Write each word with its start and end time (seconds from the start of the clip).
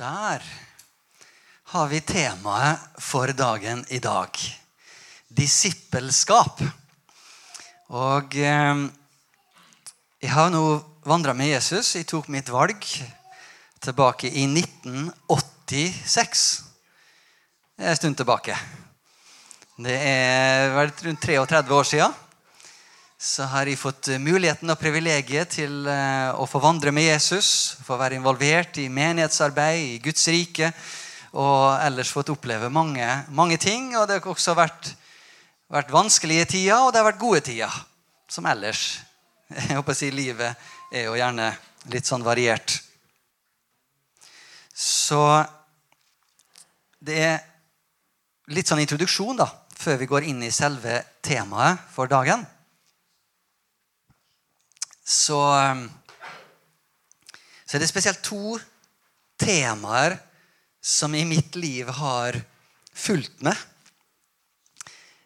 Der 0.00 0.40
har 1.72 1.88
vi 1.90 1.98
temaet 2.00 2.78
for 3.04 3.28
dagen 3.36 3.82
i 3.92 3.98
dag. 4.00 4.32
Disippelskap. 5.28 6.62
Og 7.92 8.32
eh, 8.32 8.88
jeg 10.24 10.32
har 10.32 10.48
nå 10.54 10.80
vandra 11.04 11.36
med 11.36 11.52
Jesus. 11.52 11.92
Jeg 11.98 12.08
tok 12.08 12.32
mitt 12.32 12.48
valg 12.48 12.80
tilbake 13.84 14.32
i 14.32 14.48
1986. 14.48 16.64
Det 17.76 17.84
er 17.84 17.92
en 17.92 18.00
stund 18.00 18.16
tilbake. 18.22 18.56
Det 19.76 20.00
er 20.00 20.72
vel 20.78 20.96
rundt 21.10 21.28
33 21.28 21.76
år 21.76 21.84
siden. 21.92 22.16
Så 23.20 23.44
har 23.52 23.68
jeg 23.68 23.76
fått 23.76 24.08
muligheten 24.16 24.72
og 24.72 24.78
privilegiet 24.80 25.50
til 25.52 25.84
eh, 25.92 26.30
å 26.32 26.46
få 26.48 26.56
vandre 26.62 26.88
med 26.88 27.04
Jesus. 27.04 27.76
Få 27.84 27.98
være 28.00 28.16
involvert 28.16 28.78
i 28.80 28.86
menighetsarbeid, 28.88 29.80
i 29.90 29.98
Guds 30.00 30.22
rike. 30.32 30.70
Og 31.36 31.74
ellers 31.84 32.08
fått 32.16 32.30
oppleve 32.32 32.70
mange, 32.72 33.04
mange 33.36 33.58
ting. 33.60 33.90
Og 33.98 34.06
det 34.08 34.16
har 34.16 34.28
også 34.32 34.54
vært, 34.56 34.94
vært 35.68 35.92
vanskelige 35.92 36.46
tider, 36.54 36.78
og 36.80 36.94
det 36.94 37.02
har 37.02 37.10
vært 37.10 37.20
gode 37.20 37.42
tider. 37.44 37.74
Som 38.24 38.48
ellers. 38.48 38.86
Jeg 39.68 39.76
håper 39.76 39.92
å 39.92 39.98
si 39.98 40.08
Livet 40.16 40.70
er 40.88 41.04
jo 41.10 41.18
gjerne 41.20 41.50
litt 41.92 42.08
sånn 42.08 42.24
variert. 42.24 42.78
Så 44.72 45.20
det 47.04 47.18
er 47.26 47.36
litt 48.56 48.72
sånn 48.72 48.80
introduksjon 48.80 49.42
da, 49.42 49.50
før 49.76 50.00
vi 50.00 50.08
går 50.08 50.30
inn 50.32 50.40
i 50.48 50.50
selve 50.54 51.02
temaet 51.20 51.84
for 51.92 52.08
dagen. 52.08 52.48
Så, 55.10 55.40
så 57.66 57.76
er 57.76 57.82
det 57.82 57.90
spesielt 57.90 58.22
to 58.22 58.54
temaer 59.40 60.14
som 60.80 61.14
i 61.14 61.24
mitt 61.26 61.56
liv 61.58 61.88
har 61.98 62.38
fulgt 62.94 63.42
med. 63.42 63.56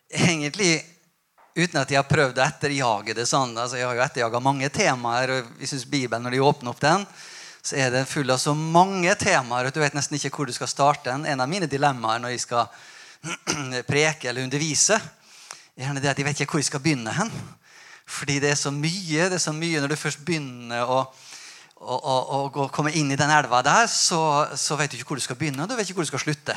Egentlig 0.08 0.78
uten 1.55 1.81
at 1.81 1.91
jeg 1.91 2.00
har 2.00 2.08
prøvd 2.08 2.39
å 2.39 2.47
etterjage 2.47 3.14
det 3.14 3.27
sånn. 3.28 3.53
Altså, 3.58 3.78
jeg 3.78 3.86
har 3.86 3.98
jo 3.98 4.05
etterjaga 4.06 4.41
mange 4.42 4.70
temaer. 4.73 5.31
og 5.36 5.53
vi 5.58 5.69
synes 5.69 5.84
Bibelen, 5.84 6.23
Når 6.25 6.30
de 6.30 6.41
åpner 6.41 6.70
opp 6.70 6.80
den, 6.80 7.06
så 7.62 7.77
er 7.77 7.91
den 7.91 8.06
full 8.06 8.30
av 8.30 8.39
så 8.39 8.55
mange 8.55 9.14
temaer 9.14 9.69
at 9.69 9.75
du 9.75 9.80
vet 9.80 9.95
nesten 9.95 10.17
ikke 10.17 10.33
hvor 10.36 10.47
du 10.47 10.53
skal 10.53 10.69
starte. 10.69 11.12
En 11.12 11.41
av 11.41 11.48
mine 11.48 11.69
dilemmaer 11.70 12.20
når 12.20 12.34
jeg 12.34 12.41
skal 12.41 12.67
preke 13.92 14.28
eller 14.28 14.45
undervise, 14.45 14.98
er 15.77 16.01
det 16.01 16.11
at 16.11 16.19
jeg 16.19 16.27
vet 16.27 16.41
ikke 16.41 16.56
hvor 16.56 16.64
jeg 16.64 16.73
skal 16.73 16.83
begynne 16.84 17.14
hen. 17.14 17.30
Fordi 18.05 18.38
det 18.41 18.50
er 18.52 18.58
så 18.60 18.70
mye. 18.70 19.28
det 19.30 19.38
er 19.38 19.42
så 19.42 19.52
mye 19.52 19.80
Når 19.80 19.94
du 19.94 19.97
først 19.97 20.24
begynner 20.24 20.84
å, 20.84 20.98
å, 21.80 21.97
å, 21.97 22.38
å 22.52 22.69
komme 22.72 22.92
inn 22.92 23.11
i 23.12 23.19
den 23.19 23.33
elva 23.33 23.62
der, 23.64 23.86
så, 23.91 24.20
så, 24.56 24.77
vet 24.77 24.92
du 24.92 24.98
ikke 24.98 25.14
hvor 25.14 25.20
du 25.20 25.24
skal 25.24 25.38
begynne, 25.41 25.64
og 25.64 25.69
du 25.69 25.77
vet 25.77 25.88
ikke 25.88 26.00
hvor 26.02 26.08
du 26.08 26.12
skal 26.12 26.24
slutte. 26.24 26.56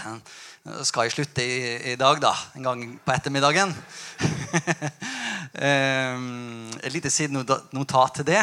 Skal 0.88 1.08
jeg 1.08 1.16
slutte 1.16 1.44
i, 1.44 1.58
i 1.94 1.96
dag, 2.00 2.20
da? 2.22 2.34
En 2.60 2.68
gang 2.68 2.86
på 3.04 3.16
ettermiddagen? 3.16 3.74
um, 5.56 6.70
et 6.84 6.94
lite 6.94 7.12
sidenotat 7.12 8.20
til 8.20 8.28
det 8.28 8.42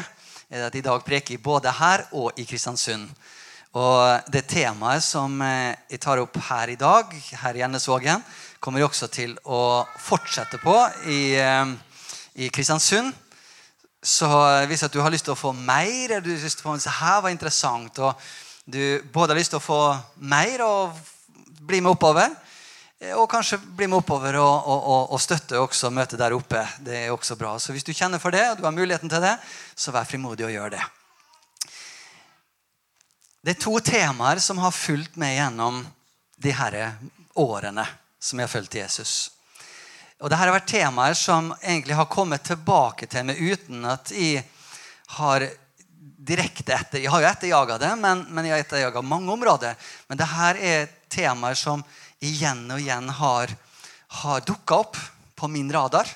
er 0.51 0.69
at 0.69 0.77
i 0.77 0.85
dag 0.85 1.05
preker 1.05 1.35
jeg 1.35 1.43
både 1.43 1.73
her 1.73 2.07
og 2.13 2.37
i 2.41 2.45
Kristiansund. 2.49 3.09
Og 3.75 4.31
det 4.31 4.45
temaet 4.47 5.03
som 5.03 5.41
eh, 5.43 5.75
jeg 5.91 5.99
tar 6.05 6.21
opp 6.23 6.37
her 6.47 6.71
i 6.71 6.79
dag, 6.79 7.11
her 7.41 7.57
i 7.59 7.65
Ennesvågen, 7.67 8.23
kommer 8.63 8.79
jeg 8.79 8.87
også 8.87 9.09
til 9.11 9.33
å 9.51 9.83
fortsette 9.99 10.61
på 10.63 10.77
i 11.11 11.35
eh, 11.43 11.73
i 12.35 12.49
Kristiansund. 12.51 13.13
Så 14.03 14.29
hvis 14.69 14.85
du 14.93 15.01
har 15.01 15.13
lyst 15.13 15.25
til 15.25 15.33
å 15.33 15.39
få 15.39 15.53
mer, 15.57 16.11
eller 16.11 16.25
du 16.25 16.35
har 16.35 16.43
lyst 16.45 16.61
til 16.61 16.67
å 16.67 16.75
få 16.75 16.97
her 16.99 17.23
var 17.25 17.33
interessant, 17.33 17.99
og 18.05 18.21
du 18.65 19.01
både 19.13 19.33
har 19.33 19.41
lyst 19.41 19.55
til 19.55 19.61
å 19.61 19.65
få 19.65 19.81
mer 20.21 20.65
og 20.65 20.99
bli 21.65 21.81
med 21.81 21.95
oppover, 21.95 22.35
og 23.15 23.29
kanskje 23.29 23.59
bli 23.77 23.89
med 23.89 23.99
oppover 23.99 24.39
og, 24.41 24.69
og, 24.71 25.13
og 25.13 25.21
støtte 25.21 25.61
også 25.61 25.91
møtet 25.93 26.21
der 26.21 26.37
oppe. 26.37 26.63
Det 26.81 26.99
er 27.05 27.13
også 27.13 27.37
bra. 27.37 27.57
Så 27.61 27.75
hvis 27.75 27.85
du 27.85 27.93
kjenner 27.93 28.21
for 28.23 28.33
det, 28.33 28.45
og 28.51 28.61
du 28.61 28.65
har 28.65 28.77
muligheten 28.77 29.13
til 29.13 29.25
det, 29.25 29.35
så 29.77 29.93
vær 29.93 30.09
frimodig 30.09 30.47
og 30.47 30.55
gjør 30.55 30.77
det. 30.77 30.85
Det 33.45 33.53
er 33.53 33.61
to 33.61 33.77
temaer 33.85 34.41
som 34.41 34.61
har 34.63 34.73
fulgt 34.73 35.19
meg 35.21 35.37
gjennom 35.37 35.83
de 36.41 36.53
her 36.57 36.79
årene 37.37 37.85
som 38.17 38.41
jeg 38.41 38.49
har 38.49 38.53
fulgt 38.55 38.79
Jesus. 38.79 39.34
Og 40.23 40.31
Dette 40.31 40.39
har 40.39 40.55
vært 40.55 40.71
temaer 40.71 41.17
som 41.19 41.51
egentlig 41.59 41.97
har 41.99 42.11
kommet 42.11 42.45
tilbake 42.47 43.09
til 43.11 43.27
meg 43.27 43.41
uten 43.41 43.85
at 43.91 44.13
jeg 44.15 44.45
har 45.19 45.47
direkte 46.25 46.73
etter 46.73 47.03
Jeg 47.03 47.11
har 47.13 47.21
jo 47.21 47.29
etterjaga 47.29 47.79
det, 47.79 47.91
men, 48.01 48.23
men 48.31 48.47
jeg 48.47 48.55
har 48.55 48.63
etterjaga 48.63 49.03
mange 49.05 49.33
områder. 49.35 49.75
Men 50.09 50.21
dette 50.21 50.53
er 50.63 50.87
temaer 51.13 51.59
som 51.59 51.83
igjen 52.25 52.63
og 52.71 52.81
igjen 52.81 53.11
har, 53.19 53.51
har 54.23 54.47
dukka 54.47 54.79
opp 54.87 55.01
på 55.37 55.51
min 55.51 55.73
radar. 55.73 56.09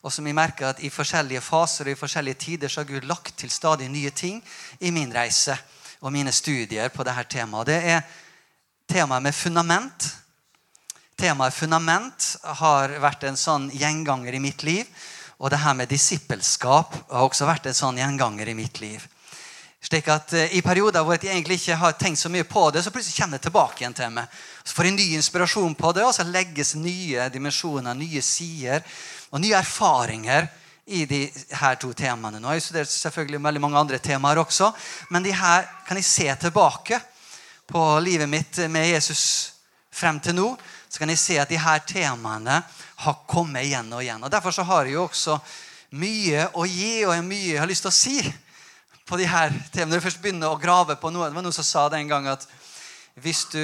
Og 0.00 0.14
som 0.14 0.24
jeg 0.24 0.38
merker 0.38 0.70
at 0.70 0.80
i 0.80 0.88
forskjellige 0.92 1.42
faser 1.44 1.90
og 1.90 1.92
i 1.92 1.98
forskjellige 1.98 2.40
tider 2.46 2.72
så 2.72 2.80
har 2.80 2.88
Gud 2.88 3.04
lagt 3.10 3.34
til 3.36 3.52
stadig 3.52 3.90
nye 3.92 4.14
ting 4.16 4.38
i 4.80 4.94
min 4.94 5.12
reise 5.12 5.58
og 6.00 6.14
mine 6.14 6.32
studier 6.32 6.88
på 6.88 7.04
dette 7.04 7.26
temaet. 7.34 7.68
Det 7.68 7.80
er 7.98 8.00
temaet 8.88 9.26
med 9.26 9.36
fundament 9.36 10.08
Temaet 11.20 11.52
fundament 11.52 12.26
har 12.62 12.94
vært 13.02 13.26
en 13.28 13.36
sånn 13.36 13.66
gjenganger 13.76 14.38
i 14.38 14.38
mitt 14.40 14.62
liv. 14.64 14.86
Og 15.36 15.50
det 15.52 15.58
her 15.60 15.74
med 15.76 15.90
disippelskap 15.92 16.94
har 17.10 17.24
også 17.26 17.44
vært 17.48 17.68
en 17.68 17.76
sånn 17.76 17.98
gjenganger 18.00 18.48
i 18.48 18.54
mitt 18.56 18.80
liv. 18.80 19.04
Slik 19.84 20.08
at 20.12 20.32
uh, 20.32 20.46
I 20.56 20.62
perioder 20.64 21.04
hvor 21.04 21.18
jeg 21.18 21.28
egentlig 21.34 21.58
ikke 21.60 21.76
har 21.82 21.98
tenkt 22.00 22.22
så 22.22 22.32
mye 22.32 22.46
på 22.48 22.62
det, 22.72 22.80
så 22.84 22.92
plutselig 22.92 23.18
kommer 23.18 23.36
det 23.36 23.44
tilbake 23.50 23.84
igjen 23.84 23.98
til 24.00 24.16
meg. 24.16 24.32
Så 24.64 24.78
får 24.78 24.88
jeg 24.88 24.96
ny 24.96 25.06
inspirasjon 25.18 25.76
på 25.76 25.92
det, 25.96 26.06
og 26.08 26.16
så 26.16 26.24
legges 26.24 26.72
nye 26.80 27.28
dimensjoner, 27.36 28.00
nye 28.00 28.24
sider 28.24 28.80
og 29.28 29.44
nye 29.44 29.60
erfaringer 29.60 30.48
i 30.88 31.04
de 31.04 31.22
her 31.60 31.76
to 31.84 31.92
temaene. 31.96 32.40
Nå 32.40 32.48
har 32.48 32.56
jeg 32.56 32.68
studert 32.70 32.96
selvfølgelig 32.96 33.44
veldig 33.44 33.66
mange 33.68 33.84
andre 33.84 34.00
temaer 34.00 34.40
også, 34.40 34.72
men 35.12 35.28
de 35.28 35.36
her 35.36 35.68
kan 35.84 36.00
jeg 36.00 36.08
se 36.08 36.32
tilbake 36.48 37.04
på 37.68 37.86
livet 38.08 38.28
mitt 38.28 38.64
med 38.72 38.88
Jesus 38.88 39.22
frem 39.92 40.16
til 40.24 40.40
nå 40.40 40.50
så 40.90 40.98
kan 40.98 41.12
jeg 41.12 41.22
se 41.22 41.38
at 41.38 41.50
de 41.50 41.58
her 41.60 41.82
temaene 41.86 42.56
har 43.04 43.18
kommet 43.30 43.68
igjen 43.68 43.92
og 43.94 44.02
igjen. 44.02 44.24
Og 44.26 44.32
Derfor 44.32 44.54
så 44.54 44.64
har 44.66 44.88
jeg 44.88 44.96
jo 44.96 45.04
også 45.06 45.36
mye 45.94 46.48
å 46.58 46.66
gi 46.66 47.04
og 47.06 47.14
mye 47.26 47.52
jeg 47.52 47.60
har 47.62 47.70
lyst 47.70 47.86
til 47.86 47.92
å 47.92 47.94
si 47.94 48.16
på 49.06 49.18
de 49.20 49.28
her 49.30 49.54
temaene. 49.70 49.92
Når 49.94 50.02
du 50.02 50.06
først 50.08 50.22
begynner 50.22 50.50
å 50.50 50.58
grave 50.58 50.98
på 50.98 51.12
noe, 51.14 51.28
Det 51.30 51.38
var 51.38 51.46
noen 51.46 51.54
som 51.54 51.66
sa 51.66 51.88
det 51.88 52.02
en 52.02 52.10
gang 52.10 52.26
at 52.34 52.46
hvis 53.22 53.44
du 53.54 53.62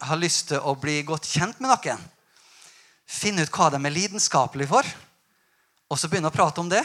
har 0.00 0.16
lyst 0.16 0.48
til 0.48 0.64
å 0.64 0.74
bli 0.74 1.02
godt 1.04 1.28
kjent 1.28 1.60
med 1.60 1.68
noen, 1.70 2.00
finn 3.06 3.38
ut 3.38 3.52
hva 3.52 3.68
de 3.70 3.76
er 3.76 3.92
lidenskapelige 3.92 4.72
for, 4.72 4.88
og 5.92 5.98
så 6.00 6.08
begynne 6.08 6.32
å 6.32 6.34
prate 6.34 6.60
om 6.60 6.72
det. 6.72 6.82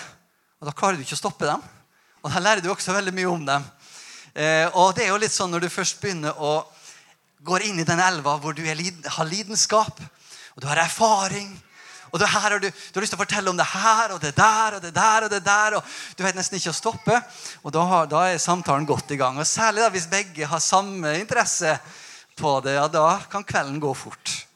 Og 0.59 0.67
Da 0.67 0.75
klarer 0.75 0.97
du 0.97 1.05
ikke 1.05 1.15
å 1.15 1.23
stoppe 1.23 1.47
dem. 1.47 1.63
Og 2.23 2.33
da 2.33 2.41
lærer 2.43 2.61
du 2.61 2.67
også 2.73 2.91
veldig 2.91 3.13
mye 3.15 3.29
om 3.31 3.45
dem. 3.45 3.63
Eh, 4.35 4.67
og 4.75 4.95
det 4.97 5.05
er 5.05 5.13
jo 5.13 5.21
litt 5.21 5.31
sånn 5.31 5.53
når 5.53 5.63
du 5.63 5.69
først 5.71 6.01
begynner 6.01 6.35
å 6.35 6.65
går 7.45 7.67
inn 7.67 7.79
i 7.79 7.87
den 7.87 7.99
elva 8.01 8.37
hvor 8.41 8.55
du 8.55 8.63
har 8.65 9.29
lidenskap, 9.29 9.99
og 10.55 10.61
du 10.61 10.67
har 10.67 10.81
erfaring. 10.81 11.51
Og 12.13 12.21
har 12.23 12.55
du, 12.59 12.69
du, 12.69 12.95
har 12.95 13.03
lyst 13.03 13.11
til 13.13 13.19
å 13.19 13.23
fortelle 13.23 13.51
om 13.51 13.57
det 13.59 13.67
her 13.67 14.13
og 14.15 14.21
det 14.23 14.31
der 14.37 14.77
og 14.77 14.81
det 14.81 14.93
der. 14.95 15.25
og 15.25 15.29
det 15.29 15.43
der, 15.43 15.75
og 15.77 15.83
Du 16.15 16.23
vet 16.23 16.37
nesten 16.37 16.57
ikke 16.57 16.71
å 16.71 16.77
stoppe. 16.77 17.19
Og 17.63 17.73
da, 17.75 17.83
har, 17.83 18.07
da 18.07 18.23
er 18.31 18.41
samtalen 18.41 18.87
godt 18.87 19.11
i 19.11 19.19
gang. 19.19 19.37
Og 19.37 19.47
Særlig 19.47 19.83
da, 19.83 19.91
hvis 19.91 20.07
begge 20.09 20.47
har 20.47 20.63
samme 20.63 21.17
interesse 21.19 21.77
på 22.37 22.59
det. 22.63 22.77
ja, 22.79 22.87
Da 22.87 23.19
kan 23.29 23.43
kvelden 23.43 23.79
gå 23.83 23.93
fort. 23.93 24.47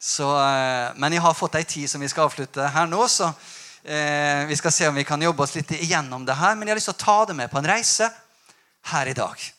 Så, 0.00 0.30
eh, 0.38 0.94
men 0.96 1.12
jeg 1.12 1.22
har 1.22 1.34
fått 1.34 1.58
ei 1.58 1.64
tid 1.68 1.90
som 1.90 2.00
vi 2.00 2.08
skal 2.08 2.28
avslutte 2.28 2.68
her 2.72 2.86
nå. 2.86 3.04
så 3.08 3.32
eh, 3.84 4.46
Vi 4.48 4.56
skal 4.56 4.72
se 4.72 4.88
om 4.88 4.94
vi 4.94 5.04
kan 5.04 5.22
jobbe 5.22 5.42
oss 5.42 5.56
litt 5.58 5.76
igjennom 5.76 6.24
det 6.24 6.38
her. 6.40 6.56
Men 6.56 6.68
jeg 6.68 6.72
har 6.72 6.80
lyst 6.80 6.92
til 6.94 6.98
å 6.98 7.04
ta 7.04 7.18
det 7.28 7.36
med 7.36 7.50
på 7.52 7.60
en 7.60 7.72
reise 7.76 8.08
her 8.94 9.12
i 9.12 9.18
dag. 9.18 9.50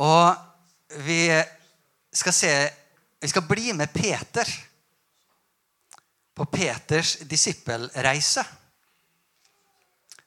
Og 0.00 0.49
vi 0.96 1.44
skal 2.12 2.32
se 2.32 2.70
Vi 3.20 3.28
skal 3.28 3.42
bli 3.42 3.72
med 3.72 3.92
Peter 3.92 4.48
på 6.34 6.44
Peters 6.46 7.16
disippelreise. 7.16 8.44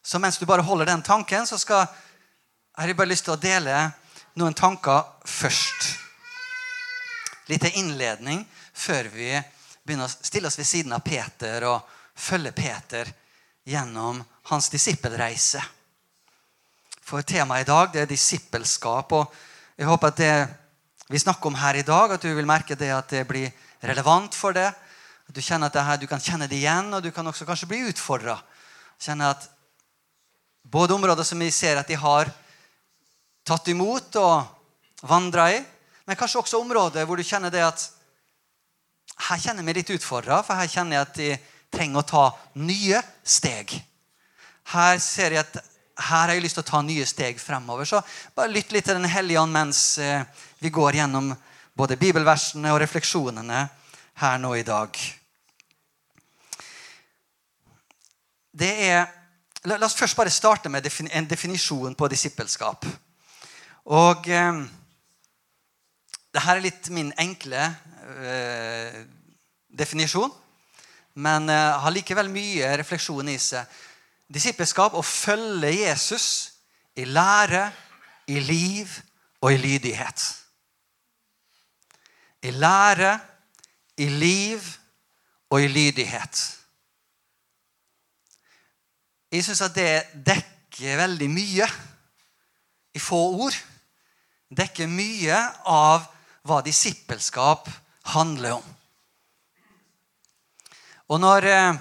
Så 0.02 0.18
mens 0.18 0.38
du 0.38 0.46
bare 0.46 0.62
holder 0.62 0.86
den 0.86 1.02
tanken, 1.02 1.46
så 1.46 1.58
skal, 1.58 1.86
har 2.72 2.86
jeg 2.86 2.96
bare 2.96 3.10
lyst 3.10 3.24
til 3.26 3.34
å 3.34 3.40
dele 3.42 3.80
noen 4.38 4.54
tanker 4.54 5.02
først. 5.26 5.88
Litt 7.50 7.66
innledning 7.72 8.44
før 8.72 9.08
vi 9.10 9.32
begynner 9.82 10.06
å 10.06 10.14
stille 10.14 10.46
oss 10.46 10.58
ved 10.58 10.68
siden 10.70 10.94
av 10.94 11.02
Peter 11.02 11.66
og 11.66 11.88
følge 12.14 12.52
Peter 12.54 13.10
gjennom 13.66 14.22
hans 14.52 14.70
disippelreise. 14.70 15.64
For 17.02 17.26
temaet 17.26 17.66
i 17.66 17.68
dag 17.72 17.90
det 17.90 18.04
er 18.04 18.14
disippelskap. 18.14 19.12
og 19.12 19.34
jeg 19.78 19.88
håper 19.88 20.12
at 20.12 20.20
det 20.20 20.34
vi 21.10 21.20
snakker 21.20 21.50
om 21.50 21.58
her 21.58 21.76
i 21.76 21.84
dag, 21.86 22.14
at 22.14 22.22
du 22.22 22.30
vil 22.32 22.46
merke 22.48 22.76
det 22.78 22.90
at 22.94 23.10
det 23.10 23.24
blir 23.28 23.50
relevant 23.84 24.34
for 24.34 24.56
deg. 24.56 24.70
At 25.28 25.34
du 25.36 25.40
kjenner 25.42 25.68
at 25.68 25.76
her, 25.76 25.98
du 26.00 26.06
kan 26.08 26.22
kjenne 26.22 26.48
det 26.48 26.60
igjen, 26.60 26.92
og 26.94 27.02
du 27.02 27.10
kan 27.12 27.26
også 27.26 27.46
kanskje 27.48 27.68
bli 27.68 27.82
utfordra. 27.90 28.38
Kjenne 29.00 29.32
at 29.34 29.48
både 30.64 30.94
områder 30.94 31.26
som 31.26 31.40
vi 31.42 31.50
ser 31.52 31.80
at 31.80 31.88
de 31.90 31.98
har 31.98 32.30
tatt 33.44 33.68
imot 33.68 34.16
og, 34.20 34.50
vandra 35.04 35.50
i, 35.52 35.58
men 36.08 36.16
kanskje 36.16 36.40
også 36.40 36.62
områder 36.62 37.04
hvor 37.04 37.20
du 37.20 37.26
kjenner 37.26 37.52
det 37.52 37.60
at 37.60 37.82
her 39.26 39.40
kjenner 39.40 39.60
jeg 39.60 39.66
meg 39.68 39.76
litt 39.76 39.92
utfordra, 39.92 40.38
for 40.40 40.56
her 40.56 40.70
kjenner 40.70 40.96
jeg 40.96 41.04
at 41.04 41.18
de 41.18 41.28
trenger 41.74 42.00
å 42.00 42.08
ta 42.08 42.24
nye 42.56 43.02
steg. 43.20 43.74
Her 44.72 44.96
ser 45.02 45.36
jeg 45.36 45.44
at 45.44 45.60
her 45.94 46.26
har 46.26 46.34
jeg 46.34 46.42
lyst 46.42 46.58
til 46.58 46.64
å 46.64 46.70
ta 46.70 46.80
nye 46.82 47.06
steg 47.06 47.38
fremover. 47.38 47.86
Så 47.86 48.00
bare 48.34 48.52
lytt 48.52 48.72
litt 48.74 48.86
til 48.88 48.98
Den 48.98 49.10
hellige 49.10 49.40
ånd 49.40 49.54
mens 49.54 49.98
eh, 49.98 50.24
vi 50.58 50.72
går 50.74 51.00
gjennom 51.00 51.32
både 51.74 51.98
bibelversene 51.98 52.72
og 52.74 52.80
refleksjonene 52.82 53.66
her 54.22 54.38
nå 54.42 54.54
i 54.58 54.66
dag. 54.66 54.98
Det 58.54 58.70
er, 58.86 59.08
la, 59.66 59.78
oss 59.82 59.96
først 59.98 60.16
bare 60.16 60.30
starte 60.30 60.70
med 60.70 60.86
en 61.10 61.26
definisjon 61.26 61.94
på 61.98 62.08
disippelskap. 62.10 62.86
Og 63.90 64.28
eh, 64.30 64.62
det 66.34 66.42
her 66.42 66.58
er 66.58 66.66
litt 66.66 66.90
min 66.94 67.10
enkle 67.20 67.66
eh, 68.18 69.02
definisjon, 69.70 70.32
men 71.14 71.50
eh, 71.50 71.82
har 71.82 71.94
likevel 71.94 72.30
mye 72.32 72.72
refleksjon 72.80 73.28
i 73.30 73.36
seg. 73.38 73.66
Disippelskap 74.32 74.94
å 74.96 75.02
følge 75.04 75.72
Jesus 75.74 76.26
i 76.96 77.04
lære, 77.04 77.66
i 78.26 78.40
liv 78.40 78.88
og 79.44 79.52
i 79.52 79.60
lydighet. 79.60 80.24
I 82.44 82.52
lære, 82.56 83.12
i 84.00 84.08
liv 84.08 84.64
og 85.50 85.60
i 85.60 85.68
lydighet. 85.68 86.40
Jeg 89.34 89.44
syns 89.44 89.64
at 89.66 89.74
det 89.76 90.24
dekker 90.26 91.00
veldig 91.02 91.28
mye 91.30 91.68
i 92.94 93.02
få 93.02 93.20
ord. 93.44 93.56
Dekker 94.54 94.88
mye 94.88 95.38
av 95.66 96.06
hva 96.46 96.60
disippelskap 96.64 97.68
handler 98.14 98.58
om. 98.58 98.68
Og 101.12 101.20
når 101.20 101.48
eh, 101.50 101.80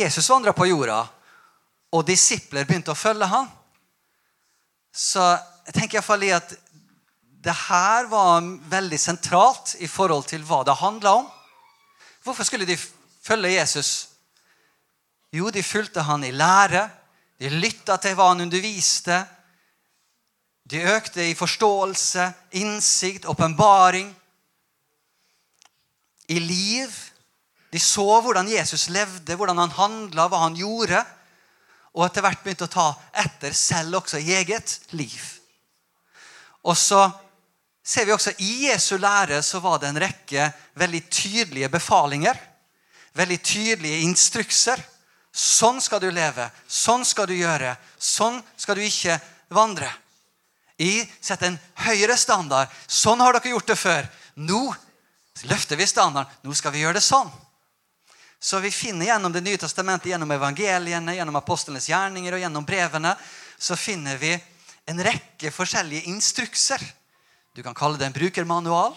Jesus 0.00 0.28
vandra 0.28 0.52
på 0.56 0.66
jorda, 0.68 1.04
og 1.92 2.06
disipler 2.06 2.66
begynte 2.68 2.92
å 2.92 2.98
følge 2.98 3.28
ham, 3.30 3.48
så 4.92 5.22
jeg 5.68 5.74
tenker 5.76 5.98
iallfall 5.98 6.24
i 6.26 6.34
at 6.34 6.54
det 7.44 7.54
her 7.54 8.08
var 8.10 8.42
veldig 8.72 8.98
sentralt 9.00 9.76
i 9.84 9.88
forhold 9.88 10.26
til 10.28 10.42
hva 10.44 10.64
det 10.66 10.74
handla 10.80 11.14
om. 11.20 11.26
Hvorfor 12.24 12.44
skulle 12.44 12.66
de 12.66 12.76
følge 13.22 13.54
Jesus? 13.54 13.90
Jo, 15.32 15.50
de 15.54 15.62
fulgte 15.62 16.02
han 16.02 16.24
i 16.24 16.32
lære. 16.34 16.88
De 17.38 17.50
lytta 17.52 17.96
til 18.02 18.16
hva 18.18 18.32
han 18.32 18.42
underviste. 18.42 19.20
De 20.68 20.82
økte 20.96 21.24
i 21.24 21.36
forståelse, 21.38 22.26
innsikt, 22.60 23.28
åpenbaring. 23.30 24.10
I 26.28 26.38
liv. 26.42 26.96
De 27.72 27.80
så 27.80 28.20
hvordan 28.20 28.50
Jesus 28.50 28.88
levde, 28.88 29.36
hvordan 29.36 29.62
han 29.62 29.76
handla, 29.78 30.26
hva 30.28 30.42
han 30.42 30.58
gjorde. 30.58 31.04
Og 31.96 32.04
etter 32.06 32.24
hvert 32.24 32.42
begynte 32.44 32.68
å 32.68 32.72
ta 32.72 32.88
etter 33.24 33.54
selv 33.56 34.00
også 34.02 34.20
i 34.20 34.34
eget 34.36 34.78
liv. 34.96 35.22
Og 36.68 36.76
så 36.76 37.06
ser 37.84 38.04
vi 38.04 38.12
også 38.12 38.34
I 38.44 38.52
Jesu 38.68 38.98
lære 39.00 39.40
så 39.42 39.62
var 39.64 39.80
det 39.80 39.88
en 39.88 40.02
rekke 40.02 40.50
veldig 40.78 41.02
tydelige 41.10 41.70
befalinger. 41.72 42.36
Veldig 43.16 43.38
tydelige 43.42 44.02
instrukser. 44.04 44.82
Sånn 45.32 45.80
skal 45.80 46.02
du 46.02 46.10
leve. 46.10 46.50
Sånn 46.68 47.04
skal 47.08 47.28
du 47.30 47.34
gjøre. 47.38 47.76
Sånn 47.98 48.40
skal 48.56 48.78
du 48.78 48.84
ikke 48.84 49.18
vandre. 49.54 49.88
I 50.78 51.02
setter 51.20 51.50
en 51.50 51.58
høyere 51.86 52.16
standard. 52.20 52.70
Sånn 52.86 53.20
har 53.24 53.34
dere 53.34 53.54
gjort 53.54 53.72
det 53.72 53.78
før. 53.78 54.06
Nå 54.38 54.62
løfter 55.48 55.78
vi 55.78 55.86
standarden. 55.88 56.30
Nå 56.44 56.54
skal 56.54 56.74
vi 56.74 56.84
gjøre 56.84 57.00
det 57.00 57.06
sånn. 57.06 57.30
Så 58.40 58.60
vi 58.62 58.70
finner 58.70 59.06
gjennom 59.06 59.32
Det 59.32 59.42
nye 59.42 59.58
testamentet, 59.58 60.10
gjennom 60.12 60.30
evangeliene, 60.30 61.14
gjennom 61.16 61.36
apostlenes 61.36 61.88
gjerninger 61.88 62.36
og 62.36 62.40
gjennom 62.40 62.66
brevene, 62.66 63.16
så 63.58 63.76
finner 63.76 64.16
vi 64.16 64.32
en 64.86 65.02
rekke 65.02 65.50
forskjellige 65.50 66.06
instrukser. 66.08 66.82
Du 67.54 67.62
kan 67.62 67.74
kalle 67.74 67.98
det 67.98 68.06
en 68.06 68.14
brukermanual 68.14 68.94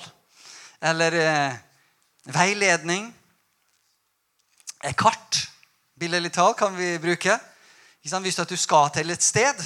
eller 0.82 1.18
eh, 1.18 1.56
veiledning. 2.30 3.10
Et 4.86 4.98
kart, 4.98 5.48
billedlig 5.98 6.32
talt, 6.34 6.58
kan 6.58 6.78
vi 6.78 6.94
bruke. 7.02 7.38
Hvis 8.02 8.38
du 8.38 8.58
skal 8.58 8.90
til 8.94 9.10
et 9.10 9.24
sted, 9.24 9.58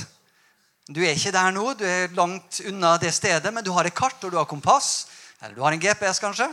du 0.87 1.01
er 1.03 1.15
ikke 1.15 1.33
der 1.35 1.51
nå, 1.51 1.73
du 1.73 1.85
er 1.87 2.11
langt 2.15 2.61
unna 2.67 2.97
det 3.01 3.13
stedet, 3.13 3.53
men 3.53 3.63
du 3.63 3.71
har 3.71 3.87
et 3.87 3.95
kart 3.95 4.23
og 4.23 4.31
du 4.31 4.37
har 4.37 4.45
kompass. 4.45 5.07
Eller 5.41 5.55
du 5.55 5.61
har 5.63 5.75
en 5.75 5.81
GPS, 5.81 6.19
kanskje. 6.19 6.49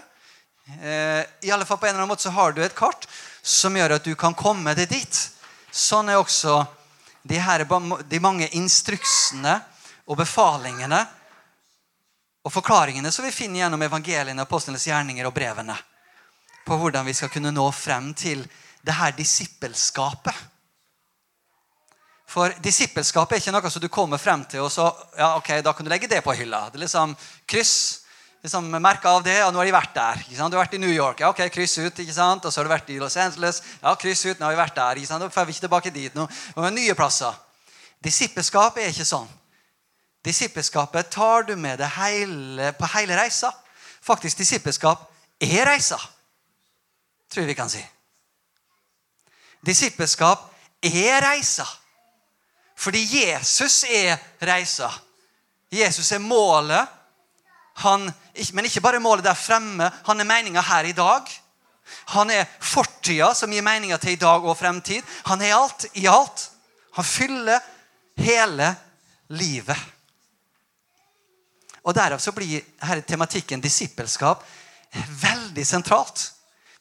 Eh, 0.66 1.24
I 1.40 1.50
alle 1.50 1.64
fall 1.64 1.78
på 1.78 1.86
en 1.86 1.90
eller 1.90 2.02
annen 2.02 2.12
måte 2.12 2.22
så 2.22 2.30
har 2.30 2.52
du 2.52 2.62
et 2.64 2.74
kart 2.74 3.08
som 3.42 3.76
gjør 3.76 3.96
at 3.96 4.04
du 4.04 4.14
kan 4.14 4.34
komme 4.34 4.74
deg 4.78 4.90
dit. 4.92 5.18
Sånn 5.70 6.10
er 6.12 6.20
også 6.20 6.60
de, 7.22 7.38
her, 7.42 7.64
de 8.08 8.20
mange 8.22 8.48
instruksene 8.58 9.58
og 10.06 10.18
befalingene 10.20 11.00
og 12.42 12.50
forklaringene 12.50 13.10
som 13.14 13.24
vi 13.26 13.34
finner 13.34 13.62
gjennom 13.62 13.82
evangeliene, 13.86 14.42
apostlenes 14.42 14.86
gjerninger 14.86 15.26
og 15.26 15.34
brevene. 15.34 15.76
På 16.66 16.78
hvordan 16.78 17.06
vi 17.06 17.14
skal 17.14 17.30
kunne 17.30 17.54
nå 17.54 17.66
frem 17.74 18.10
til 18.14 18.42
det 18.82 18.94
her 18.98 19.14
disippelskapet. 19.14 20.34
For 22.32 22.54
disippelskapet 22.64 23.36
er 23.36 23.42
ikke 23.42 23.54
noe 23.54 23.70
som 23.70 23.82
du 23.82 23.90
kommer 23.92 24.18
frem 24.18 24.44
til, 24.48 24.64
og 24.64 24.72
så 24.72 24.86
ja, 25.18 25.34
ok, 25.36 25.58
da 25.62 25.74
kan 25.76 25.86
du 25.86 25.90
legge 25.92 26.08
det 26.10 26.22
på 26.24 26.34
hylla. 26.34 26.64
Det 26.70 26.80
er 26.80 26.86
liksom 26.86 27.14
kryss. 27.46 28.01
Liksom 28.42 28.70
merka 28.82 29.10
av 29.10 29.22
det. 29.22 29.38
og 29.44 29.52
Nå 29.52 29.60
har 29.60 29.68
de 29.68 29.74
vært 29.74 29.94
der. 29.94 30.24
Du 30.28 30.40
har 30.40 30.50
vært 30.50 30.74
i 30.74 30.80
New 30.82 30.92
York. 30.92 31.20
ja, 31.20 31.30
ok, 31.30 31.44
Kryss 31.52 31.78
ut. 31.78 31.98
ikke 31.98 32.12
sant? 32.14 32.44
Og 32.44 32.52
så 32.52 32.60
har 32.60 32.64
du 32.64 32.72
vært 32.74 32.90
i 32.90 32.98
Los 32.98 33.16
Angeles. 33.16 33.62
ja, 33.82 33.94
Kryss 33.94 34.24
ut. 34.26 34.38
Nå 34.38 34.46
har 34.46 34.52
vi 34.52 34.62
vært 34.62 34.74
der. 34.74 34.96
ikke 34.96 35.06
sant? 35.06 35.22
Nå 35.22 35.30
får 35.30 35.46
vi 35.46 35.52
ikke 35.52 35.66
tilbake 35.66 35.90
dit. 35.94 36.14
Nå 36.14 36.28
og 36.56 36.72
nye 36.72 36.94
plasser. 36.94 37.32
Disippelskap 38.02 38.78
er 38.78 38.90
ikke 38.90 39.06
sånn. 39.06 39.28
Disippelskapet 40.24 41.10
tar 41.10 41.42
du 41.42 41.56
med 41.56 41.78
deg 41.78 41.90
hele, 41.96 42.72
på 42.78 42.86
hele 42.94 43.16
reisa. 43.18 43.50
Faktisk, 44.02 44.38
disippelskap 44.38 45.02
er 45.42 45.66
reisa, 45.66 45.98
tror 47.30 47.42
jeg 47.42 47.50
vi 47.50 47.54
kan 47.58 47.70
si. 47.70 47.82
Disippelskap 49.66 50.48
er 50.82 51.22
reisa. 51.22 51.66
Fordi 52.76 53.02
Jesus 53.06 53.84
er 53.84 54.18
reisa. 54.42 54.90
Jesus 55.70 56.10
er 56.12 56.18
målet. 56.18 56.88
Han, 57.74 58.10
men 58.52 58.68
ikke 58.68 58.82
bare 58.84 59.00
målet 59.00 59.24
der 59.24 59.38
fremme. 59.38 59.88
Han 60.06 60.20
er 60.20 60.28
meninga 60.28 60.60
her 60.60 60.84
i 60.84 60.96
dag. 60.96 61.30
Han 62.14 62.30
er 62.30 62.48
fortida, 62.60 63.32
som 63.34 63.52
gir 63.52 63.64
meninga 63.64 63.98
til 63.98 64.14
i 64.16 64.20
dag 64.20 64.44
og 64.44 64.58
fremtid. 64.58 65.02
Han 65.28 65.42
er 65.42 65.56
alt 65.56 65.86
i 65.98 66.06
alt. 66.06 66.48
Han 66.92 67.04
fyller 67.04 67.60
hele 68.20 68.74
livet. 69.32 69.78
Og 71.82 71.94
Derav 71.96 72.20
så 72.22 72.32
blir 72.32 72.62
her 72.86 73.00
tematikken 73.02 73.62
disippelskap 73.62 74.44
veldig 75.22 75.64
sentralt. 75.66 76.28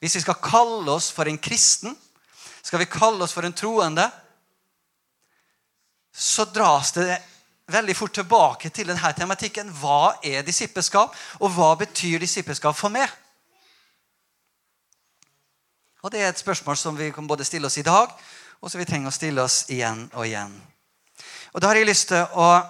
Hvis 0.01 0.15
vi 0.17 0.23
skal 0.25 0.41
kalle 0.43 0.91
oss 0.91 1.09
for 1.13 1.29
en 1.29 1.39
kristen, 1.41 1.95
skal 2.61 2.83
vi 2.83 2.89
kalle 2.91 3.23
oss 3.25 3.33
for 3.33 3.45
en 3.45 3.55
troende, 3.55 4.05
så 6.13 6.45
dras 6.45 6.91
det 6.91 7.21
veldig 7.73 7.95
fort 7.95 8.13
tilbake 8.13 8.69
til 8.69 8.87
denne 8.91 9.13
tematikken. 9.17 9.71
Hva 9.81 10.17
er 10.23 10.45
disippelskap, 10.47 11.15
og 11.39 11.53
hva 11.55 11.73
betyr 11.79 12.19
disippelskap 12.19 12.75
for 12.77 12.93
meg? 12.93 13.09
Og 16.01 16.11
Det 16.11 16.21
er 16.21 16.29
et 16.29 16.39
spørsmål 16.39 16.77
som 16.77 16.97
vi 16.97 17.11
kan 17.11 17.27
både 17.27 17.45
stille 17.45 17.67
oss 17.67 17.77
i 17.77 17.85
dag, 17.85 18.09
og 18.61 18.71
som 18.71 18.79
vi 18.79 18.85
trenger 18.85 19.07
å 19.07 19.13
stille 19.13 19.41
oss 19.41 19.65
igjen 19.69 20.09
og 20.13 20.25
igjen. 20.25 20.53
Og 21.53 21.61
da 21.61 21.67
har 21.67 21.75
jeg 21.75 21.89
lyst 21.89 22.07
til 22.07 22.25
å 22.33 22.61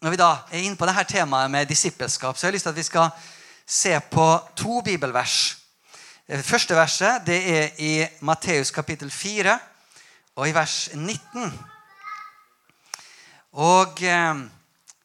Når 0.00 0.10
vi 0.10 0.16
da 0.16 0.30
er 0.48 0.62
inne 0.64 0.76
på 0.80 0.86
dette 0.88 1.04
temaet 1.12 1.50
med 1.50 1.68
disippelskap, 1.68 2.36
så 2.36 2.46
har 2.46 2.48
jeg 2.48 2.54
lyst 2.54 2.64
til 2.64 2.70
at 2.70 2.76
vi 2.76 2.82
skal 2.82 3.10
se 3.66 4.00
på 4.10 4.26
to 4.56 4.80
bibelvers. 4.80 5.56
Det 6.26 6.44
første 6.44 6.74
verset 6.74 7.26
det 7.26 7.36
er 7.50 7.68
i 7.78 8.06
Matteus 8.20 8.70
kapittel 8.70 9.10
4 9.10 9.58
og 10.36 10.48
i 10.48 10.54
vers 10.54 10.88
19. 10.94 11.52
Og 13.52 14.02
eh, 14.02 14.34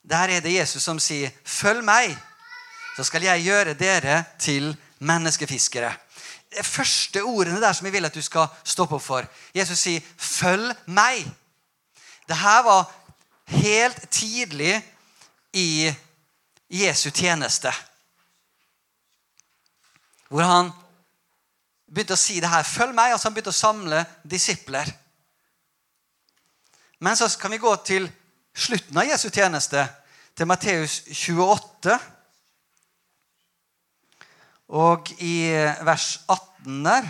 der 0.10 0.28
er 0.38 0.40
det 0.40 0.54
Jesus 0.54 0.84
som 0.84 1.00
sier, 1.00 1.30
'Følg 1.46 1.84
meg, 1.84 2.18
så 2.98 3.04
skal 3.04 3.24
jeg 3.24 3.44
gjøre 3.44 3.74
dere 3.74 4.24
til 4.40 4.78
menneskefiskere'. 5.00 5.94
Det 6.58 6.66
første 6.66 7.24
ordene 7.24 7.62
der 7.62 7.74
som 7.74 7.86
jeg 7.86 7.94
vil 7.94 8.06
at 8.06 8.16
du 8.16 8.22
skal 8.22 8.48
stoppe 8.64 8.96
opp 8.96 9.02
for. 9.02 9.26
Jesus 9.56 9.80
sier, 9.80 10.02
'Følg 10.18 10.76
meg'. 10.88 11.30
Dette 12.28 12.44
var 12.66 12.92
helt 13.46 14.12
tidlig 14.12 14.84
i 15.54 15.94
Jesu 16.70 17.10
tjeneste. 17.10 17.74
Hvor 20.30 20.44
han 20.44 20.72
begynte 21.94 22.14
å 22.14 22.20
si 22.20 22.40
det 22.40 22.50
her. 22.50 22.64
'Følg 22.64 22.94
meg.' 22.94 23.12
altså 23.12 23.28
Han 23.28 23.34
begynte 23.34 23.50
å 23.50 23.64
samle 23.64 24.06
disipler. 24.24 24.92
Men 27.00 27.16
så 27.16 27.38
kan 27.42 27.52
vi 27.52 27.58
gå 27.58 27.76
til 27.76 28.12
slutten 28.56 28.98
av 28.98 29.08
Jesu 29.08 29.30
tjeneste, 29.30 29.84
til 30.36 30.48
Matteus 30.48 31.02
28. 31.12 31.96
Og 34.76 35.12
i 35.24 35.36
vers 35.86 36.08
18 36.28 36.82
der, 36.84 37.08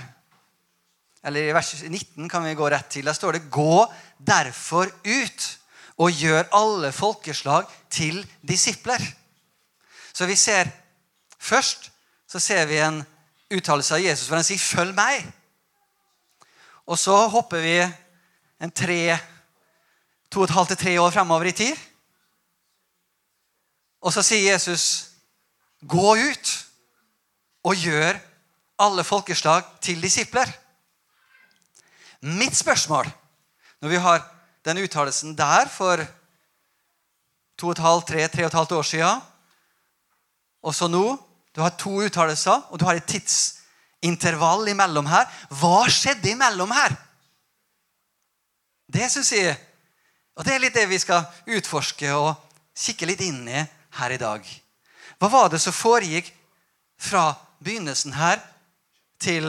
eller 1.25 1.47
i 1.47 1.53
vers 1.55 1.71
19 1.81 2.29
kan 2.29 2.43
vi 2.45 2.57
gå 2.57 2.67
rett 2.69 2.89
til, 2.93 3.05
der 3.07 3.17
står 3.17 3.37
det 3.37 3.47
Gå 3.49 3.85
derfor 4.19 4.91
ut 5.05 5.45
og 5.97 6.11
gjør 6.11 6.51
alle 6.53 6.91
folkeslag 6.93 7.69
til 7.89 8.19
disipler. 8.41 9.01
Så 10.13 10.25
vi 10.25 10.35
ser 10.35 10.69
Først 11.45 11.91
så 12.27 12.39
ser 12.41 12.65
vi 12.65 12.79
en 12.81 13.03
uttalelse 13.53 13.93
av 13.93 14.01
Jesus 14.01 14.27
hvor 14.27 14.39
han 14.39 14.47
sier 14.47 14.57
'følg 14.57 14.95
meg'. 14.97 15.27
Og 16.87 16.97
så 16.97 17.27
hopper 17.27 17.61
vi 17.61 17.75
en 18.61 18.71
tre, 18.71 19.19
to 20.35 20.43
og 20.43 20.49
et 20.49 20.55
halvt 20.55 20.73
til 20.73 20.77
tre 20.81 20.93
år 20.99 21.13
fremover 21.15 21.47
i 21.47 21.55
tid. 21.55 21.75
Og 24.03 24.11
så 24.13 24.21
sier 24.21 24.51
Jesus, 24.51 25.11
'Gå 25.87 26.15
ut 26.15 26.47
og 27.63 27.75
gjør 27.75 28.19
alle 28.79 29.03
folkeslag 29.03 29.63
til 29.81 30.03
disipler'. 30.03 30.51
Mitt 32.21 32.55
spørsmål 32.55 33.11
når 33.81 33.89
vi 33.89 33.95
har 33.95 34.31
den 34.65 34.77
uttalelsen 34.83 35.37
der 35.37 35.67
for 35.67 35.97
to 37.57 37.67
og 37.67 37.71
et 37.71 37.77
halvt, 37.77 38.07
tre, 38.07 38.27
tre 38.27 38.43
og 38.43 38.47
et 38.47 38.53
halvt 38.53 38.71
år 38.71 38.81
siden, 38.81 39.21
og 40.63 40.75
så 40.75 40.87
nå 40.87 41.21
Du 41.55 41.61
har 41.61 41.69
to 41.69 41.89
uttalelser, 41.89 42.67
og 42.69 42.79
du 42.79 42.85
har 42.85 42.93
et 42.95 43.05
tidsintervall 43.05 44.67
imellom 44.67 45.05
her. 45.05 45.25
Hva 45.49 45.87
skjedde 45.87 46.31
imellom 46.31 46.71
her? 46.71 46.95
Det 48.93 49.11
syns 49.11 49.31
jeg 49.31 49.55
Og 50.35 50.43
det 50.43 50.55
er 50.55 50.63
litt 50.63 50.75
det 50.75 50.87
vi 50.91 50.99
skal 50.99 51.25
utforske 51.47 52.11
og 52.15 52.33
kikke 52.75 53.07
litt 53.07 53.23
inn 53.23 53.45
i 53.47 53.61
her 53.99 54.15
i 54.15 54.19
dag. 54.19 54.43
Hva 55.19 55.29
var 55.31 55.49
det 55.51 55.61
som 55.63 55.75
foregikk 55.75 56.27
fra 56.99 57.29
begynnelsen 57.63 58.15
her 58.17 58.41
til 59.21 59.47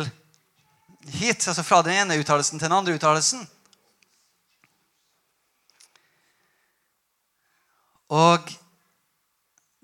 hit? 1.10 1.42
Altså 1.42 1.64
fra 1.66 1.82
den 1.82 1.98
ene 1.98 2.18
uttalelsen 2.20 2.60
til 2.60 2.68
den 2.68 2.78
andre 2.78 2.94
uttalelsen? 2.94 3.42
Og 8.14 8.52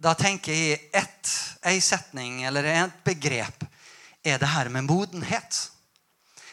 da 0.03 0.15
tenker 0.19 0.55
jeg 0.55 0.79
ett, 0.95 1.31
ei 1.67 1.81
setning 1.83 2.45
eller 2.47 2.67
et 2.71 3.03
begrep 3.07 3.67
er 4.23 4.39
det 4.39 4.51
her 4.55 4.71
med 4.71 4.87
modenhet. 4.87 5.59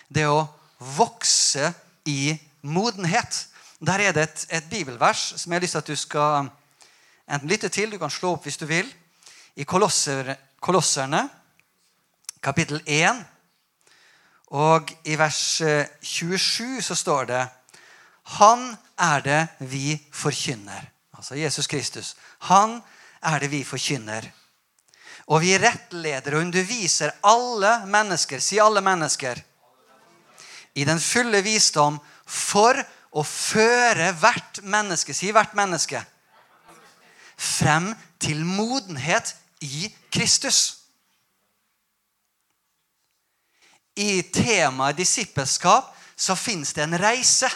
Det 0.09 0.25
å 0.25 0.47
vokse 0.97 1.69
i 2.09 2.33
modenhet. 2.65 3.45
Der 3.79 3.99
er 3.99 4.11
det 4.11 4.23
et, 4.23 4.47
et 4.51 4.65
bibelvers 4.69 5.33
som 5.37 5.51
jeg 5.51 5.59
har 5.59 5.63
lyst 5.63 5.71
til 5.71 5.77
at 5.77 5.87
du 5.87 5.95
skal 5.95 6.49
enten 7.31 7.49
lytte 7.49 7.69
til, 7.69 7.91
du 7.91 7.97
kan 7.97 8.11
slå 8.11 8.33
opp 8.35 8.43
hvis 8.43 8.57
du 8.59 8.65
vil, 8.67 8.89
i 9.55 9.63
Kolosser, 9.63 10.33
Kolosserne, 10.59 11.29
kapittel 12.43 12.81
1. 12.85 13.21
Og 14.51 14.91
i 15.07 15.15
vers 15.15 15.61
27 16.01 16.81
så 16.81 16.95
står 16.95 17.29
det 17.31 17.47
Han 18.39 18.75
er 18.99 19.23
det 19.23 19.47
vi 19.71 19.95
forkynner. 20.11 20.83
Altså 21.15 21.35
Jesus 21.35 21.67
Kristus. 21.67 22.15
Han 22.51 22.81
er 23.23 23.39
det 23.39 23.51
vi 23.51 23.63
forkynner. 23.63 24.27
Og 25.27 25.41
vi 25.41 25.57
rettleder 25.57 26.35
og 26.35 26.41
underviser 26.41 27.15
alle 27.23 27.85
mennesker, 27.85 28.39
si 28.39 28.59
alle 28.59 28.81
mennesker, 28.81 29.39
i 30.75 30.83
den 30.83 30.99
fulle 30.99 31.41
visdom 31.43 31.99
for 32.25 32.75
å 33.11 33.23
føre 33.25 34.11
hvert 34.19 34.61
menneske, 34.61 35.13
si 35.17 35.31
hvert 35.33 35.55
menneske, 35.57 36.01
frem 37.39 37.93
til 38.21 38.43
modenhet 38.45 39.33
i 39.65 39.89
Kristus. 40.13 40.75
I 43.99 44.21
temaet 44.31 44.99
disippelskap 44.99 45.89
så 46.19 46.35
fins 46.35 46.73
det 46.75 46.85
en 46.85 46.99
reise. 46.99 47.49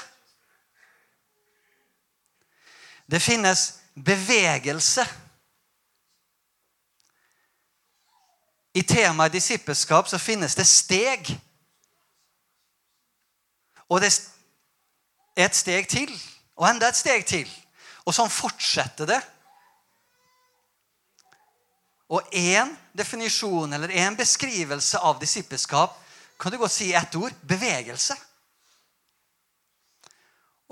Det 3.05 3.21
finnes 3.21 3.67
bevegelse. 3.93 5.05
I 8.73 8.81
temaet 8.87 9.35
disippelskap 9.35 10.09
så 10.09 10.17
finnes 10.17 10.55
det 10.57 10.65
steg. 10.67 11.29
Og 13.91 14.01
det 14.01 14.09
et 15.35 15.55
steg 15.55 15.87
til, 15.89 16.11
og 16.59 16.67
enda 16.69 16.89
et 16.89 16.99
steg 16.99 17.25
til. 17.27 17.49
Og 18.05 18.15
sånn 18.15 18.31
fortsetter 18.31 19.09
det. 19.09 19.19
Og 22.13 22.35
én 22.35 22.69
definisjon 22.93 23.73
eller 23.73 23.93
én 23.95 24.17
beskrivelse 24.17 24.99
av 24.99 25.19
disippelskap 25.21 25.95
kan 26.37 26.51
du 26.51 26.59
godt 26.59 26.75
si 26.75 26.91
ett 26.93 27.15
ord 27.15 27.33
bevegelse. 27.47 28.15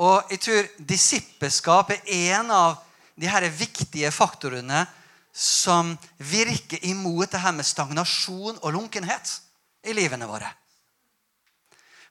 Og 0.01 0.31
jeg 0.33 0.41
tror 0.43 0.69
disippelskap 0.77 1.93
er 1.95 2.01
en 2.33 2.51
av 2.51 2.79
de 3.15 3.29
her 3.29 3.45
viktige 3.53 4.11
faktorene 4.13 4.85
som 5.31 5.93
virker 6.17 6.81
imot 6.89 7.31
det 7.31 7.41
her 7.41 7.53
med 7.55 7.67
stagnasjon 7.67 8.59
og 8.59 8.73
lunkenhet 8.73 9.37
i 9.87 9.95
livene 9.95 10.27
våre. 10.27 10.49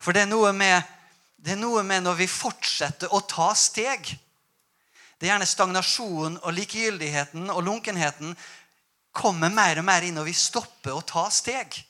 For 0.00 0.16
det 0.16 0.24
er 0.24 0.30
noe 0.30 0.52
med, 0.56 0.80
det 1.40 1.54
er 1.54 1.60
noe 1.60 1.82
med 1.86 2.04
når 2.04 2.18
vi 2.18 2.28
fortsetter 2.28 3.12
å 3.16 3.22
ta 3.24 3.48
steg. 3.56 4.10
Det 5.16 5.26
er 5.26 5.32
gjerne 5.32 5.48
stagnasjonen 5.48 6.36
og 6.42 6.54
likegyldigheten 6.56 7.48
og 7.52 7.62
lunkenheten 7.64 8.34
kommer 9.16 9.52
mer 9.52 9.80
og 9.80 9.86
mer 9.88 10.04
inn 10.04 10.18
når 10.18 10.28
vi 10.28 10.36
stopper 10.36 10.94
å 10.94 11.04
ta 11.04 11.26
steg. 11.32 11.80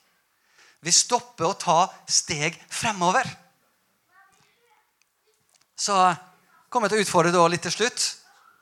Vi 0.80 0.94
stopper 0.94 1.50
å 1.50 1.58
ta 1.58 1.80
steg 2.08 2.56
fremover. 2.70 3.26
Så 5.76 5.96
kommer 6.70 6.86
jeg 6.86 6.94
til 6.94 7.02
å 7.02 7.08
utfordre 7.08 7.34
da 7.34 7.44
litt 7.50 7.66
til 7.66 7.74
slutt. 7.74 8.06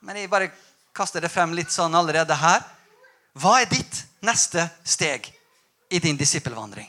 Men 0.01 0.17
jeg 0.17 0.33
bare 0.33 0.53
kaster 0.97 1.23
det 1.23 1.31
frem 1.33 1.53
litt 1.55 1.73
sånn 1.75 1.95
allerede 1.95 2.37
her. 2.39 2.65
Hva 3.39 3.59
er 3.61 3.71
ditt 3.71 4.05
neste 4.25 4.65
steg 4.87 5.29
i 5.93 6.01
din 6.03 6.19
disippelvandring? 6.19 6.89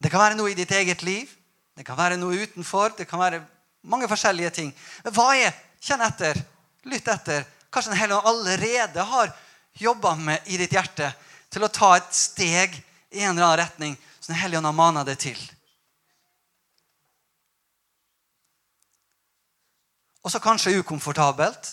Det 0.00 0.10
kan 0.10 0.22
være 0.22 0.36
noe 0.38 0.50
i 0.52 0.56
ditt 0.56 0.70
eget 0.72 1.02
liv. 1.04 1.28
Det 1.76 1.84
kan 1.84 1.98
være 1.98 2.16
noe 2.20 2.38
utenfor. 2.40 2.94
Det 2.96 3.06
kan 3.08 3.20
være 3.20 3.42
mange 3.82 4.08
forskjellige 4.08 4.50
ting. 4.50 4.72
Men 5.04 5.16
hva 5.16 5.32
er 5.36 5.52
Kjenn 5.80 6.02
etter. 6.04 6.36
Lytt 6.88 7.08
etter. 7.08 7.46
Kanskje 7.72 7.92
Den 7.92 8.00
hellige 8.00 8.20
allerede 8.28 9.04
har 9.12 9.30
jobba 9.80 10.14
med 10.14 10.48
i 10.52 10.58
ditt 10.60 10.72
hjerte 10.72 11.12
til 11.50 11.64
å 11.64 11.72
ta 11.72 11.94
et 11.96 12.12
steg 12.14 12.74
i 13.10 13.22
en 13.22 13.32
eller 13.32 13.46
annen 13.46 13.60
retning 13.62 13.96
som 14.20 14.34
Den 14.34 14.42
hellige 14.42 14.60
har 14.64 14.76
mana 14.76 15.04
deg 15.04 15.18
til. 15.18 15.40
Og 20.20 20.32
så 20.32 20.40
kanskje 20.40 20.76
ukomfortabelt. 20.82 21.72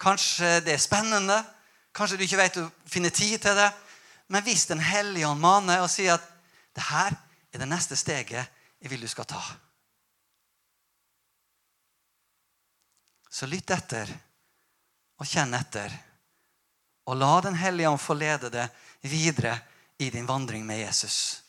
Kanskje 0.00 0.58
det 0.66 0.74
er 0.74 0.82
spennende. 0.82 1.38
Kanskje 1.94 2.18
du 2.18 2.26
ikke 2.26 2.42
vet 2.42 2.58
å 2.58 2.66
finne 2.90 3.10
tid 3.14 3.38
til 3.42 3.54
det. 3.54 3.70
Men 4.28 4.42
hvis 4.42 4.66
Den 4.66 4.82
hellige 4.82 5.30
ånd 5.30 5.40
maner 5.40 5.82
og 5.82 5.90
sier 5.90 6.18
at 6.18 6.26
det 6.74 6.90
her 6.90 7.14
er 7.52 7.62
det 7.62 7.68
neste 7.70 7.96
steget 7.96 8.54
jeg 8.78 8.90
vil 8.90 9.02
du 9.02 9.08
skal 9.10 9.26
ta 9.28 9.40
Så 13.28 13.46
lytt 13.46 13.70
etter 13.70 14.08
og 15.20 15.26
kjenn 15.26 15.52
etter. 15.54 15.92
Og 17.08 17.16
la 17.18 17.40
Den 17.44 17.54
hellige 17.54 17.90
ånd 17.90 18.00
få 18.00 18.16
lede 18.18 18.50
det 18.50 18.64
videre 19.04 19.58
i 19.98 20.10
din 20.10 20.26
vandring 20.26 20.64
med 20.66 20.80
Jesus. 20.80 21.42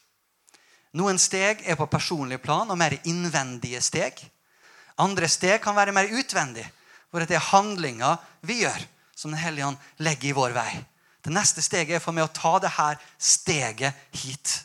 Noen 0.98 1.20
steg 1.22 1.62
er 1.70 1.78
på 1.78 1.88
personlig 1.90 2.40
plan 2.42 2.70
og 2.70 2.78
mer 2.78 2.96
innvendige 3.04 3.82
steg. 3.82 4.20
Andre 4.98 5.30
steg 5.30 5.62
kan 5.64 5.78
være 5.78 5.94
mer 5.96 6.10
utvendig, 6.12 6.66
hvor 7.10 7.24
det 7.24 7.38
er 7.38 7.52
handlinger 7.52 8.18
vi 8.42 8.64
gjør, 8.64 8.86
som 9.16 9.32
Den 9.32 9.42
hellige 9.42 9.68
ånd 9.68 9.78
legger 9.98 10.30
i 10.30 10.36
vår 10.36 10.56
vei. 10.56 10.72
Det 11.22 11.34
neste 11.34 11.62
steget 11.62 11.98
er 11.98 12.04
for 12.04 12.16
meg 12.16 12.26
å 12.26 12.34
ta 12.34 12.58
det 12.60 12.72
her 12.78 13.00
steget 13.18 13.94
hit. 14.16 14.64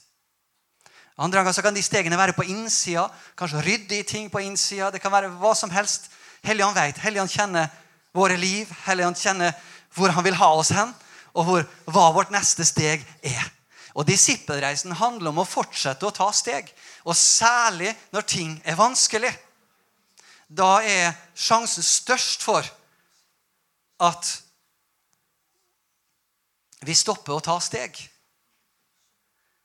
Andre 1.16 1.42
ganger 1.42 1.62
kan 1.62 1.76
de 1.76 1.83
stegene 1.83 2.18
være 2.18 2.35
på 2.35 2.47
innsida. 2.50 3.06
Kanskje 3.38 3.62
rydde 3.62 3.99
i 4.00 4.06
ting 4.06 4.30
på 4.30 4.42
innsida. 4.42 4.90
Det 4.90 5.02
kan 5.02 5.12
være 5.14 5.30
hva 5.38 5.54
som 5.54 5.71
helst. 5.71 6.11
Helligånd 6.44 6.76
vet. 6.78 6.99
Helligånd 7.02 7.30
kjenner 7.30 7.71
våre 8.14 8.37
liv. 8.40 8.71
Helligånd 8.87 9.21
kjenner 9.21 9.54
hvor 9.94 10.11
han 10.11 10.26
vil 10.26 10.35
ha 10.40 10.50
oss 10.59 10.73
hen, 10.75 10.90
og 11.38 11.47
hvor, 11.47 11.66
hva 11.87 12.09
vårt 12.16 12.33
neste 12.35 12.66
steg 12.66 13.04
er. 13.23 13.47
Og 13.94 14.09
Disippelreisen 14.09 14.97
handler 14.99 15.30
om 15.30 15.38
å 15.44 15.47
fortsette 15.47 16.06
å 16.06 16.14
ta 16.14 16.33
steg. 16.35 16.66
Og 17.06 17.14
særlig 17.14 17.94
når 18.11 18.26
ting 18.26 18.56
er 18.66 18.78
vanskelig 18.78 19.30
da 20.54 20.83
er 20.83 21.14
sjansen 21.35 21.83
størst 21.83 22.42
for 22.44 22.66
at 24.04 24.33
vi 26.85 26.94
stopper 26.94 27.37
å 27.37 27.44
ta 27.44 27.56
steg. 27.64 27.97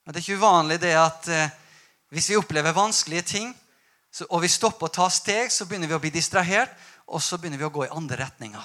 Men 0.10 0.16
det 0.16 0.24
er 0.24 0.26
ikke 0.26 0.42
uvanlig 0.42 0.76
det 0.82 0.96
at 0.98 1.28
eh, 1.30 1.52
hvis 2.10 2.32
vi 2.32 2.38
opplever 2.40 2.74
vanskelige 2.74 3.22
ting, 3.30 3.50
så, 4.10 4.26
og 4.34 4.40
vi 4.42 4.48
stopper 4.50 4.88
å 4.88 4.94
ta 4.96 5.06
steg, 5.14 5.52
så 5.54 5.68
begynner 5.70 5.86
vi 5.92 5.94
å 5.94 6.00
bli 6.02 6.10
distrahert. 6.10 6.72
og 7.06 7.22
så 7.22 7.38
begynner 7.38 7.62
vi 7.62 7.68
å 7.68 7.70
gå 7.70 7.84
i 7.86 7.92
andre 7.94 8.18
retninger. 8.18 8.64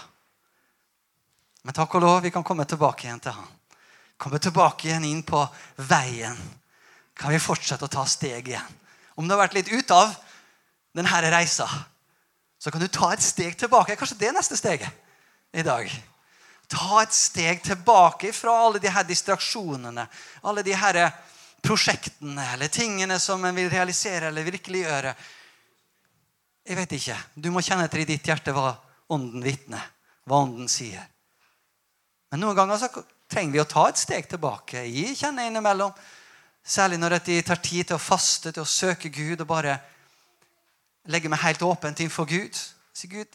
Men 1.65 1.77
takk 1.77 1.99
og 1.99 2.01
lov, 2.01 2.23
vi 2.23 2.31
kan 2.33 2.45
komme 2.45 2.65
tilbake 2.65 3.05
igjen 3.05 3.21
til 3.21 3.37
han. 3.37 3.51
Komme 4.17 4.41
tilbake 4.41 4.89
igjen 4.89 5.05
inn 5.05 5.21
på 5.23 5.43
veien. 5.77 6.41
Kan 7.13 7.33
vi 7.37 7.39
fortsette 7.39 7.85
å 7.85 7.93
ta 7.93 8.07
steg 8.09 8.49
igjen. 8.49 8.73
Om 9.17 9.29
du 9.29 9.35
har 9.35 9.43
vært 9.43 9.59
litt 9.59 9.69
ute 9.69 9.93
av 9.93 10.17
denne 10.97 11.21
reisa, 11.29 11.69
så 12.59 12.73
kan 12.73 12.81
du 12.81 12.89
ta 12.89 13.13
et 13.13 13.21
steg 13.21 13.53
tilbake. 13.61 13.97
Kanskje 14.01 14.17
det 14.17 14.31
er 14.33 14.37
neste 14.39 14.57
steget 14.57 14.89
i 15.53 15.63
dag. 15.63 15.93
Ta 16.73 17.03
et 17.03 17.13
steg 17.13 17.61
tilbake 17.69 18.33
fra 18.33 18.57
alle 18.65 18.81
de 18.81 18.89
her 18.89 19.05
distraksjonene, 19.05 20.09
alle 20.41 20.65
de 20.65 20.73
her 20.73 21.13
prosjektene 21.65 22.45
eller 22.53 22.69
tingene 22.69 23.19
som 23.21 23.45
en 23.45 23.57
vil 23.57 23.71
realisere 23.73 24.29
eller 24.29 24.45
virkeliggjøre. 24.45 25.15
Jeg 26.65 26.77
vet 26.77 26.93
ikke. 26.99 27.17
Du 27.35 27.51
må 27.53 27.63
kjenne 27.65 27.87
etter 27.89 28.03
i 28.05 28.09
ditt 28.09 28.29
hjerte 28.29 28.55
hva 28.57 28.73
Ånden 29.13 29.43
vitner, 29.45 29.83
hva 30.25 30.41
Ånden 30.45 30.69
sier. 30.73 31.03
Men 32.33 32.41
noen 32.41 32.57
ganger 32.57 32.81
så 32.81 32.89
trenger 33.31 33.53
vi 33.53 33.63
å 33.63 33.69
ta 33.69 33.85
et 33.91 34.01
steg 34.01 34.29
tilbake. 34.29 34.85
Jeg 34.89 35.17
kjenner 35.19 35.49
innimellom. 35.49 35.93
Særlig 36.65 36.97
når 37.01 37.19
de 37.27 37.37
tar 37.45 37.61
tid 37.61 37.91
til 37.91 37.99
å 37.99 38.01
faste, 38.01 38.53
til 38.53 38.65
å 38.65 38.69
søke 38.69 39.11
Gud 39.13 39.43
og 39.45 39.51
bare 39.51 39.77
legge 41.13 41.29
meg 41.29 41.43
helt 41.45 41.63
åpent 41.63 42.01
innfor 42.01 42.29
Gud. 42.29 42.57
Si, 42.97 43.11
Gud, 43.13 43.29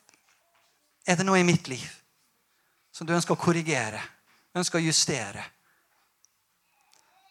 er 1.06 1.20
det 1.20 1.26
noe 1.28 1.42
i 1.42 1.46
mitt 1.46 1.70
liv 1.70 1.86
som 2.92 3.06
du 3.08 3.14
ønsker 3.14 3.38
å 3.38 3.40
korrigere, 3.40 4.02
ønsker 4.58 4.82
å 4.82 4.88
justere? 4.88 5.46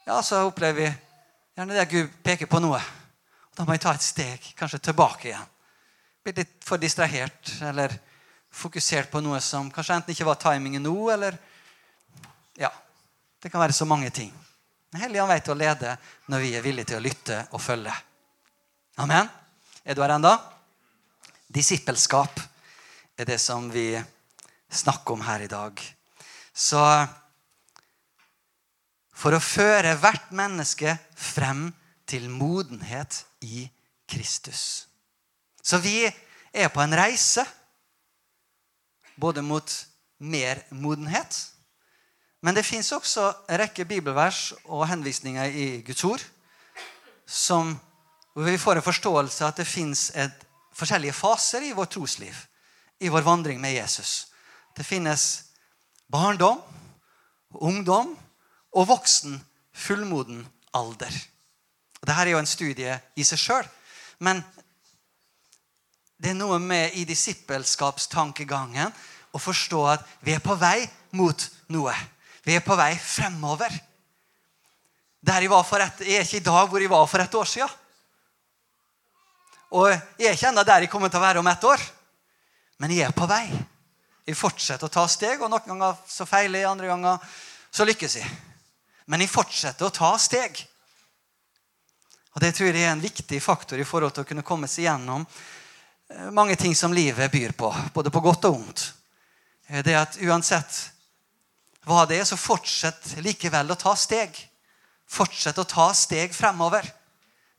Ja, 0.09 0.23
så 0.23 0.39
opplever 0.41 0.81
vi 0.81 0.93
gjerne 1.55 1.75
det 1.75 1.83
at 1.83 1.91
Gud 1.93 2.13
peker 2.25 2.49
på 2.49 2.63
noe. 2.65 2.79
Da 3.53 3.67
må 3.69 3.75
jeg 3.75 3.83
ta 3.83 3.93
et 3.93 4.05
steg, 4.07 4.47
kanskje 4.57 4.79
tilbake 4.87 5.27
igjen 5.29 5.51
Blir 6.25 6.39
litt 6.39 6.65
for 6.65 6.81
distrahert 6.81 7.51
eller 7.69 7.93
fokusert 8.49 9.11
på 9.13 9.21
noe 9.21 9.43
som 9.45 9.69
kanskje 9.69 9.99
enten 9.99 10.15
ikke 10.15 10.31
var 10.31 10.41
timingen 10.41 10.87
nå, 10.89 10.95
eller 11.13 11.37
Ja. 12.57 12.73
Det 13.43 13.53
kan 13.53 13.61
være 13.61 13.77
så 13.77 13.85
mange 13.85 14.09
ting. 14.11 14.33
Men 14.93 15.03
Helligånd 15.03 15.33
vet 15.35 15.53
å 15.53 15.61
lede 15.61 15.99
når 16.33 16.41
vi 16.41 16.55
er 16.57 16.65
villige 16.65 16.89
til 16.89 17.03
å 17.03 17.05
lytte 17.05 17.45
og 17.53 17.61
følge. 17.61 17.93
Amen. 18.97 19.29
Er 19.85 19.95
du 19.95 20.01
her 20.01 20.17
ennå? 20.17 20.33
Disippelskap 21.53 22.41
er 23.19 23.29
det 23.29 23.39
som 23.45 23.69
vi 23.71 23.91
snakker 24.73 25.13
om 25.13 25.29
her 25.29 25.45
i 25.45 25.53
dag. 25.53 25.85
Så 26.55 26.81
for 29.19 29.35
å 29.35 29.43
føre 29.43 29.97
hvert 29.99 30.31
menneske 30.37 30.95
frem 31.19 31.69
til 32.09 32.29
modenhet 32.31 33.25
i 33.43 33.67
Kristus. 34.09 34.87
Så 35.63 35.81
vi 35.83 36.07
er 36.07 36.71
på 36.73 36.81
en 36.81 36.95
reise 36.97 37.43
både 39.19 39.43
mot 39.43 39.75
mer 40.23 40.63
modenhet. 40.71 41.35
Men 42.41 42.55
det 42.55 42.67
fins 42.67 42.93
også 42.95 43.27
en 43.51 43.59
rekke 43.59 43.85
bibelvers 43.89 44.53
og 44.71 44.87
henvisninger 44.89 45.51
i 45.51 45.67
Guds 45.87 46.05
ord 46.07 46.23
som, 47.27 47.75
hvor 48.33 48.47
vi 48.47 48.61
får 48.63 48.79
en 48.79 48.87
forståelse 48.87 49.45
av 49.45 49.51
at 49.51 49.61
det 49.61 49.67
fins 49.69 50.07
forskjellige 50.79 51.19
faser 51.19 51.67
i 51.67 51.75
vårt 51.75 51.91
trosliv, 51.99 52.39
i 53.03 53.11
vår 53.11 53.27
vandring 53.27 53.59
med 53.61 53.75
Jesus. 53.75 54.31
Det 54.79 54.87
finnes 54.87 55.27
barndom, 56.07 56.63
ungdom 57.59 58.15
og 58.77 58.89
voksen, 58.89 59.39
fullmoden 59.73 60.43
alder. 60.77 61.13
Dette 61.99 62.21
er 62.23 62.33
jo 62.33 62.41
en 62.41 62.49
studie 62.49 62.95
i 63.19 63.27
seg 63.27 63.41
sjøl. 63.41 63.69
Men 64.25 64.43
det 66.19 66.33
er 66.33 66.39
noe 66.39 66.59
med 66.63 66.97
i 66.99 67.05
disippelskapstankegangen 67.07 68.95
å 69.35 69.41
forstå 69.41 69.83
at 69.93 70.07
vi 70.25 70.35
er 70.35 70.43
på 70.43 70.57
vei 70.59 70.83
mot 71.19 71.45
noe. 71.75 71.95
Vi 72.43 72.57
er 72.57 72.65
på 72.65 72.77
vei 72.79 72.95
fremover. 72.99 73.71
Der 75.21 75.43
jeg, 75.43 75.51
var 75.51 75.65
for 75.67 75.83
et, 75.83 76.03
jeg 76.07 76.19
er 76.21 76.27
ikke 76.27 76.41
i 76.41 76.47
dag 76.47 76.71
hvor 76.71 76.83
jeg 76.83 76.91
var 76.91 77.07
for 77.11 77.23
et 77.23 77.39
år 77.39 77.51
siden. 77.51 77.71
Og 79.79 79.91
jeg 79.91 80.31
er 80.31 80.37
ikke 80.37 80.49
ennå 80.49 80.65
der 80.65 80.87
jeg 80.87 80.91
kommer 80.91 81.11
til 81.13 81.21
å 81.21 81.27
være 81.27 81.43
om 81.43 81.51
et 81.51 81.67
år. 81.69 81.83
Men 82.79 82.95
jeg 82.95 83.09
er 83.09 83.15
på 83.15 83.27
vei. 83.29 83.45
Jeg 84.29 84.37
fortsetter 84.39 84.87
å 84.87 84.93
ta 84.93 85.07
steg, 85.11 85.41
og 85.43 85.51
noen 85.51 85.67
ganger 85.67 85.99
så 86.09 86.27
feiler 86.29 86.63
jeg, 86.63 86.71
andre 86.71 86.91
ganger 86.91 87.35
så 87.73 87.87
lykkes 87.89 88.19
jeg. 88.21 88.29
Men 89.09 89.25
jeg 89.25 89.33
fortsetter 89.33 89.89
å 89.89 89.95
ta 89.95 90.13
steg. 90.21 90.61
Og 92.37 92.43
Det 92.45 92.53
tror 92.55 92.69
jeg 92.71 92.85
er 92.85 92.93
en 92.93 93.03
viktig 93.03 93.41
faktor 93.43 93.81
i 93.81 93.87
forhold 93.89 94.15
til 94.15 94.23
å 94.27 94.29
kunne 94.29 94.47
komme 94.47 94.69
seg 94.71 94.85
gjennom 94.85 95.25
Eh, 96.09 96.31
mange 96.31 96.57
ting 96.57 96.77
som 96.77 96.93
livet 96.93 97.33
byr 97.33 97.53
på, 97.53 97.75
både 97.95 98.11
på 98.11 98.21
godt 98.21 98.47
og 98.49 98.55
vondt. 98.55 98.85
Eh, 99.69 99.83
det 99.85 99.97
at 99.97 100.17
uansett 100.25 100.79
hva 101.85 102.07
det 102.09 102.21
er, 102.21 102.25
så 102.25 102.37
fortsett 102.41 103.19
likevel 103.25 103.73
å 103.73 103.77
ta 103.77 103.93
steg. 103.97 104.33
Fortsett 105.09 105.59
å 105.61 105.69
ta 105.69 105.91
steg 105.97 106.33
fremover. 106.37 106.89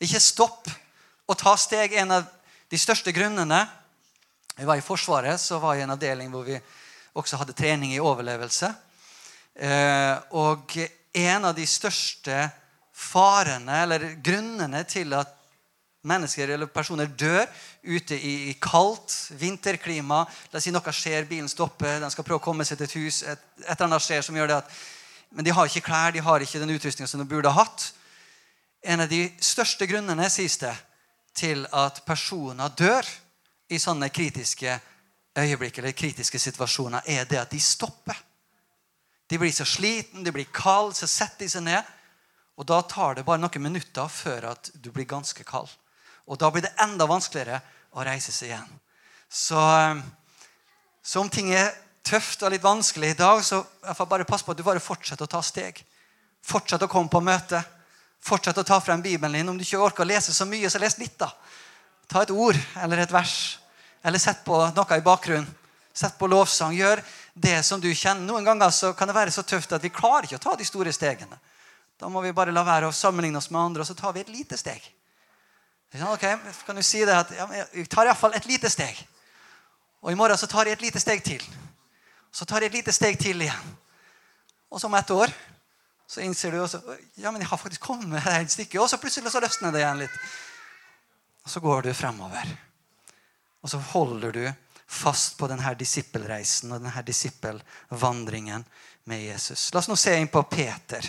Ikke 0.02 0.22
stopp 0.22 0.70
å 1.30 1.38
ta 1.38 1.56
steg. 1.58 1.94
En 1.94 2.18
av 2.18 2.26
de 2.70 2.78
største 2.78 3.14
grunnene 3.14 3.68
Jeg 4.60 4.68
var 4.68 4.76
i 4.76 4.84
Forsvaret, 4.84 5.40
så 5.40 5.56
var 5.56 5.78
jeg 5.78 5.80
i 5.80 5.84
en 5.86 5.94
avdeling 5.94 6.32
hvor 6.34 6.44
vi 6.44 6.58
også 7.16 7.38
hadde 7.40 7.54
trening 7.56 7.94
i 7.94 8.02
overlevelse. 8.04 8.68
Eh, 9.56 10.16
og 10.36 10.74
en 11.14 11.46
av 11.46 11.56
de 11.56 11.66
største 11.68 12.50
farene, 12.94 13.84
eller 13.84 14.06
grunnene 14.24 14.84
til 14.88 15.14
at 15.18 15.36
mennesker 16.08 16.54
eller 16.54 16.70
personer 16.72 17.10
dør 17.20 17.46
ute 17.84 18.16
i, 18.16 18.54
kaldt 18.62 19.16
vinterklima. 19.40 20.24
La 20.52 20.60
oss 20.60 20.68
si 20.68 20.74
noe 20.74 20.94
skjer, 20.96 21.28
bilen 21.28 21.50
stopper, 21.52 22.00
de 22.00 22.12
skal 22.14 22.28
prøve 22.28 22.40
å 22.40 22.44
komme 22.44 22.66
seg 22.68 22.80
til 22.80 22.88
et 22.88 22.98
hus. 23.00 23.22
Et 23.24 23.66
eller 23.66 23.88
annet 23.90 24.06
skjer 24.06 24.24
som 24.26 24.38
gjør 24.38 24.54
det 24.54 24.62
at 24.64 24.80
Men 25.30 25.46
de 25.46 25.52
har 25.54 25.68
ikke 25.68 25.86
klær, 25.86 26.10
de 26.10 26.24
har 26.26 26.42
ikke 26.42 26.58
den 26.58 26.72
utrustninga 26.74 27.08
som 27.08 27.20
de 27.22 27.26
burde 27.30 27.52
ha 27.54 27.62
hatt. 27.62 27.92
En 28.82 29.04
av 29.04 29.10
de 29.12 29.28
største 29.38 29.86
grunnene, 29.86 30.26
sies 30.26 30.56
det, 30.58 30.74
til 31.38 31.68
at 31.70 32.02
personer 32.02 32.72
dør 32.74 33.06
i 33.70 33.78
sånne 33.78 34.10
kritiske 34.10 34.80
øyeblikk 35.38 35.78
eller 35.78 35.94
kritiske 35.94 36.42
situasjoner, 36.42 37.06
er 37.06 37.30
det 37.30 37.38
at 37.44 37.54
de 37.54 37.62
stopper. 37.62 38.18
De 39.30 39.38
blir 39.38 39.54
så 39.54 39.66
sliten, 39.66 40.24
de 40.24 40.34
blir 40.34 40.50
kalde, 40.54 40.96
så 40.98 41.08
setter 41.08 41.46
de 41.46 41.52
seg 41.54 41.66
ned. 41.68 41.96
Og 42.60 42.66
da 42.68 42.82
tar 42.82 43.16
det 43.16 43.26
bare 43.28 43.40
noen 43.40 43.64
minutter 43.64 44.10
før 44.12 44.50
at 44.56 44.72
du 44.74 44.90
blir 44.92 45.08
ganske 45.08 45.44
kald. 45.48 45.70
Og 46.28 46.40
da 46.42 46.50
blir 46.52 46.66
det 46.66 46.76
enda 46.82 47.08
vanskeligere 47.10 47.62
å 47.96 48.06
reise 48.06 48.34
seg 48.34 48.52
igjen. 48.52 48.74
Så, 49.30 49.60
eh, 49.60 50.02
så 51.04 51.22
om 51.22 51.30
ting 51.30 51.54
er 51.54 51.72
tøft 52.04 52.44
og 52.44 52.52
litt 52.52 52.66
vanskelig 52.66 53.14
i 53.14 53.18
dag, 53.18 53.44
så 53.46 53.64
bare 54.10 54.26
pass 54.26 54.44
på 54.44 54.52
at 54.52 54.58
du 54.58 54.66
bare 54.66 54.82
fortsetter 54.82 55.26
å 55.26 55.32
ta 55.32 55.42
steg. 55.46 55.84
Fortsett 56.42 56.82
å 56.82 56.90
komme 56.90 57.10
på 57.10 57.22
møte. 57.22 57.62
Fortsett 58.20 58.58
å 58.58 58.66
ta 58.66 58.80
frem 58.82 59.02
Bibelen 59.02 59.38
din. 59.38 59.50
Om 59.50 59.58
du 59.58 59.64
ikke 59.64 59.80
orker 59.80 60.04
å 60.04 60.10
lese 60.10 60.34
så 60.34 60.46
mye, 60.46 60.70
så 60.70 60.82
les 60.82 60.98
litt. 60.98 61.18
da. 61.18 61.32
Ta 62.10 62.24
et 62.26 62.32
ord 62.32 62.58
eller 62.82 63.04
et 63.04 63.12
vers. 63.12 63.60
Eller 64.04 64.20
sett 64.20 64.44
på 64.46 64.58
noe 64.76 64.98
i 64.98 65.06
bakgrunnen. 65.06 65.48
Sett 65.94 66.18
på 66.18 66.28
lovsang. 66.28 66.74
Gjør 66.74 67.02
det 67.40 67.64
som 67.64 67.82
du 67.82 67.88
kjenner. 67.96 68.26
Noen 68.28 68.46
ganger 68.46 68.72
så 68.76 68.92
kan 68.94 69.08
det 69.08 69.16
være 69.16 69.32
så 69.32 69.44
tøft 69.48 69.72
at 69.72 69.84
vi 69.84 69.92
klarer 69.94 70.28
ikke 70.28 70.40
å 70.40 70.44
ta 70.44 70.56
de 70.60 70.68
store 70.68 70.92
stegene. 70.94 71.40
Da 72.00 72.10
må 72.12 72.22
vi 72.24 72.36
bare 72.36 72.54
la 72.56 72.64
være 72.68 72.90
å 72.90 72.96
sammenligne 72.96 73.40
oss 73.40 73.50
med 73.52 73.62
andre, 73.62 73.84
og 73.84 73.88
så 73.88 73.96
tar 73.96 74.14
vi 74.16 74.24
et 74.24 74.32
lite 74.32 74.58
steg. 74.60 74.84
Ok, 76.06 76.26
kan 76.68 76.78
du 76.78 76.84
si 76.86 77.02
det 77.02 77.16
at 77.16 77.32
ja, 77.34 77.48
Jeg 77.74 77.88
tar 77.90 78.06
iallfall 78.06 78.36
et 78.38 78.46
lite 78.46 78.70
steg. 78.70 78.98
Og 80.04 80.12
i 80.12 80.18
morgen 80.20 80.38
så 80.38 80.48
tar 80.48 80.70
jeg 80.70 80.78
et 80.78 80.86
lite 80.86 81.02
steg 81.02 81.24
til. 81.26 81.44
Så 82.32 82.46
tar 82.46 82.62
jeg 82.62 82.72
et 82.72 82.80
lite 82.80 82.94
steg 82.94 83.18
til 83.20 83.42
igjen. 83.42 83.72
Og 84.70 84.80
så 84.80 84.88
om 84.88 84.96
et 85.00 85.12
år 85.12 85.34
så 86.10 86.22
innser 86.26 86.54
du 86.54 86.62
også, 86.62 86.80
ja, 87.22 87.32
men 87.32 87.42
jeg 87.42 87.50
har 87.50 87.58
faktisk 87.62 87.84
kommet 87.86 88.28
et 88.32 88.52
stykke. 88.54 88.80
Og 88.82 88.90
så 88.90 88.98
plutselig 89.02 89.32
så 89.34 89.42
løsner 89.44 89.74
det 89.74 89.82
igjen 89.84 90.04
litt. 90.04 90.16
Og 91.46 91.52
så 91.52 91.62
går 91.64 91.88
du 91.88 91.94
fremover. 91.94 92.54
Og 93.62 93.70
så 93.70 93.82
holder 93.92 94.34
du 94.34 94.44
fast 94.90 95.38
på 95.38 95.48
denne 95.48 95.74
disippelreisen 95.78 96.74
og 96.74 96.82
denne 96.82 97.04
disippelvandringen 97.06 98.66
med 99.10 99.22
Jesus. 99.22 99.70
La 99.74 99.84
oss 99.84 99.90
nå 99.90 99.98
se 100.00 100.16
inn 100.18 100.32
på 100.32 100.42
Peter. 100.50 101.06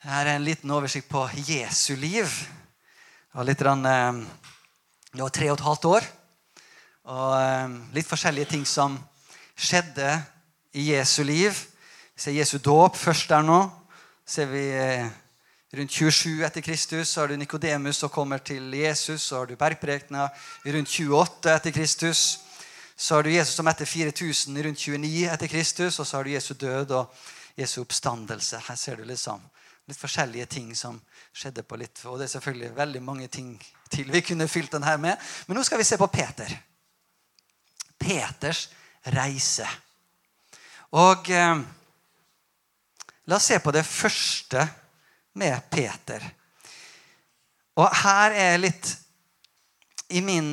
Her 0.00 0.24
er 0.24 0.38
en 0.38 0.46
liten 0.46 0.72
oversikt 0.72 1.10
på 1.12 1.26
Jesu 1.44 1.92
liv. 2.00 2.24
Og 3.36 3.44
litt, 3.44 3.60
rann, 3.62 3.84
det 3.84 5.20
var 5.20 5.34
tre 5.36 5.50
og 5.52 5.58
et 5.58 5.66
halvt 5.66 5.88
år. 5.90 6.08
Og 7.10 7.34
eh, 7.36 7.74
litt 7.98 8.08
forskjellige 8.08 8.52
ting 8.54 8.64
som 8.68 8.96
skjedde 9.60 10.14
i 10.72 10.88
Jesu 10.94 11.20
liv. 11.28 11.52
Vi 12.14 12.24
ser 12.24 12.36
Jesu 12.38 12.56
dåp 12.64 12.96
først 12.96 13.28
der 13.28 13.44
nå. 13.44 13.60
ser 14.24 14.48
vi 14.48 14.64
eh, 14.72 15.08
Rundt 15.72 15.92
27 15.92 16.42
etter 16.42 16.60
Kristus 16.60 17.10
så 17.10 17.20
har 17.20 17.28
du 17.28 17.36
Nikodemus 17.36 17.96
som 17.96 18.10
kommer 18.10 18.38
til 18.38 18.74
Jesus. 18.74 19.22
Så 19.22 19.36
har 19.36 19.46
du 19.46 19.54
bergprekena 19.56 20.24
rundt 20.64 20.88
28 20.88 21.52
etter 21.54 21.70
Kristus. 21.70 22.40
Så 22.96 23.14
har 23.14 23.22
du 23.22 23.30
Jesus 23.30 23.54
som 23.54 23.68
etter 23.70 23.86
4000 23.86 24.62
rundt 24.64 24.78
29 24.78 25.28
etter 25.30 25.46
Kristus. 25.46 26.00
Og 26.00 26.06
så 26.06 26.16
har 26.16 26.26
du 26.26 26.30
Jesu 26.30 26.54
død 26.54 26.90
og 26.90 27.14
Jesu 27.54 27.80
oppstandelse. 27.84 28.58
Her 28.66 28.74
ser 28.74 28.98
du 28.98 29.04
liksom 29.06 29.44
litt 29.86 30.00
forskjellige 30.00 30.48
ting 30.50 30.74
som 30.74 30.98
skjedde 31.30 31.62
på 31.62 31.78
litt 31.78 32.02
Og 32.04 32.18
det 32.18 32.26
er 32.26 32.34
selvfølgelig 32.34 32.74
veldig 32.76 33.02
mange 33.02 33.28
ting 33.28 33.54
til 33.90 34.10
vi 34.10 34.24
kunne 34.26 34.50
fylt 34.50 34.72
den 34.74 34.82
her 34.82 34.98
med. 34.98 35.14
Men 35.46 35.56
nå 35.56 35.62
skal 35.62 35.78
vi 35.78 35.86
se 35.86 35.98
på 35.98 36.10
Peter. 36.10 36.50
Peters 37.94 38.66
reise. 39.06 39.70
Og 40.98 41.30
eh, 41.30 41.62
la 43.30 43.38
oss 43.38 43.50
se 43.54 43.62
på 43.62 43.70
det 43.70 43.86
første 43.86 44.66
med 45.40 45.70
Peter. 45.72 46.24
Og 47.80 47.88
her 48.02 48.36
er 48.36 48.60
litt 48.60 48.90
I 50.10 50.20
min, 50.26 50.52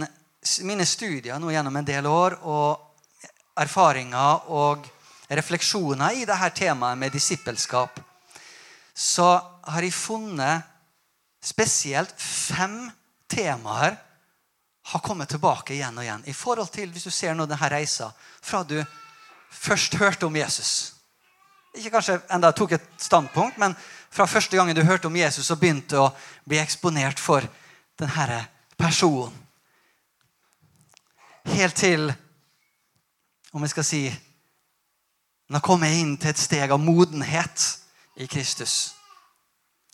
mine 0.63 0.85
studier 0.85 1.39
nå 1.41 1.51
gjennom 1.51 1.75
en 1.79 1.87
del 1.87 2.05
år 2.07 2.37
og 2.45 2.83
erfaringer 3.57 4.51
og 4.53 4.85
refleksjoner 5.27 6.21
i 6.21 6.25
dette 6.29 6.49
temaet 6.55 6.99
med 6.99 7.11
disippelskap, 7.11 7.99
så 8.93 9.29
har 9.67 9.83
jeg 9.83 9.93
funnet 9.93 10.75
spesielt 11.43 12.13
fem 12.21 12.85
temaer 13.29 13.97
har 14.87 15.03
kommet 15.03 15.29
tilbake 15.29 15.75
igjen 15.75 15.97
og 15.97 16.05
igjen. 16.05 16.23
I 16.25 16.33
forhold 16.33 16.71
til, 16.71 16.91
Hvis 16.91 17.03
du 17.03 17.11
ser 17.11 17.33
nå 17.35 17.45
denne 17.45 17.69
reisa 17.69 18.11
fra 18.41 18.63
du 18.63 18.79
først 19.51 19.95
hørte 19.95 20.25
om 20.25 20.35
Jesus 20.35 20.93
Ikke 21.73 21.91
kanskje 21.91 22.21
enda 22.33 22.51
tok 22.51 22.71
et 22.71 22.85
standpunkt, 22.97 23.57
men 23.57 23.75
fra 24.09 24.27
første 24.27 24.57
gangen 24.57 24.75
du 24.75 24.83
hørte 24.83 25.07
om 25.07 25.15
Jesus 25.15 25.49
og 25.51 25.59
begynte 25.61 25.99
å 25.99 26.11
bli 26.47 26.59
eksponert 26.61 27.19
for 27.19 27.45
denne 27.99 28.39
personen. 28.77 29.33
Helt 31.47 31.77
til, 31.79 32.09
om 33.55 33.63
jeg 33.63 33.75
skal 33.75 33.87
si 33.87 34.01
Nå 35.47 35.61
kommer 35.63 35.87
jeg 35.87 36.01
inn 36.03 36.17
til 36.19 36.33
et 36.33 36.39
steg 36.41 36.71
av 36.75 36.81
modenhet 36.83 37.61
i 38.19 38.25
Kristus. 38.27 38.73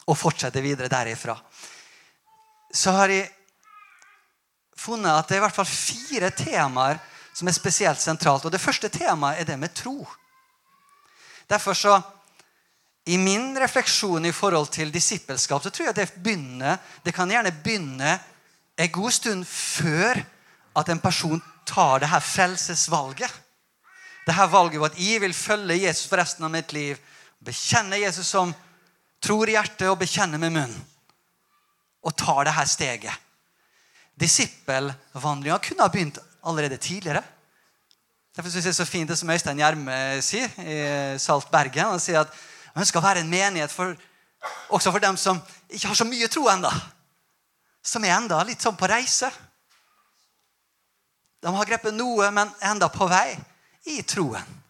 Og 0.10 0.18
fortsetter 0.18 0.66
videre 0.66 0.90
derifra. 0.90 1.36
Så 2.74 2.90
har 2.96 3.14
jeg 3.14 3.28
funnet 4.74 5.14
at 5.14 5.30
det 5.30 5.38
er 5.38 5.44
i 5.44 5.46
hvert 5.46 5.60
fall 5.60 5.70
fire 5.70 6.32
temaer 6.34 6.98
som 7.38 7.48
er 7.48 7.54
spesielt 7.54 8.02
sentralt. 8.02 8.46
Og 8.46 8.52
Det 8.52 8.62
første 8.62 8.90
temaet 8.90 9.42
er 9.42 9.52
det 9.52 9.60
med 9.60 9.76
tro. 9.78 10.08
Derfor 11.50 11.78
så, 11.78 12.02
I 13.06 13.18
min 13.18 13.60
refleksjon 13.60 14.26
i 14.26 14.32
forhold 14.32 14.70
til 14.72 14.92
disippelskap 14.94 15.64
så 15.64 15.72
tror 15.74 15.90
jeg 15.90 15.98
det 15.98 16.12
begynner, 16.24 16.78
det 17.04 17.12
kan 17.16 17.32
gjerne 17.32 17.52
begynne 17.64 18.14
en 18.80 18.92
god 18.96 19.12
stund 19.12 19.48
før 19.48 20.22
at 20.80 20.90
en 20.90 21.02
person 21.04 21.42
tar 21.68 22.00
det 22.00 22.10
her 22.10 22.24
frelsesvalget. 22.24 23.34
Det 24.24 24.36
her 24.38 24.48
valget 24.48 24.80
hvor 24.80 24.88
at 24.88 25.00
jeg 25.00 25.20
vil 25.22 25.36
følge 25.36 25.82
Jesus 25.84 26.08
for 26.08 26.22
resten 26.22 26.48
av 26.48 26.54
mitt 26.54 26.72
liv. 26.74 27.00
Bekjenne 27.44 28.00
Jesus 28.00 28.30
som 28.32 28.54
tror 29.24 29.52
i 29.52 29.58
hjertet 29.58 29.90
og 29.92 30.00
bekjenner 30.00 30.40
med 30.40 30.56
munnen. 30.56 30.80
Og 32.04 32.16
tar 32.20 32.48
det 32.48 32.56
her 32.56 32.68
steget. 32.68 33.20
Disippelvandringa 34.20 35.60
kunne 35.64 35.84
ha 35.84 35.92
begynt 35.92 36.20
allerede 36.44 36.78
tidligere. 36.78 37.24
Derfor 38.36 38.50
synes 38.50 38.66
jeg 38.66 38.72
det 38.72 38.80
er 38.80 38.86
så 38.86 38.90
fint 38.90 39.12
det 39.12 39.20
som 39.20 39.30
Øystein 39.30 39.60
Gjerme 39.60 39.96
sier 40.26 40.50
i 40.64 40.78
Salt 41.22 41.52
Bergen. 41.52 41.92
Han 41.94 42.02
sier 42.02 42.24
at 42.24 42.34
han 42.74 42.82
ønsker 42.82 43.00
å 43.00 43.06
være 43.06 43.22
en 43.22 43.30
menighet 43.30 43.72
for, 43.72 43.94
også 44.74 44.92
for 44.92 45.04
dem 45.04 45.18
som 45.20 45.40
ikke 45.70 45.92
har 45.92 45.98
så 45.98 46.08
mye 46.10 46.30
tro 46.32 46.48
ennå. 46.50 46.72
Som 47.84 48.06
er 48.06 48.16
enda 48.16 48.40
litt 48.48 48.64
sånn 48.64 48.78
på 48.80 48.90
reise. 48.90 49.30
De 51.44 51.52
har 51.52 51.70
grepet 51.70 51.94
noe, 51.94 52.30
men 52.32 52.52
enda 52.64 52.90
på 52.90 53.08
vei 53.12 53.36
i 53.92 54.00
troen. 54.08 54.62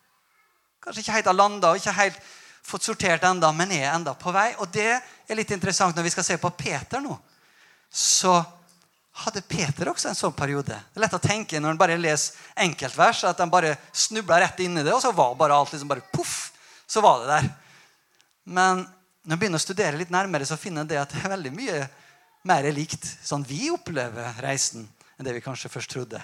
Kanskje 0.84 1.04
ikke 1.04 1.16
helt 1.16 1.30
har 1.30 1.38
landa 1.38 1.72
og 1.72 1.80
ikke 1.80 1.96
helt 1.96 2.18
fått 2.64 2.88
sortert 2.88 3.24
enda, 3.28 3.52
men 3.56 3.72
er 3.72 3.92
enda 3.94 4.16
på 4.20 4.34
vei. 4.36 4.50
Og 4.60 4.72
det 4.74 4.90
er 4.98 5.38
litt 5.38 5.54
interessant 5.56 5.96
når 5.96 6.10
vi 6.10 6.14
skal 6.16 6.28
se 6.28 6.40
på 6.42 6.52
Peter 6.58 7.04
nå. 7.04 7.16
Så 7.94 8.34
hadde 9.24 9.44
Peter 9.46 9.92
også 9.92 10.10
en 10.10 10.18
sånn 10.18 10.36
periode? 10.36 10.74
Det 10.74 10.98
er 10.98 11.06
lett 11.06 11.16
å 11.16 11.22
tenke 11.22 11.60
når 11.62 11.76
en 11.76 11.80
bare 11.80 12.00
leser 12.02 12.40
enkeltvers, 12.66 13.24
at 13.30 13.40
han 13.40 13.52
bare 13.54 13.76
snubla 13.94 14.42
rett 14.42 14.64
inn 14.66 14.80
i 14.80 14.84
det, 14.84 14.94
og 14.96 15.04
så 15.04 15.14
var 15.14 15.38
bare 15.38 15.56
alt 15.56 15.76
liksom 15.76 15.92
bare 15.92 16.06
poff, 16.12 16.50
så 16.90 17.04
var 17.06 17.22
det 17.22 17.30
der. 17.36 17.52
Men 18.44 18.84
når 19.24 19.36
jeg 19.36 19.42
begynner 19.42 19.62
å 19.62 19.64
studere 19.64 20.00
litt 20.00 20.12
nærmere, 20.14 20.48
så 20.48 20.60
finner 20.60 20.84
jeg 20.84 20.94
det 20.94 21.02
at 21.02 21.14
det 21.14 21.22
er 21.24 21.36
veldig 21.36 21.54
mye 21.56 21.84
mer 22.44 22.68
likt 22.76 23.06
sånn 23.24 23.46
vi 23.48 23.70
opplever 23.72 24.40
reisen, 24.44 24.84
enn 25.16 25.28
det 25.28 25.36
vi 25.38 25.44
kanskje 25.44 25.72
først 25.72 25.94
trodde. 25.94 26.20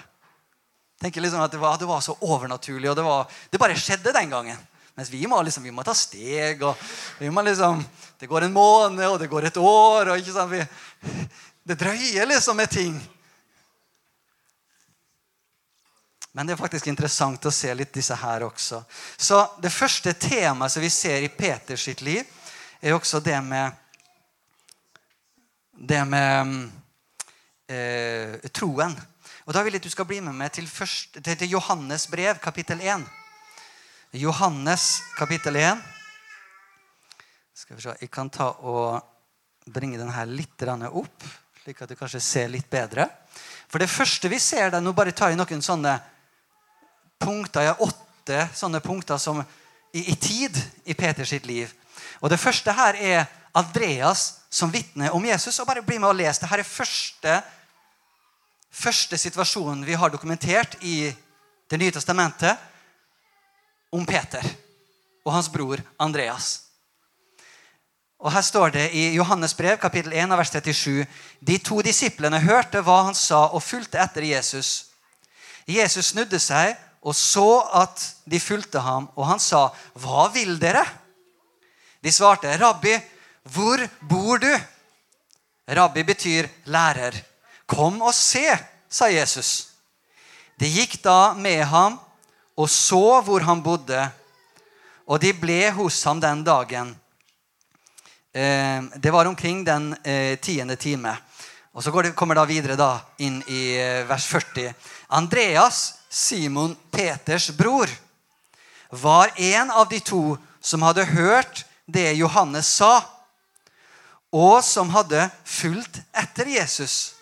Tenker 1.00 1.24
liksom 1.24 1.40
at 1.40 1.52
det 1.52 1.60
var, 1.62 1.78
det 1.80 1.88
var 1.88 2.02
så 2.04 2.12
overnaturlig, 2.20 2.90
og 2.90 2.98
det, 2.98 3.04
var, 3.06 3.38
det, 3.48 3.60
bare 3.60 3.78
skjedde 3.78 4.12
den 4.12 4.32
gangen. 4.32 4.58
Mens 4.98 5.08
vi 5.08 5.22
må, 5.30 5.38
liksom, 5.40 5.64
vi 5.64 5.72
må 5.72 5.84
ta 5.86 5.94
steg, 5.96 6.60
og 6.66 6.76
vi 7.22 7.30
må 7.32 7.40
liksom, 7.46 7.80
det 8.20 8.28
går 8.28 8.44
en 8.44 8.52
måned, 8.52 9.06
og 9.06 9.16
det 9.22 9.30
går 9.32 9.48
et 9.48 9.60
år. 9.62 10.12
og 10.12 10.20
ikke 10.20 10.34
sant, 10.34 10.52
vi, 10.52 10.60
det 11.64 11.78
drøyer 11.80 12.28
liksom 12.28 12.60
med 12.60 12.68
ting. 12.74 13.00
Men 16.32 16.46
det 16.46 16.54
er 16.54 16.60
faktisk 16.60 16.86
interessant 16.86 17.46
å 17.46 17.52
se 17.52 17.72
litt 17.74 17.92
disse 17.94 18.14
her 18.14 18.44
også. 18.46 18.84
Så 19.18 19.40
Det 19.62 19.72
første 19.72 20.12
temaet 20.14 20.72
som 20.72 20.82
vi 20.82 20.90
ser 20.90 21.22
i 21.22 21.28
Peters 21.28 21.82
sitt 21.82 22.02
liv, 22.06 22.24
er 22.80 22.94
også 22.94 23.20
det 23.20 23.40
med 23.44 23.72
det 25.80 26.04
med 26.04 26.70
eh, 27.68 28.50
troen. 28.52 28.94
Og 29.46 29.54
Da 29.54 29.62
vil 29.64 29.74
jeg 29.74 29.80
at 29.80 29.88
du 29.88 29.90
skal 29.90 30.06
bli 30.06 30.20
med 30.20 30.36
meg 30.36 30.52
til, 30.52 30.68
først, 30.68 31.18
til 31.24 31.50
Johannes 31.50 32.06
brev, 32.06 32.38
kapittel 32.38 32.80
1. 32.80 33.06
Johannes 34.12 35.02
kapittel 35.16 35.56
1. 35.56 35.82
Skal 37.54 37.76
vi 37.76 37.82
se, 37.82 37.96
Jeg 38.00 38.10
kan 38.10 38.30
ta 38.30 38.52
og 38.60 39.00
bringe 39.66 39.98
den 39.98 40.10
her 40.10 40.26
litt 40.26 40.62
opp 40.62 41.24
slik 41.62 41.82
at 41.82 41.88
du 41.88 41.96
kanskje 41.96 42.20
ser 42.20 42.48
litt 42.48 42.70
bedre. 42.70 43.06
For 43.68 43.78
det 43.78 43.90
første 43.90 44.28
vi 44.28 44.38
ser, 44.40 44.70
der, 44.70 44.80
nå 44.80 44.92
bare 44.96 45.12
tar 45.12 45.30
jeg 45.30 45.38
noen 45.38 45.62
sånne 45.62 45.92
punkter, 47.20 47.68
ja, 47.68 47.76
åtte 47.78 48.48
sånne 48.56 48.80
punkter 48.80 49.20
som 49.20 49.42
i, 49.92 50.02
i 50.12 50.16
tid 50.16 50.56
i 50.84 50.94
Peters 50.94 51.32
sitt 51.34 51.46
liv. 51.46 51.72
Og 52.20 52.30
Det 52.30 52.40
første 52.40 52.72
her 52.72 52.96
er 52.96 53.26
Andreas 53.54 54.40
som 54.50 54.72
vitne 54.72 55.10
om 55.10 55.24
Jesus. 55.24 55.58
og 55.58 55.66
bare 55.66 55.82
bli 55.82 55.98
med 55.98 56.08
og 56.08 56.16
les. 56.16 56.38
Dette 56.38 56.54
er 56.58 56.66
første, 56.66 57.42
første 58.70 59.18
situasjonen 59.18 59.86
vi 59.86 59.94
har 59.94 60.10
dokumentert 60.10 60.76
i 60.80 61.12
Det 61.70 61.78
nye 61.78 61.92
testamentet 61.94 62.58
om 63.92 64.02
Peter 64.06 64.42
og 65.24 65.32
hans 65.32 65.48
bror 65.48 65.78
Andreas. 65.98 66.62
Og 68.18 68.32
Her 68.32 68.42
står 68.42 68.70
det 68.74 68.90
i 68.92 69.14
Johannes 69.14 69.54
brev, 69.54 69.78
kapittel 69.78 70.12
1, 70.12 70.34
vers 70.36 70.50
37.: 70.50 71.06
De 71.40 71.58
to 71.58 71.80
disiplene 71.80 72.40
hørte 72.40 72.82
hva 72.82 73.04
han 73.04 73.14
sa, 73.14 73.46
og 73.46 73.62
fulgte 73.62 73.98
etter 74.02 74.22
Jesus. 74.22 74.90
Jesus 75.66 76.10
snudde 76.10 76.38
seg 76.38 76.74
og 77.02 77.14
så 77.16 77.60
at 77.80 78.02
de 78.28 78.40
fulgte 78.40 78.80
ham, 78.80 79.08
og 79.16 79.26
han 79.26 79.38
sa, 79.40 79.70
'Hva 79.94 80.28
vil 80.32 80.58
dere?' 80.60 80.86
De 82.02 82.12
svarte, 82.12 82.58
'Rabbi, 82.58 83.00
hvor 83.42 83.88
bor 84.00 84.38
du?' 84.38 84.60
Rabbi 85.68 86.02
betyr 86.02 86.48
lærer. 86.64 87.14
'Kom 87.66 88.02
og 88.02 88.14
se', 88.14 88.58
sa 88.88 89.06
Jesus. 89.06 89.68
De 90.60 90.68
gikk 90.68 91.02
da 91.02 91.34
med 91.34 91.64
ham 91.64 92.00
og 92.60 92.68
så 92.68 93.20
hvor 93.24 93.40
han 93.46 93.62
bodde, 93.64 94.00
og 95.08 95.20
de 95.22 95.32
ble 95.32 95.70
hos 95.74 96.02
ham 96.04 96.20
den 96.20 96.42
dagen. 96.44 96.92
Eh, 98.32 98.82
det 99.00 99.10
var 99.10 99.26
omkring 99.26 99.64
den 99.66 99.94
eh, 100.04 100.36
tiende 100.38 100.76
time. 100.76 101.16
Og 101.72 101.82
Så 101.82 101.90
kommer 102.14 102.34
det 102.34 102.48
videre 102.48 102.76
da 102.76 103.00
inn 103.18 103.40
i 103.48 103.76
eh, 103.78 104.04
vers 104.06 104.26
40. 104.26 104.74
Andreas, 105.08 105.94
Simon 106.10 106.76
Peters 106.90 107.50
bror, 107.50 107.88
var 108.90 109.30
en 109.36 109.70
av 109.70 109.88
de 109.88 110.00
to 110.00 110.36
som 110.60 110.82
hadde 110.82 111.04
hørt 111.04 111.64
det 111.86 112.16
Johannes 112.18 112.66
sa, 112.66 112.98
og 114.34 114.62
som 114.66 114.90
hadde 114.90 115.28
fulgt 115.46 116.00
etter 116.10 116.50
Jesus. 116.50 117.14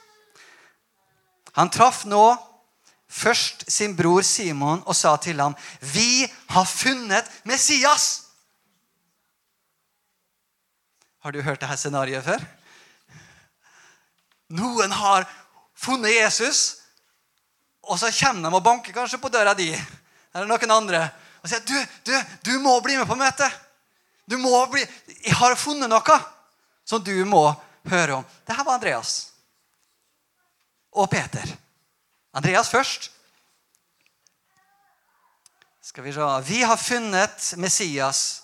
Han 1.56 1.70
traff 1.72 2.04
nå 2.08 2.36
først 3.08 3.64
sin 3.72 3.96
bror 3.96 4.24
Simon 4.24 4.82
og 4.86 4.96
sa 4.96 5.16
til 5.16 5.40
ham, 5.40 5.56
'Vi 5.80 6.32
har 6.48 6.64
funnet 6.64 7.24
Messias!' 7.44 8.24
Har 11.20 11.30
du 11.30 11.42
hørt 11.42 11.60
dette 11.60 11.76
scenarioet 11.76 12.24
før? 12.24 12.44
Noen 14.48 14.90
har 14.90 15.26
funnet 15.76 16.14
Jesus, 16.14 16.77
og 17.88 17.98
så 17.98 18.10
kommer 18.20 18.50
de 18.50 18.56
og 18.56 18.64
banker 18.64 18.92
kanskje 18.92 19.20
på 19.20 19.30
døra 19.32 19.54
di 19.56 19.70
eller 19.72 20.46
noen 20.46 20.74
andre 20.74 21.06
og 21.42 21.48
sier 21.48 21.62
du, 21.64 21.76
du, 22.04 22.14
du 22.44 22.58
må 22.60 22.74
bli 22.82 22.96
med 22.98 23.06
på 23.06 23.16
møtet. 23.16 23.52
Du 24.28 24.36
må 24.42 24.50
bli, 24.68 24.82
Jeg 25.24 25.36
har 25.38 25.54
funnet 25.56 25.88
noe 25.88 26.16
som 26.84 27.02
du 27.04 27.14
må 27.24 27.46
høre 27.88 28.18
om. 28.18 28.26
Dette 28.44 28.64
var 28.66 28.74
Andreas 28.74 29.12
og 30.92 31.08
Peter. 31.10 31.46
Andreas 32.34 32.68
først. 32.68 33.10
Skal 35.80 36.04
Vi 36.04 36.12
se. 36.12 36.26
Vi 36.44 36.60
har 36.62 36.76
funnet 36.76 37.52
Messias. 37.56 38.42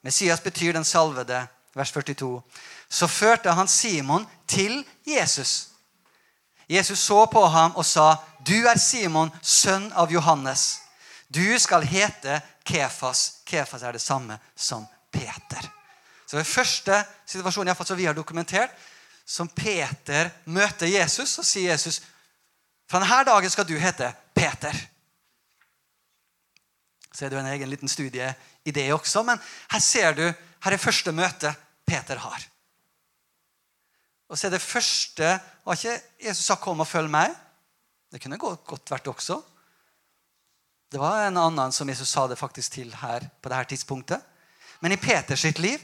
Messias 0.00 0.40
betyr 0.40 0.72
den 0.72 0.84
salvede 0.84 1.46
vers 1.76 1.92
42, 1.92 2.42
så 2.88 3.06
førte 3.06 3.52
han 3.52 3.68
Simon 3.68 4.26
til 4.48 4.84
Jesus. 5.04 5.68
Jesus 6.68 6.98
så 6.98 7.26
på 7.26 7.42
ham 7.46 7.76
og 7.76 7.84
sa, 7.84 8.16
'Du 8.46 8.66
er 8.66 8.78
Simon, 8.78 9.30
sønn 9.42 9.92
av 9.92 10.12
Johannes.' 10.12 10.78
'Du 11.28 11.58
skal 11.58 11.82
hete 11.82 12.40
Kefas.' 12.64 13.42
Kefas 13.46 13.82
er 13.82 13.92
det 13.92 14.00
samme 14.00 14.38
som 14.56 14.86
Peter. 15.10 15.70
Så 16.26 16.36
Den 16.36 16.44
første 16.44 17.04
situasjonen 17.26 17.74
fall, 17.74 17.86
som 17.86 17.96
vi 17.96 18.06
har 18.06 18.14
dokumentert, 18.14 18.70
som 19.26 19.48
Peter 19.48 20.30
møter 20.44 20.86
Jesus, 20.86 21.28
så 21.28 21.42
sier 21.42 21.70
Jesus, 21.70 22.00
'Fra 22.88 23.00
denne 23.00 23.24
dagen 23.24 23.50
skal 23.50 23.66
du 23.66 23.78
hete 23.78 24.14
Peter.' 24.34 24.88
Så 27.12 27.24
er 27.24 27.28
det 27.28 27.36
jo 27.36 27.40
en 27.40 27.52
egen 27.52 27.70
liten 27.70 27.88
studie 27.88 28.34
i 28.64 28.70
det 28.70 28.92
også, 28.92 29.22
men 29.22 29.40
her 29.70 29.80
ser 29.80 30.12
du 30.12 30.32
her 30.62 30.72
er 30.72 30.76
første 30.76 31.12
møte 31.12 31.54
Peter 31.86 32.18
har. 32.18 32.46
Og 34.28 34.38
så 34.38 34.46
er 34.46 34.50
det 34.50 34.62
første 34.62 35.40
var 35.64 35.74
ikke 35.74 36.02
Jesus 36.22 36.44
sa 36.44 36.54
'kom 36.54 36.80
og 36.80 36.86
følg 36.86 37.10
meg'. 37.10 37.45
Det 38.10 38.22
kunne 38.22 38.38
godt 38.38 38.90
vært 38.90 39.08
også. 39.10 39.40
Det 40.92 41.00
var 41.02 41.26
en 41.26 41.38
annen 41.40 41.72
som 41.74 41.88
Jesus 41.88 42.08
sa 42.08 42.26
det 42.30 42.38
faktisk 42.38 42.76
til 42.78 42.92
her 43.02 43.26
på 43.42 43.50
dette 43.50 43.74
tidspunktet. 43.74 44.22
Men 44.80 44.94
i 44.94 45.00
Peters 45.00 45.42
sitt 45.42 45.58
liv 45.58 45.82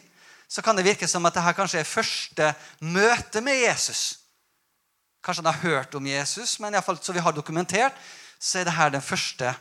så 0.48 0.62
kan 0.62 0.76
det 0.76 0.84
virke 0.86 1.08
som 1.08 1.26
at 1.26 1.34
dette 1.34 1.54
kanskje 1.56 1.80
er 1.80 1.88
første 1.88 2.52
møte 2.80 3.40
med 3.40 3.58
Jesus. 3.64 4.20
Kanskje 5.24 5.42
han 5.42 5.54
har 5.54 5.62
hørt 5.62 5.94
om 5.94 6.06
Jesus, 6.06 6.58
men 6.60 6.76
fall, 6.82 6.98
så 7.02 7.12
vi 7.12 7.22
har 7.22 7.32
dokumentert, 7.32 7.94
så 8.38 8.60
er 8.60 8.68
dette 8.68 8.90
den 8.94 9.02
første 9.02 9.54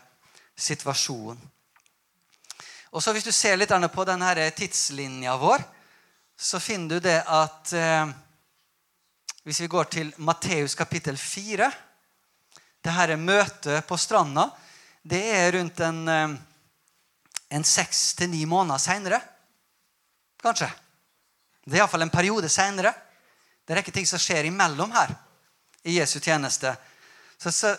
situasjonen. 0.57 1.41
Og 2.91 3.03
så 3.03 3.13
Hvis 3.13 3.23
du 3.23 3.31
ser 3.31 3.55
litt 3.55 3.71
på 3.71 4.03
denne 4.05 4.51
tidslinja 4.51 5.37
vår, 5.39 5.63
så 6.37 6.59
finner 6.59 6.89
du 6.89 6.99
det 6.99 7.23
at 7.27 7.73
eh, 7.73 8.09
hvis 9.43 9.61
vi 9.61 9.67
går 9.67 9.83
til 9.83 10.13
Matteus 10.17 10.75
kapittel 10.75 11.17
4 11.17 11.71
Dette 12.81 13.17
møtet 13.17 13.87
på 13.87 13.97
stranda 13.97 14.49
det 15.01 15.21
er 15.33 15.51
rundt 15.51 15.79
en, 15.79 16.07
eh, 16.07 16.35
en 17.49 17.63
seks 17.63 18.13
til 18.13 18.29
ni 18.29 18.45
måneder 18.45 18.77
seinere. 18.77 19.21
Kanskje. 20.41 20.69
Det 21.65 21.73
er 21.73 21.81
iallfall 21.81 22.05
en 22.05 22.13
periode 22.13 22.49
seinere. 22.49 22.93
Det 23.65 23.73
er 23.73 23.81
ikke 23.81 23.93
ting 23.93 24.07
som 24.07 24.19
skjer 24.21 24.45
imellom 24.49 24.91
her 24.93 25.15
i 25.83 25.97
Jesu 25.97 26.19
tjeneste. 26.19 26.75
Så, 27.37 27.51
så 27.51 27.75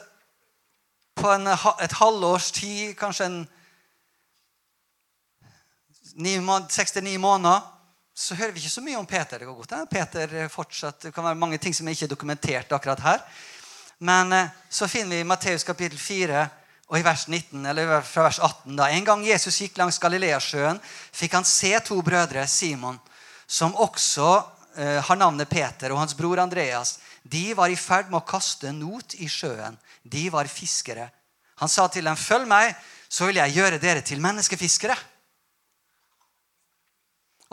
på 1.14 1.30
en, 1.30 1.46
et 1.46 1.92
halvårs 1.92 2.50
tid, 2.50 2.94
kanskje 2.98 3.26
en 3.26 3.48
seks 6.70 6.92
til 6.92 7.04
ni 7.04 7.16
måneder, 7.16 7.60
så 8.14 8.34
hører 8.34 8.52
vi 8.52 8.60
ikke 8.60 8.70
så 8.70 8.82
mye 8.84 8.98
om 8.98 9.06
Peter. 9.06 9.38
Det 9.38 9.46
går 9.46 9.54
godt. 9.54 9.90
Peter 9.90 10.48
fortsatt, 10.48 11.00
det 11.00 11.14
kan 11.14 11.24
være 11.24 11.38
mange 11.38 11.58
ting 11.58 11.74
som 11.74 11.88
ikke 11.88 12.04
er 12.04 12.10
dokumentert 12.10 12.72
akkurat 12.72 13.00
her. 13.00 13.22
Men 14.02 14.32
eh, 14.32 14.48
så 14.68 14.88
finner 14.88 15.16
vi 15.16 15.20
i 15.20 15.24
Matteus 15.24 15.62
kapittel 15.64 15.98
4 15.98 16.42
og 16.90 16.98
i 16.98 17.04
vers 17.06 17.28
19, 17.28 17.62
eller 17.70 18.00
fra 18.02 18.24
vers 18.26 18.40
18 18.42 18.74
da, 18.76 18.88
En 18.90 19.04
gang 19.06 19.22
Jesus 19.24 19.60
gikk 19.62 19.78
langs 19.78 20.00
Galileasjøen, 20.02 20.80
fikk 21.14 21.36
han 21.38 21.46
se 21.46 21.70
to 21.86 22.00
brødre, 22.02 22.42
Simon, 22.50 22.98
som 23.46 23.76
også 23.78 24.26
eh, 24.74 24.98
har 25.06 25.20
navnet 25.20 25.48
Peter, 25.48 25.94
og 25.94 26.02
hans 26.02 26.16
bror 26.18 26.42
Andreas. 26.42 26.96
De 27.22 27.54
var 27.54 27.70
i 27.70 27.78
ferd 27.78 28.10
med 28.10 28.18
å 28.18 28.26
kaste 28.26 28.74
not 28.74 29.14
i 29.22 29.30
sjøen. 29.30 29.78
De 30.02 30.26
var 30.34 30.50
fiskere. 30.50 31.06
Han 31.62 31.70
sa 31.70 31.86
til 31.86 32.04
dem, 32.04 32.18
'Følg 32.18 32.50
meg, 32.50 32.74
så 33.08 33.30
vil 33.30 33.38
jeg 33.38 33.54
gjøre 33.54 33.78
dere 33.78 34.02
til 34.02 34.20
menneskefiskere.' 34.20 34.98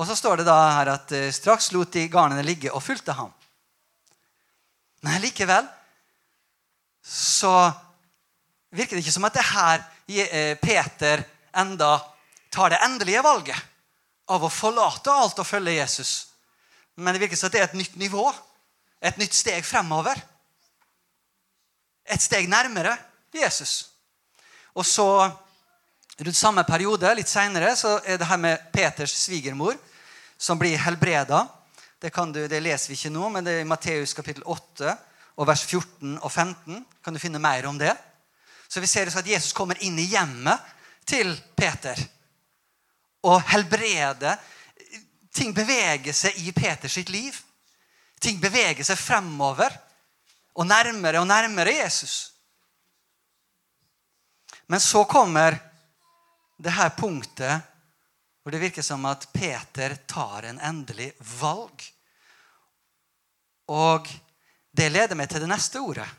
Og 0.01 0.07
så 0.07 0.15
står 0.17 0.41
det 0.41 0.49
da 0.49 0.61
her 0.79 0.95
at 0.97 1.11
eh, 1.13 1.29
straks 1.29 1.71
lot 1.77 1.93
de 1.93 2.09
garnene 2.09 2.41
ligge 2.41 2.73
og 2.73 2.81
fulgte 2.81 3.13
ham. 3.13 3.29
Men 5.05 5.21
likevel 5.21 5.77
så 7.09 7.71
virker 8.69 8.95
det 8.95 9.01
ikke 9.01 9.15
som 9.15 9.25
at 9.25 9.33
det 9.33 9.45
her 9.49 9.81
eh, 10.29 10.53
Peter 10.61 11.23
enda 11.57 11.95
tar 12.53 12.69
det 12.69 12.81
endelige 12.85 13.23
valget 13.25 13.57
av 14.29 14.45
å 14.45 14.51
forlate 14.53 15.09
alt 15.13 15.41
og 15.41 15.47
følge 15.47 15.79
Jesus. 15.79 16.11
Men 16.99 17.15
det 17.15 17.23
virker 17.23 17.39
som 17.39 17.49
at 17.49 17.55
det 17.55 17.63
er 17.63 17.69
et 17.69 17.79
nytt 17.79 17.95
nivå. 17.97 18.27
Et 19.01 19.17
nytt 19.17 19.33
steg 19.33 19.65
fremover. 19.65 20.19
Et 22.05 22.21
steg 22.21 22.49
nærmere 22.51 22.93
Jesus. 23.33 23.89
Og 24.77 24.85
så, 24.85 25.07
rundt 26.19 26.37
samme 26.37 26.63
periode, 26.67 27.09
litt 27.17 27.29
seinere, 27.31 27.73
så 27.79 27.97
er 28.05 28.19
det 28.19 28.27
her 28.29 28.41
med 28.41 28.69
Peters 28.73 29.15
svigermor 29.17 29.77
som 30.37 30.59
blir 30.59 30.77
helbreda. 30.77 31.45
Det, 31.99 32.13
du, 32.13 32.45
det, 32.47 32.61
leser 32.63 32.91
vi 32.91 32.99
ikke 32.99 33.13
nå, 33.13 33.29
men 33.33 33.45
det 33.45 33.57
er 33.57 33.65
i 33.65 33.67
Matteus 33.67 34.13
kapittel 34.15 34.45
8 34.45 34.93
og 35.39 35.47
vers 35.47 35.63
14 35.65 36.17
og 36.19 36.31
15 36.31 36.85
kan 37.09 37.13
du 37.13 37.19
finne 37.19 37.39
mer 37.39 37.65
om 37.65 37.77
det. 37.77 37.97
Så 38.67 38.79
vi 38.79 38.87
ser 38.87 39.09
at 39.09 39.27
Jesus 39.27 39.53
kommer 39.53 39.79
inn 39.81 39.95
i 39.97 40.03
hjemmet 40.11 40.61
til 41.09 41.31
Peter 41.57 41.97
og 43.25 43.41
helbreder. 43.49 44.35
Ting 45.33 45.55
beveger 45.57 46.13
seg 46.13 46.37
i 46.37 46.53
Peters 46.53 46.99
liv. 47.09 47.33
Ting 48.21 48.37
beveger 48.37 48.85
seg 48.85 49.01
fremover 49.01 49.73
og 50.53 50.69
nærmere 50.69 51.23
og 51.23 51.25
nærmere 51.31 51.73
Jesus. 51.79 52.29
Men 54.69 54.77
så 54.77 55.01
kommer 55.09 55.57
det 56.61 56.77
her 56.77 56.93
punktet 56.93 57.73
hvor 58.43 58.53
det 58.53 58.61
virker 58.67 58.85
som 58.85 59.09
at 59.09 59.31
Peter 59.33 59.97
tar 60.05 60.45
en 60.45 60.61
endelig 60.61 61.09
valg. 61.41 61.89
Og 63.73 64.13
det 64.69 64.93
leder 64.93 65.17
meg 65.17 65.33
til 65.33 65.41
det 65.41 65.49
neste 65.49 65.81
ordet. 65.81 66.18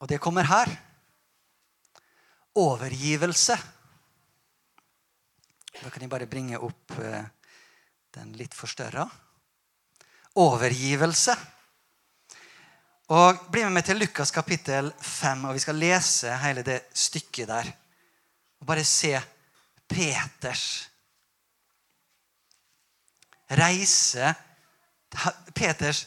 Og 0.00 0.08
det 0.08 0.20
kommer 0.22 0.48
her. 0.48 0.70
Overgivelse. 2.56 3.56
Da 5.80 5.90
kan 5.90 6.02
jeg 6.02 6.12
bare 6.12 6.28
bringe 6.30 6.58
opp 6.58 6.96
eh, 6.98 7.24
den 8.16 8.32
litt 8.38 8.56
forstørra. 8.56 9.06
Overgivelse. 10.40 11.36
Og 13.10 13.46
Bli 13.50 13.64
med 13.66 13.74
meg 13.74 13.86
til 13.86 13.98
Lukas 13.98 14.30
kapittel 14.30 14.92
5, 15.02 15.48
og 15.48 15.56
vi 15.56 15.62
skal 15.62 15.80
lese 15.82 16.36
hele 16.44 16.62
det 16.66 16.78
stykket 16.94 17.50
der. 17.50 17.72
Og 18.60 18.68
bare 18.68 18.84
se 18.86 19.16
Peters 19.90 20.90
reise 23.50 24.34
Peters 25.54 26.04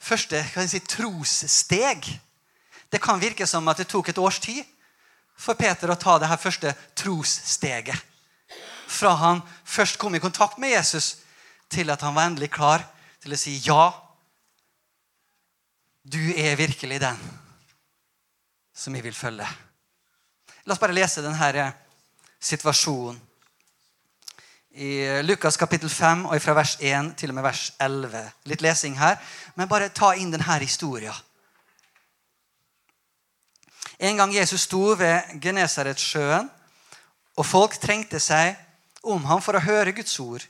første 0.00 0.40
si, 0.68 0.80
trossteg. 0.80 2.08
Det 2.90 3.02
kan 3.02 3.20
virke 3.20 3.46
som 3.46 3.66
at 3.68 3.82
det 3.82 3.88
tok 3.90 4.08
et 4.10 4.18
års 4.18 4.38
tid 4.42 4.64
for 5.36 5.58
Peter 5.58 5.90
å 5.90 5.98
ta 6.00 6.16
det 6.18 6.30
her 6.30 6.40
første 6.40 6.72
trossteget. 6.96 7.96
Fra 8.86 9.14
han 9.18 9.42
først 9.66 9.98
kom 9.98 10.14
i 10.14 10.22
kontakt 10.22 10.60
med 10.62 10.76
Jesus, 10.76 11.16
til 11.68 11.90
at 11.90 12.02
han 12.06 12.14
var 12.14 12.30
endelig 12.30 12.52
klar 12.54 12.84
til 13.22 13.34
å 13.34 13.38
si 13.40 13.56
ja 13.64 13.90
du 16.06 16.20
er 16.38 16.54
virkelig 16.54 17.00
den 17.02 17.18
som 18.76 18.94
vi 18.94 19.00
vil 19.02 19.14
følge. 19.16 19.46
La 20.66 20.74
oss 20.74 20.82
bare 20.82 20.94
lese 20.94 21.24
denne 21.24 21.48
eh, 21.50 21.72
situasjonen 22.38 23.18
i 24.76 25.22
Lukas 25.24 25.56
kapittel 25.56 25.88
5 25.90 26.26
og 26.28 26.42
fra 26.44 26.54
vers 26.58 26.76
1 26.84 27.14
til 27.16 27.32
og 27.32 27.38
med 27.38 27.46
vers 27.46 27.70
11. 27.80 28.26
Litt 28.50 28.62
lesing 28.62 28.98
her, 29.00 29.16
men 29.56 29.70
bare 29.70 29.88
ta 29.88 30.12
inn 30.14 30.30
denne 30.30 30.58
historien. 30.60 31.16
En 33.98 34.16
gang 34.16 34.32
Jesus 34.34 34.66
sto 34.66 34.92
ved 34.98 35.40
Genesaretsjøen, 35.40 36.50
og 37.36 37.46
folk 37.46 37.76
trengte 37.80 38.20
seg 38.20 38.56
om 39.04 39.24
ham 39.28 39.40
for 39.44 39.56
å 39.56 39.64
høre 39.64 39.94
Guds 39.96 40.16
ord, 40.20 40.44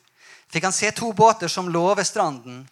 fikk 0.50 0.66
han 0.66 0.74
se 0.74 0.90
to 0.94 1.12
båter 1.14 1.50
som 1.50 1.70
lå 1.70 1.86
ved 1.94 2.06
stranden. 2.06 2.64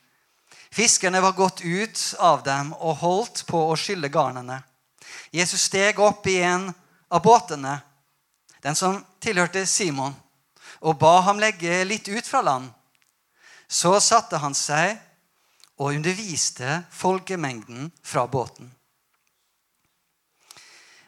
Fiskerne 0.75 1.21
var 1.23 1.37
gått 1.39 1.63
ut 1.63 2.01
av 2.19 2.43
dem 2.47 2.73
og 2.75 2.99
holdt 3.03 3.45
på 3.47 3.61
å 3.71 3.79
skylle 3.79 4.11
garnene. 4.11 4.59
Jesus 5.31 5.69
steg 5.69 6.01
opp 6.03 6.27
i 6.27 6.41
en 6.43 6.73
av 7.11 7.23
båtene, 7.23 7.79
den 8.63 8.75
som 8.75 8.99
tilhørte 9.23 9.67
Simon, 9.71 10.15
og 10.83 10.99
ba 10.99 11.21
ham 11.29 11.39
legge 11.39 11.85
litt 11.87 12.09
ut 12.11 12.27
fra 12.27 12.43
land. 12.43 12.71
Så 13.69 13.95
satte 14.03 14.41
han 14.43 14.55
seg 14.55 14.97
og 15.79 15.95
underviste 15.95 16.83
folkemengden 16.91 17.93
fra 18.03 18.27
båten. 18.27 18.74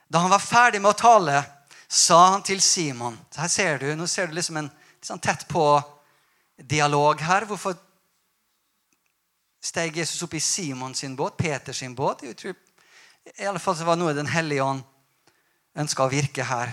Da 0.09 0.23
han 0.23 0.31
var 0.31 0.43
ferdig 0.43 0.81
med 0.83 0.93
å 0.93 0.99
tale, 0.99 1.41
sa 1.89 2.19
han 2.33 2.43
til 2.43 2.61
Simon 2.63 3.15
Her 3.37 3.49
ser 3.51 3.79
du, 3.79 3.87
Nå 3.95 4.07
ser 4.11 4.27
du 4.27 4.35
liksom 4.35 4.57
en 4.59 4.71
sånn 5.03 5.23
tett 5.23 5.47
på 5.49 5.65
dialog 6.57 7.21
her. 7.23 7.47
Hvorfor 7.47 7.77
steg 9.63 9.97
Jesus 9.99 10.23
opp 10.23 10.35
i 10.35 10.43
Simon 10.43 10.95
sin 10.95 11.17
båt, 11.17 11.37
Peters 11.37 11.83
sin 11.83 11.95
båt. 11.95 12.23
Jeg 12.27 12.37
tror, 12.39 12.57
I 13.39 13.47
alle 13.47 13.63
fall 13.63 13.77
så 13.77 13.87
var 13.87 13.99
noe 13.99 14.15
Den 14.15 14.31
hellige 14.31 14.65
ånd 14.65 14.85
ønska 15.77 16.07
å 16.07 16.13
virke 16.13 16.47
her. 16.47 16.73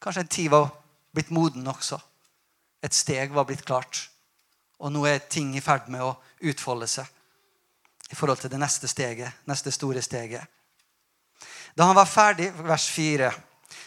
Kanskje 0.00 0.24
en 0.24 0.32
tid 0.32 0.50
var 0.50 0.70
blitt 1.12 1.30
moden 1.34 1.66
også. 1.68 1.98
Et 2.82 2.94
steg 2.94 3.34
var 3.34 3.44
blitt 3.44 3.66
klart. 3.66 4.06
Og 4.80 4.92
nå 4.92 5.04
er 5.06 5.26
ting 5.28 5.52
i 5.56 5.60
ferd 5.60 5.90
med 5.92 6.02
å 6.06 6.14
utfolde 6.48 6.88
seg 6.88 7.06
i 8.10 8.16
forhold 8.16 8.40
til 8.40 8.50
det 8.50 8.58
neste 8.58 8.88
steget, 8.88 9.44
neste 9.46 9.70
store 9.74 10.00
steget. 10.02 10.48
Da 11.74 11.86
han 11.88 11.96
var 11.96 12.08
ferdig, 12.08 12.50
vers 12.66 12.88
4 12.90 13.32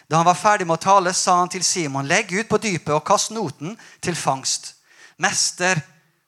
Da 0.09 0.19
han 0.19 0.25
var 0.25 0.37
ferdig 0.37 0.67
med 0.67 0.77
å 0.77 0.83
tale, 0.83 1.13
sa 1.13 1.39
han 1.39 1.49
til 1.49 1.63
Simon, 1.63 2.07
legg 2.07 2.31
ut 2.33 2.49
på 2.49 2.59
dypet 2.61 2.91
og 2.93 3.05
kast 3.07 3.31
noten 3.31 3.77
til 4.03 4.15
fangst. 4.15 4.73
Mester, 5.17 5.79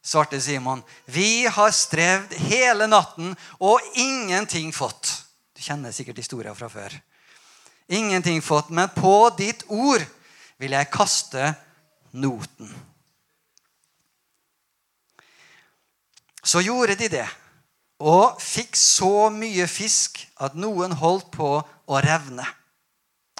svarte 0.01 0.39
Simon, 0.41 0.83
vi 1.05 1.45
har 1.45 1.73
strevd 1.75 2.33
hele 2.47 2.87
natten 2.87 3.35
og 3.59 3.83
ingenting 3.99 4.71
fått. 4.73 5.11
Du 5.55 5.61
kjenner 5.61 5.93
sikkert 5.93 6.21
historien 6.23 6.55
fra 6.55 6.69
før. 6.71 6.95
Ingenting 7.87 8.41
fått, 8.41 8.69
men 8.69 8.89
på 8.95 9.29
ditt 9.37 9.65
ord 9.67 10.01
vil 10.57 10.73
jeg 10.73 10.91
kaste 10.93 11.53
noten. 12.15 12.71
Så 16.45 16.61
gjorde 16.61 16.95
de 16.95 17.09
det, 17.09 17.27
og 17.99 18.41
fikk 18.41 18.75
så 18.75 19.29
mye 19.31 19.67
fisk 19.71 20.19
at 20.43 20.55
noen 20.59 20.95
holdt 20.99 21.29
på 21.35 21.51
å 21.61 22.01
revne. 22.03 22.43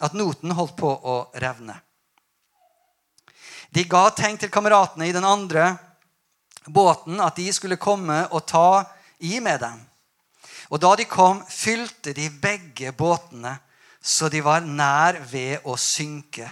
At 0.02 0.15
noten 0.15 0.54
holdt 0.56 0.76
på 0.80 0.91
å 0.91 1.18
revne. 1.41 1.76
De 3.76 3.84
ga 3.84 4.08
tegn 4.15 4.38
til 4.39 4.52
kameratene 4.52 5.10
i 5.10 5.15
den 5.15 5.28
andre 5.28 5.74
båten 6.65 7.20
at 7.20 7.36
de 7.36 7.50
skulle 7.54 7.80
komme 7.82 8.22
og 8.32 8.46
ta 8.48 8.86
i 9.20 9.39
med 9.44 9.60
dem. 9.60 9.82
Og 10.72 10.80
da 10.82 10.96
de 10.98 11.06
kom, 11.06 11.41
fylte 11.50 12.13
de 12.15 12.30
begge 12.30 12.94
båtene, 12.96 13.58
så 14.02 14.30
de 14.30 14.41
var 14.46 14.65
nær 14.65 15.20
ved 15.30 15.65
å 15.65 15.76
synke. 15.78 16.48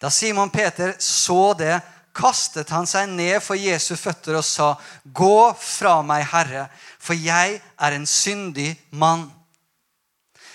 Da 0.00 0.10
Simon 0.10 0.50
Peter 0.50 0.94
så 0.98 1.52
det, 1.58 1.76
kastet 2.14 2.70
han 2.70 2.86
seg 2.86 3.08
ned 3.10 3.40
for 3.42 3.58
Jesu 3.58 3.96
føtter 3.98 4.38
og 4.38 4.44
sa, 4.46 4.76
'Gå 5.02 5.54
fra 5.58 6.00
meg, 6.02 6.24
Herre, 6.30 6.68
for 7.04 7.14
jeg 7.14 7.60
er 7.60 7.92
en 7.92 8.06
syndig 8.08 8.72
mann.' 8.90 9.28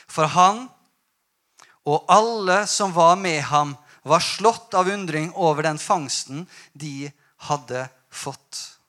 For 0.10 0.26
han 0.26 0.66
og 1.86 2.06
alle 2.10 2.68
som 2.68 2.94
var 2.94 3.16
med 3.16 3.42
ham, 3.42 3.76
var 4.02 4.20
slått 4.20 4.74
av 4.74 4.88
undring 4.88 5.32
over 5.36 5.64
den 5.64 5.78
fangsten 5.78 6.48
de 6.74 7.12
hadde 7.50 7.88
fått. 8.10 8.80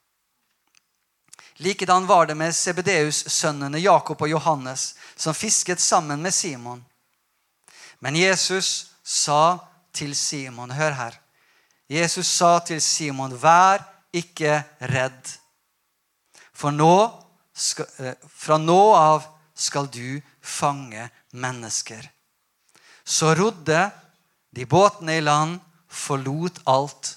Likedan 1.60 2.06
var 2.06 2.26
det 2.26 2.34
med 2.34 2.56
Sebedeus-sønnene 2.56 3.78
Jakob 3.78 4.22
og 4.22 4.30
Johannes, 4.30 4.94
som 5.16 5.36
fisket 5.36 5.80
sammen 5.80 6.22
med 6.22 6.34
Simon. 6.34 6.84
Men 7.98 8.16
Jesus 8.16 8.92
sa 9.04 9.58
til 9.92 10.14
Simon 10.16 10.70
Hør 10.70 10.96
her. 10.96 11.18
Jesus 11.90 12.26
sa 12.26 12.58
til 12.58 12.80
Simon, 12.80 13.32
'Vær 13.32 13.84
ikke 14.12 14.62
redd, 14.80 15.36
for 16.52 16.70
nå 16.70 16.96
skal, 17.54 17.86
eh, 17.98 18.14
fra 18.28 18.58
nå 18.58 18.94
av 18.94 19.26
skal 19.54 19.86
du 19.86 20.20
fange 20.40 21.10
mennesker.' 21.32 22.10
Så 23.04 23.34
rodde 23.34 23.90
de 24.54 24.66
båtene 24.66 25.16
i 25.16 25.20
land, 25.20 25.60
forlot 25.88 26.60
alt 26.66 27.16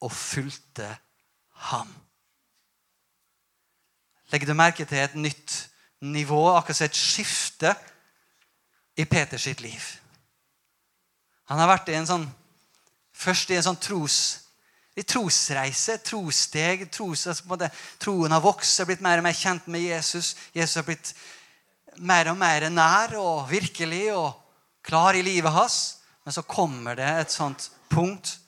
og 0.00 0.12
fulgte 0.12 0.98
ham. 1.70 1.94
Legger 4.32 4.46
du 4.46 4.54
merke 4.54 4.84
til 4.84 4.98
et 4.98 5.14
nytt 5.14 5.70
nivå, 6.00 6.56
akkurat 6.56 6.76
som 6.76 6.84
et 6.84 6.96
skifte 6.98 7.74
i 8.96 9.04
Peters 9.04 9.46
sitt 9.46 9.60
liv? 9.60 9.80
Han 11.44 11.58
har 11.58 11.68
vært 11.68 11.88
i 11.88 11.96
en 11.98 12.08
sånn, 12.08 12.24
først 13.12 13.50
i 13.50 13.56
en 13.56 13.66
sånn 13.68 13.80
tros, 13.80 14.43
i 14.94 15.02
trosreise, 15.02 15.98
trossteg. 16.06 16.86
Tros, 16.92 17.26
altså 17.26 17.68
troen 18.02 18.34
har 18.34 18.42
vokst, 18.44 18.78
har 18.78 18.88
blitt 18.88 19.02
mer 19.04 19.18
og 19.18 19.26
mer 19.26 19.36
kjent 19.36 19.66
med 19.70 19.82
Jesus. 19.82 20.34
Jesus 20.54 20.78
har 20.78 20.86
blitt 20.86 21.14
mer 21.98 22.30
og 22.30 22.38
mer 22.38 22.68
nær 22.70 23.16
og 23.18 23.48
virkelig 23.50 24.06
og 24.14 24.32
klar 24.84 25.18
i 25.18 25.24
livet 25.26 25.52
hans. 25.54 25.80
Men 26.24 26.36
så 26.36 26.44
kommer 26.46 26.96
det 26.98 27.10
et 27.10 27.34
sånt 27.34 27.68
punkt 27.90 28.38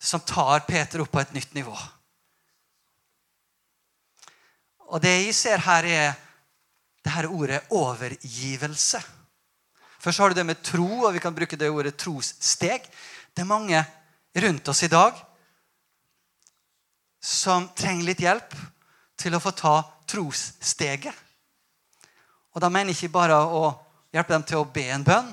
som 0.00 0.22
tar 0.24 0.64
Peter 0.66 1.02
opp 1.04 1.12
på 1.12 1.20
et 1.20 1.32
nytt 1.36 1.54
nivå. 1.54 1.76
Og 4.90 4.98
det 5.02 5.12
jeg 5.12 5.34
ser 5.36 5.62
her, 5.62 5.86
er 5.86 6.12
det 7.04 7.12
her 7.14 7.28
ordet 7.30 7.62
overgivelse. 7.70 9.00
Først 10.00 10.18
har 10.18 10.32
du 10.32 10.40
det 10.40 10.46
med 10.48 10.62
tro, 10.64 10.88
og 11.04 11.12
vi 11.14 11.22
kan 11.22 11.34
bruke 11.36 11.56
det 11.60 11.70
ordet 11.70 11.94
trossteg. 12.00 12.88
Det 13.30 13.44
er 13.44 13.48
mange 13.48 13.84
rundt 14.34 14.68
oss 14.68 14.82
i 14.82 14.88
dag 14.88 15.14
som 17.20 17.68
trenger 17.76 18.04
litt 18.04 18.22
hjelp 18.24 18.54
til 19.20 19.34
å 19.36 19.42
få 19.42 19.52
ta 19.52 19.74
trossteget. 20.08 21.14
Og 22.54 22.62
da 22.62 22.70
mener 22.72 22.90
jeg 22.90 23.04
ikke 23.04 23.18
bare 23.18 23.36
å 23.44 23.66
hjelpe 24.14 24.34
dem 24.34 24.46
til 24.48 24.62
å 24.62 24.70
be 24.72 24.86
en 24.90 25.04
bønn. 25.06 25.28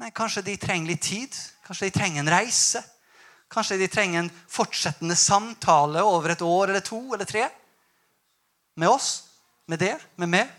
Men 0.00 0.14
kanskje 0.16 0.46
de 0.46 0.56
trenger 0.56 0.94
litt 0.94 1.02
tid. 1.04 1.34
Kanskje 1.66 1.90
de 1.90 1.96
trenger 1.98 2.22
en 2.22 2.32
reise. 2.32 2.80
Kanskje 3.50 3.80
de 3.82 3.90
trenger 3.90 4.22
en 4.22 4.30
fortsettende 4.48 5.16
samtale 5.18 6.04
over 6.06 6.32
et 6.32 6.44
år 6.46 6.70
eller 6.70 6.86
to 6.86 7.02
eller 7.12 7.28
tre. 7.28 7.48
Med 8.80 8.88
oss. 8.88 9.10
Med 9.66 9.82
det. 9.82 9.96
Med 10.16 10.30
meg. 10.30 10.54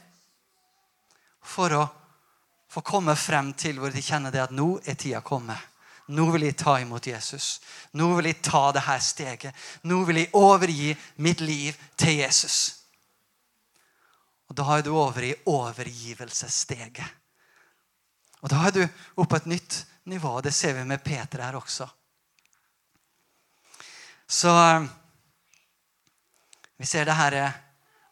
For 1.42 1.74
å 1.74 1.88
få 2.72 2.84
komme 2.86 3.16
frem 3.18 3.54
til 3.58 3.80
hvor 3.82 3.92
de 3.92 4.04
kjenner 4.04 4.32
det 4.32 4.44
at 4.44 4.54
nå 4.56 4.76
er 4.86 5.00
tida 5.00 5.24
kommet. 5.26 5.71
Nå 6.12 6.28
vil 6.34 6.44
jeg 6.50 6.58
ta 6.60 6.76
imot 6.82 7.08
Jesus. 7.08 7.62
Nå 7.96 8.10
vil 8.18 8.28
jeg 8.32 8.42
ta 8.44 8.68
dette 8.76 8.98
steget. 9.04 9.56
Nå 9.88 10.02
vil 10.08 10.22
jeg 10.22 10.34
overgi 10.36 10.92
mitt 11.24 11.42
liv 11.42 11.78
til 11.96 12.20
Jesus. 12.20 12.58
Og 14.52 14.56
Da 14.56 14.66
er 14.76 14.84
du 14.84 14.92
over 14.92 15.24
i 15.24 15.36
overgivelsessteget. 15.46 17.06
Og 18.42 18.50
Da 18.50 18.68
er 18.68 18.72
du 18.72 18.82
oppe 19.16 19.30
på 19.30 19.36
et 19.36 19.46
nytt 19.46 19.86
nivå. 20.04 20.42
Det 20.42 20.54
ser 20.54 20.74
vi 20.74 20.84
med 20.84 21.04
Peter 21.04 21.44
her 21.44 21.56
også. 21.56 21.88
Så 24.28 24.50
eh, 24.50 24.88
vi 26.78 26.86
ser 26.86 27.06
det 27.06 27.16
her 27.16 27.52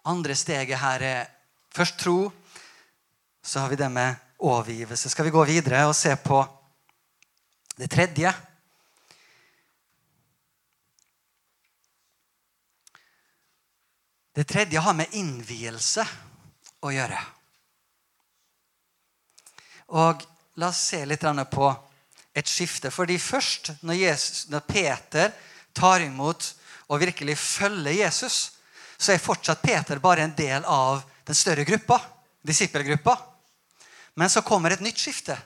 andre 0.06 0.36
steget 0.36 0.80
her 0.80 1.02
er 1.02 1.28
først 1.72 2.00
tro. 2.00 2.32
Så 3.44 3.60
har 3.60 3.70
vi 3.70 3.76
det 3.76 3.92
med 3.92 4.16
overgivelse. 4.40 5.10
Skal 5.10 5.26
vi 5.26 5.32
gå 5.32 5.44
videre 5.44 5.88
og 5.88 5.96
se 5.96 6.16
på 6.16 6.59
det 7.80 7.88
tredje? 7.92 8.34
Det 14.36 14.44
tredje 14.48 14.80
har 14.84 14.96
med 14.96 15.16
innvielse 15.20 16.04
å 16.84 16.92
gjøre. 16.94 17.22
Og 20.00 20.28
La 20.60 20.68
oss 20.68 20.82
se 20.90 21.06
litt 21.06 21.24
på 21.52 21.68
et 22.36 22.48
skifte. 22.48 22.92
Fordi 22.92 23.16
først, 23.20 23.72
når, 23.82 23.96
Jesus, 23.96 24.48
når 24.52 24.60
Peter 24.68 25.32
tar 25.74 26.04
imot 26.04 26.54
og 26.90 27.00
virkelig 27.00 27.38
følger 27.40 27.96
Jesus, 28.02 28.58
så 28.98 29.14
er 29.14 29.24
fortsatt 29.24 29.62
Peter 29.62 30.02
bare 30.04 30.26
en 30.26 30.36
del 30.36 30.66
av 30.68 31.06
den 31.24 31.36
større 31.36 31.64
gruppa, 31.64 32.02
disippelgruppa. 32.44 33.16
Men 34.20 34.30
så 34.30 34.44
kommer 34.44 34.76
et 34.76 34.84
nytt 34.84 35.00
skifte, 35.00 35.38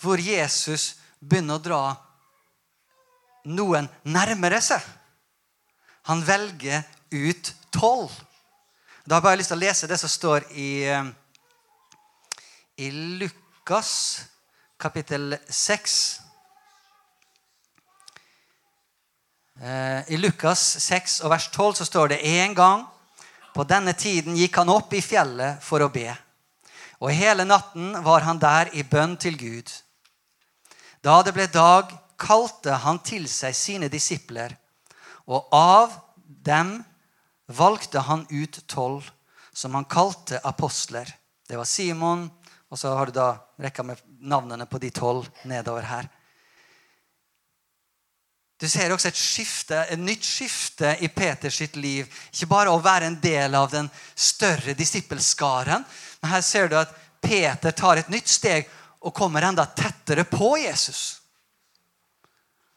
hvor 0.00 0.20
Jesus 0.20 0.96
begynner 1.20 1.56
å 1.56 1.62
dra 1.62 1.82
noen 3.46 3.88
nærmere 4.04 4.60
seg. 4.64 4.82
Han 6.10 6.22
velger 6.26 6.82
ut 7.10 7.52
tolv. 7.74 8.12
Da 9.06 9.16
har 9.16 9.20
jeg 9.20 9.26
bare 9.28 9.40
lyst 9.40 9.52
til 9.52 9.58
å 9.58 9.64
lese 9.64 9.88
det 9.90 9.98
som 10.00 10.10
står 10.10 10.46
i, 10.52 10.70
eh, 10.90 11.04
i 12.78 12.90
Lukas 12.90 13.92
kapittel 14.78 15.38
6. 15.48 16.20
Eh, 19.60 20.12
I 20.12 20.16
Lukas 20.16 20.60
6 20.84 21.20
og 21.24 21.30
vers 21.30 21.48
12 21.48 21.74
så 21.74 21.84
står 21.84 22.08
det 22.08 22.24
en 22.42 22.54
gang 22.54 22.86
på 23.54 23.64
denne 23.64 23.92
tiden 23.96 24.36
gikk 24.36 24.58
han 24.60 24.68
opp 24.68 24.92
i 24.92 25.00
fjellet 25.00 25.62
for 25.64 25.80
å 25.80 25.88
be. 25.88 26.10
Og 27.00 27.12
hele 27.12 27.44
natten 27.44 27.94
var 28.04 28.20
han 28.20 28.38
der 28.38 28.68
i 28.76 28.82
bønn 28.82 29.16
til 29.16 29.36
Gud. 29.38 29.72
Da 31.06 31.20
det 31.22 31.36
ble 31.36 31.46
dag, 31.46 31.92
kalte 32.18 32.80
han 32.82 32.98
til 33.06 33.28
seg 33.30 33.54
sine 33.54 33.86
disipler, 33.92 34.56
og 35.30 35.52
av 35.54 35.92
dem 36.26 36.80
valgte 37.46 38.02
han 38.08 38.24
ut 38.32 38.58
tolv, 38.66 39.04
som 39.54 39.76
han 39.78 39.86
kalte 39.86 40.40
apostler. 40.42 41.06
Det 41.46 41.54
var 41.60 41.68
Simon, 41.68 42.24
og 42.66 42.80
så 42.80 42.96
har 42.98 43.06
du 43.06 43.20
da 43.20 43.28
rekka 43.62 43.84
med 43.86 44.00
navnene 44.18 44.66
på 44.66 44.80
de 44.82 44.90
tolv 44.90 45.28
nedover 45.46 45.86
her. 45.86 46.08
Du 48.58 48.66
ser 48.68 48.90
også 48.90 49.12
et 49.12 49.20
skifte, 49.20 49.84
et 49.86 50.00
nytt 50.00 50.24
skifte 50.26 50.94
i 51.04 51.10
Peters 51.12 51.60
sitt 51.60 51.76
liv. 51.76 52.08
Ikke 52.32 52.48
bare 52.50 52.72
å 52.72 52.82
være 52.82 53.12
en 53.12 53.20
del 53.22 53.54
av 53.54 53.70
den 53.70 53.86
større 54.16 54.74
disippelskaren, 54.74 55.86
men 56.22 56.34
her 56.34 56.42
ser 56.42 56.72
du 56.72 56.78
at 56.80 56.98
Peter 57.22 57.70
tar 57.76 58.00
et 58.00 58.10
nytt 58.10 58.32
steg 58.32 58.66
og 59.06 59.14
kommer 59.14 59.46
enda 59.46 59.66
tettere 59.70 60.24
på 60.26 60.56
Jesus. 60.58 61.20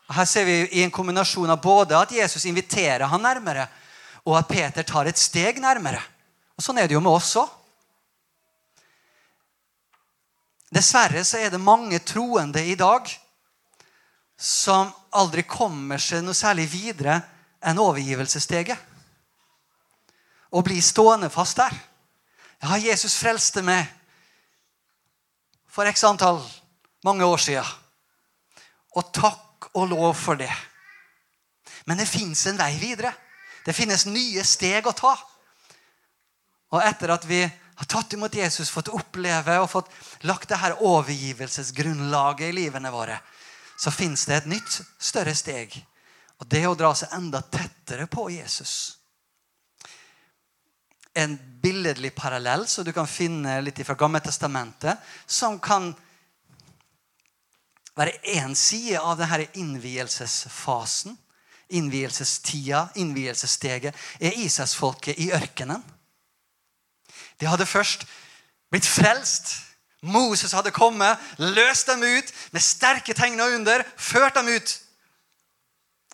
Her 0.10 0.26
ser 0.26 0.46
vi 0.46 0.58
i 0.78 0.84
en 0.84 0.94
kombinasjon 0.94 1.50
av 1.50 1.62
både 1.62 1.98
at 1.98 2.12
Jesus 2.14 2.46
inviterer 2.50 3.10
han 3.10 3.22
nærmere, 3.22 3.68
og 4.26 4.38
at 4.38 4.50
Peter 4.50 4.86
tar 4.86 5.10
et 5.10 5.18
steg 5.18 5.62
nærmere. 5.62 6.02
Og 6.58 6.66
Sånn 6.66 6.78
er 6.78 6.90
det 6.90 6.98
jo 6.98 7.02
med 7.02 7.14
oss 7.14 7.36
òg. 7.40 7.50
Dessverre 10.70 11.24
så 11.26 11.40
er 11.42 11.50
det 11.50 11.62
mange 11.62 11.98
troende 12.06 12.62
i 12.62 12.76
dag 12.78 13.10
som 14.38 14.92
aldri 15.18 15.44
kommer 15.50 16.02
seg 16.02 16.22
noe 16.22 16.38
særlig 16.38 16.68
videre 16.70 17.18
enn 17.66 17.82
overgivelsessteget. 17.82 18.78
Og 20.54 20.66
blir 20.66 20.82
stående 20.86 21.30
fast 21.34 21.58
der. 21.58 21.74
Ja, 22.62 22.78
Jesus 22.78 23.18
frelste 23.18 23.64
meg 23.66 23.90
for 25.80 25.88
x 25.88 26.04
antall 26.04 26.42
mange 27.04 27.24
år 27.24 27.38
siden. 27.40 27.68
Og 29.00 29.14
takk 29.16 29.70
og 29.80 29.86
lov 29.88 30.18
for 30.20 30.36
det. 30.36 30.52
Men 31.88 32.02
det 32.02 32.10
fins 32.10 32.42
en 32.52 32.60
vei 32.60 32.74
videre. 32.82 33.14
Det 33.64 33.72
finnes 33.78 34.04
nye 34.12 34.44
steg 34.44 34.90
å 34.90 34.92
ta. 34.92 35.14
Og 36.76 36.84
etter 36.84 37.14
at 37.16 37.24
vi 37.30 37.40
har 37.46 37.88
tatt 37.88 38.12
imot 38.18 38.36
Jesus, 38.36 38.74
fått 38.76 38.92
oppleve 38.92 39.56
og 39.64 39.70
fått 39.72 39.96
lagt 40.28 40.52
det 40.52 40.60
her 40.60 40.76
overgivelsesgrunnlaget 40.84 42.50
i 42.50 42.58
livene 42.60 42.92
våre, 42.92 43.16
så 43.80 43.88
fins 43.96 44.28
det 44.28 44.42
et 44.42 44.52
nytt, 44.52 44.82
større 45.00 45.32
steg. 45.32 45.80
Og 46.44 46.52
det 46.52 46.66
å 46.68 46.76
dra 46.76 46.92
seg 46.92 47.16
enda 47.16 47.40
tettere 47.40 48.12
på 48.12 48.28
Jesus. 48.36 48.99
En 51.18 51.38
billedlig 51.62 52.14
parallell 52.16 52.68
som 52.68 52.86
du 52.86 52.94
kan 52.94 53.08
finne 53.08 53.60
litt 53.62 53.82
fra 53.86 53.98
Gammeltestamentet, 54.00 55.00
som 55.26 55.60
kan 55.60 55.92
være 58.00 58.16
én 58.36 58.56
side 58.56 59.00
av 59.02 59.18
denne 59.20 59.48
innvielsesfasen, 59.60 61.18
innvielsestida, 61.70 62.88
innvielsessteget, 62.96 63.96
er 64.20 64.38
Israelsfolket 64.40 65.20
i 65.20 65.32
ørkenen. 65.36 65.84
De 67.40 67.48
hadde 67.48 67.68
først 67.70 68.06
blitt 68.72 68.88
frelst. 68.88 69.56
Moses 70.02 70.54
hadde 70.56 70.72
kommet, 70.72 71.20
løst 71.38 71.90
dem 71.90 72.04
ut 72.04 72.32
med 72.56 72.64
sterke 72.64 73.14
tegn 73.14 73.42
og 73.44 73.58
under, 73.58 73.84
ført 73.98 74.38
dem 74.40 74.48
ut 74.48 74.76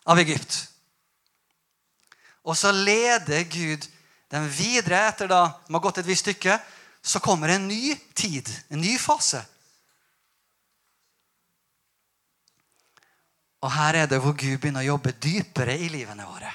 av 0.09 0.19
Egypt. 0.21 0.57
Og 2.45 2.57
så 2.57 2.71
leder 2.73 3.45
Gud 3.49 3.85
dem 4.33 4.47
videre 4.49 5.05
etter 5.09 5.29
da 5.29 5.43
de 5.67 5.73
har 5.75 5.83
gått 5.83 6.01
et 6.01 6.07
visst 6.07 6.25
stykke. 6.25 6.57
Så 7.05 7.21
kommer 7.21 7.53
en 7.53 7.67
ny 7.67 7.93
tid, 8.17 8.49
en 8.73 8.81
ny 8.81 8.95
fase. 8.97 9.43
Og 13.65 13.71
her 13.73 14.01
er 14.01 14.09
det 14.09 14.21
hvor 14.21 14.35
Gud 14.37 14.59
begynner 14.61 14.83
å 14.85 14.93
jobbe 14.93 15.13
dypere 15.21 15.75
i 15.77 15.89
livene 15.89 16.25
våre. 16.29 16.51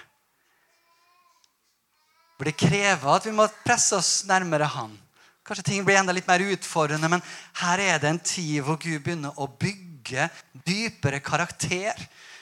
Hvor 2.36 2.48
det 2.48 2.58
krever 2.58 3.14
at 3.14 3.26
vi 3.26 3.34
må 3.36 3.46
presse 3.64 3.98
oss 3.98 4.12
nærmere 4.28 4.68
Han. 4.78 4.94
Kanskje 5.46 5.66
ting 5.66 5.84
blir 5.84 5.98
enda 5.98 6.14
litt 6.14 6.28
mer 6.28 6.42
utfordrende, 6.52 7.08
men 7.10 7.22
her 7.58 7.82
er 7.82 7.98
det 7.98 8.10
en 8.10 8.22
tid 8.22 8.60
hvor 8.62 8.78
Gud 8.78 9.00
begynner 9.02 9.34
å 9.40 9.48
bygge 9.50 10.28
dypere 10.66 11.18
karakter, 11.24 11.98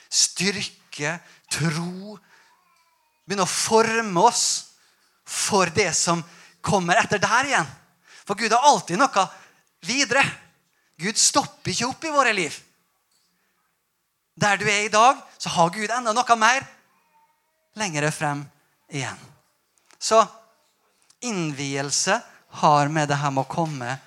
styrke, 0.09 1.15
tro. 1.49 2.17
Begynner 3.25 3.47
å 3.47 3.49
forme 3.49 4.25
oss 4.29 4.43
for 5.29 5.69
det 5.75 5.91
som 5.93 6.23
kommer 6.65 6.97
etter 6.97 7.21
der 7.21 7.51
igjen. 7.51 7.69
For 8.25 8.37
Gud 8.37 8.53
har 8.53 8.65
alltid 8.65 8.97
noe 8.99 9.25
videre. 9.85 10.23
Gud 10.99 11.17
stopper 11.17 11.71
ikke 11.71 11.87
opp 11.87 12.09
i 12.09 12.13
våre 12.13 12.33
liv. 12.33 12.57
Der 14.39 14.57
du 14.57 14.65
er 14.67 14.85
i 14.87 14.91
dag, 14.91 15.19
så 15.37 15.51
har 15.53 15.71
Gud 15.75 15.91
enda 15.91 16.13
noe 16.15 16.39
mer 16.39 16.65
lengre 17.79 18.11
frem 18.11 18.43
igjen. 18.89 19.17
Så 19.99 20.19
innvielse 21.21 22.19
har 22.61 22.87
med 22.87 23.09
det 23.11 23.19
her 23.19 23.33
med 23.35 23.45
å 23.45 23.51
komme 23.51 23.97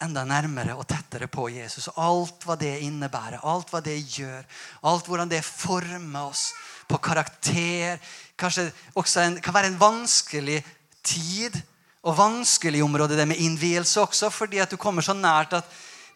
enda 0.00 0.24
nærmere 0.24 0.76
og 0.78 0.86
tettere 0.88 1.28
på 1.28 1.48
Jesus. 1.52 1.90
Alt 2.00 2.44
hva 2.46 2.56
det 2.60 2.78
innebærer, 2.86 3.42
alt 3.42 3.72
hva 3.72 3.82
det 3.84 3.98
gjør, 3.98 4.44
alt 4.88 5.08
hvordan 5.08 5.28
det 5.28 5.42
former 5.44 6.30
oss 6.30 6.50
på 6.88 7.00
karakter. 7.02 8.00
Kanskje 8.40 8.70
også 8.96 9.20
en, 9.20 9.40
kan 9.44 9.54
være 9.54 9.72
en 9.72 9.80
vanskelig 9.80 10.62
tid 11.04 11.56
og 12.02 12.16
vanskelig 12.16 12.82
område, 12.82 13.16
det 13.16 13.28
med 13.28 13.36
innvielse 13.36 14.00
også, 14.00 14.30
fordi 14.30 14.58
at 14.58 14.70
du 14.70 14.76
kommer 14.80 15.04
så 15.04 15.12
nært 15.12 15.52
at 15.58 15.64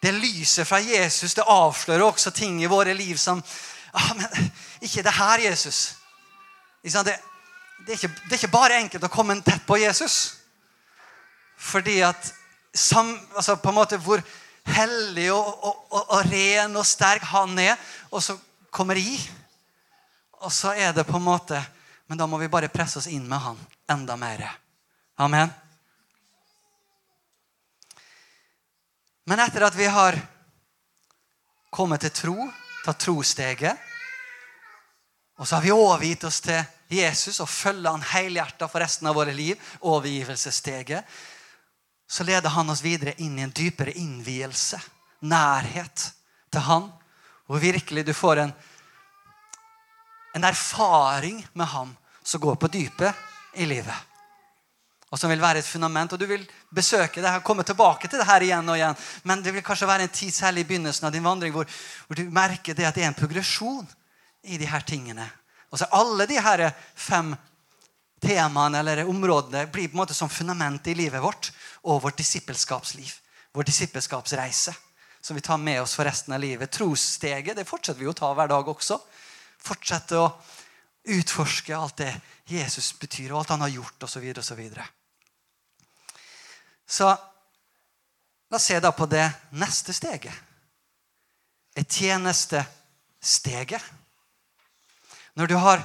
det 0.01 0.13
lyset 0.13 0.67
fra 0.67 0.79
Jesus 0.81 1.33
det 1.33 1.45
avslører 1.47 2.03
også 2.03 2.31
ting 2.31 2.59
i 2.61 2.69
våre 2.69 2.93
liv 2.93 3.17
som 3.17 3.43
ah, 3.93 4.11
men, 4.17 4.51
Ikke 4.81 5.03
det 5.03 5.13
her, 5.13 5.39
Jesus. 5.39 5.95
Det, 6.83 6.93
det, 6.93 7.15
er 7.87 7.91
ikke, 7.91 8.07
det 8.07 8.31
er 8.31 8.39
ikke 8.39 8.53
bare 8.53 8.79
enkelt 8.81 9.07
å 9.07 9.13
komme 9.13 9.37
tett 9.41 9.63
på 9.65 9.79
Jesus. 9.81 10.35
Fordi 11.57 12.01
at 12.05 12.33
sam, 12.75 13.15
altså 13.35 13.55
på 13.55 13.71
en 13.71 13.79
måte 13.79 13.97
Hvor 13.97 14.21
hellig 14.65 15.31
og, 15.31 15.63
og, 15.63 15.87
og, 15.89 16.03
og, 16.09 16.31
ren 16.31 16.75
og 16.75 16.85
sterk 16.85 17.23
han 17.29 17.57
er, 17.59 17.77
og 18.11 18.23
så 18.23 18.37
kommer 18.73 18.97
i. 18.97 19.15
Og 20.41 20.51
så 20.53 20.73
er 20.73 20.93
det 20.93 21.05
på 21.07 21.17
en 21.17 21.25
måte 21.25 21.61
Men 22.07 22.17
da 22.17 22.27
må 22.27 22.37
vi 22.37 22.51
bare 22.51 22.69
presse 22.69 22.99
oss 22.99 23.07
inn 23.07 23.25
med 23.27 23.39
han 23.41 23.59
enda 23.91 24.15
mer. 24.15 24.45
Amen. 25.15 25.49
Men 29.25 29.41
etter 29.41 29.65
at 29.65 29.75
vi 29.75 29.87
har 29.89 30.19
kommet 31.73 32.05
til 32.05 32.13
tro, 32.13 32.49
tatt 32.85 33.01
trosteget, 33.01 33.91
og 35.35 35.47
så 35.47 35.57
har 35.57 35.65
vi 35.65 35.73
overgitt 35.73 36.23
oss 36.23 36.39
til 36.45 36.61
Jesus 36.93 37.41
og 37.43 37.49
følger 37.49 37.91
han 37.91 38.05
helhjertet 38.13 38.71
for 38.71 38.83
resten 38.83 39.09
av 39.09 39.17
våre 39.17 39.33
liv, 39.35 39.59
overgivelsessteget, 39.81 41.03
så 42.07 42.23
leder 42.23 42.53
han 42.53 42.69
oss 42.69 42.83
videre 42.85 43.15
inn 43.17 43.39
i 43.39 43.43
en 43.43 43.53
dypere 43.55 43.95
innvielse. 43.97 44.77
Nærhet 45.25 46.03
til 46.53 46.61
han. 46.61 46.91
Hvor 47.49 47.59
virkelig 47.59 48.05
du 48.05 48.13
får 48.13 48.43
en, 48.43 48.53
en 50.35 50.43
erfaring 50.43 51.39
med 51.53 51.67
ham 51.71 51.95
som 52.23 52.41
går 52.41 52.55
på 52.59 52.67
dypet 52.67 53.15
i 53.53 53.65
livet. 53.65 53.95
Og 55.13 55.19
som 55.19 55.31
vil 55.31 55.39
være 55.39 55.61
et 55.61 55.67
fundament. 55.67 56.11
Og 56.11 56.19
du 56.19 56.25
vil 56.27 56.43
besøke 56.75 57.21
det 57.21 57.29
her, 57.29 57.43
komme 57.45 57.63
tilbake 57.63 58.09
til 58.09 58.19
det 58.19 58.27
her 58.27 58.43
igjen 58.43 58.69
og 58.69 58.75
igjen. 58.75 58.97
Men 59.23 59.43
det 59.45 59.53
vil 59.55 59.63
kanskje 59.63 59.87
være 59.87 60.09
en 60.09 60.11
tid, 60.11 60.33
særlig 60.35 60.65
i 60.65 60.67
begynnelsen 60.67 61.07
av 61.07 61.13
din 61.15 61.23
vandring, 61.23 61.53
hvor, 61.55 61.69
hvor 62.07 62.19
du 62.19 62.27
merker 62.35 62.75
det 62.75 62.87
at 62.89 62.97
det 62.97 63.05
er 63.05 63.13
en 63.13 63.19
progresjon 63.19 63.87
i 64.43 64.59
de 64.59 64.67
her 64.67 64.83
tingene. 64.83 65.29
Og 65.71 65.79
så 65.79 65.87
alle 65.95 66.27
de 66.27 66.41
her 66.41 66.65
fem 66.95 67.31
temaene 68.25 68.81
eller 68.81 69.07
områdene 69.07 69.67
blir 69.71 69.87
på 69.87 69.95
en 69.95 70.01
måte 70.01 70.17
som 70.17 70.31
fundament 70.31 70.87
i 70.91 70.97
livet 70.97 71.23
vårt 71.23 71.53
og 71.83 72.01
vårt 72.03 72.19
disippelskapsliv. 72.19 73.13
Vår 73.55 73.71
disippelskapsreise 73.71 74.75
som 75.21 75.37
vi 75.37 75.41
tar 75.41 75.57
med 75.57 75.81
oss 75.81 75.95
for 75.95 76.05
resten 76.05 76.35
av 76.35 76.43
livet. 76.43 76.71
Trossteget 76.75 77.55
det 77.55 77.65
fortsetter 77.65 78.03
vi 78.03 78.09
å 78.11 78.13
ta 78.13 78.33
hver 78.35 78.51
dag 78.51 78.67
også. 78.67 78.99
Fortsette 79.65 80.19
å 80.19 80.29
utforske 81.15 81.75
alt 81.77 81.97
det 82.01 82.11
Jesus 82.49 82.91
betyr, 82.99 83.31
og 83.31 83.39
alt 83.39 83.53
han 83.55 83.65
har 83.65 83.73
gjort, 83.73 84.03
osv. 84.03 84.25
Så, 84.33 84.43
så, 84.43 84.55
videre. 84.55 84.85
så 86.85 87.09
la 88.49 88.57
oss 88.57 88.63
se 88.69 88.79
da 88.79 88.91
på 88.93 89.07
det 89.09 89.25
neste 89.57 89.93
steget. 89.93 90.33
Et 91.75 91.91
tjenestesteget. 91.91 93.83
Når 95.35 95.47
du 95.51 95.55
har 95.59 95.81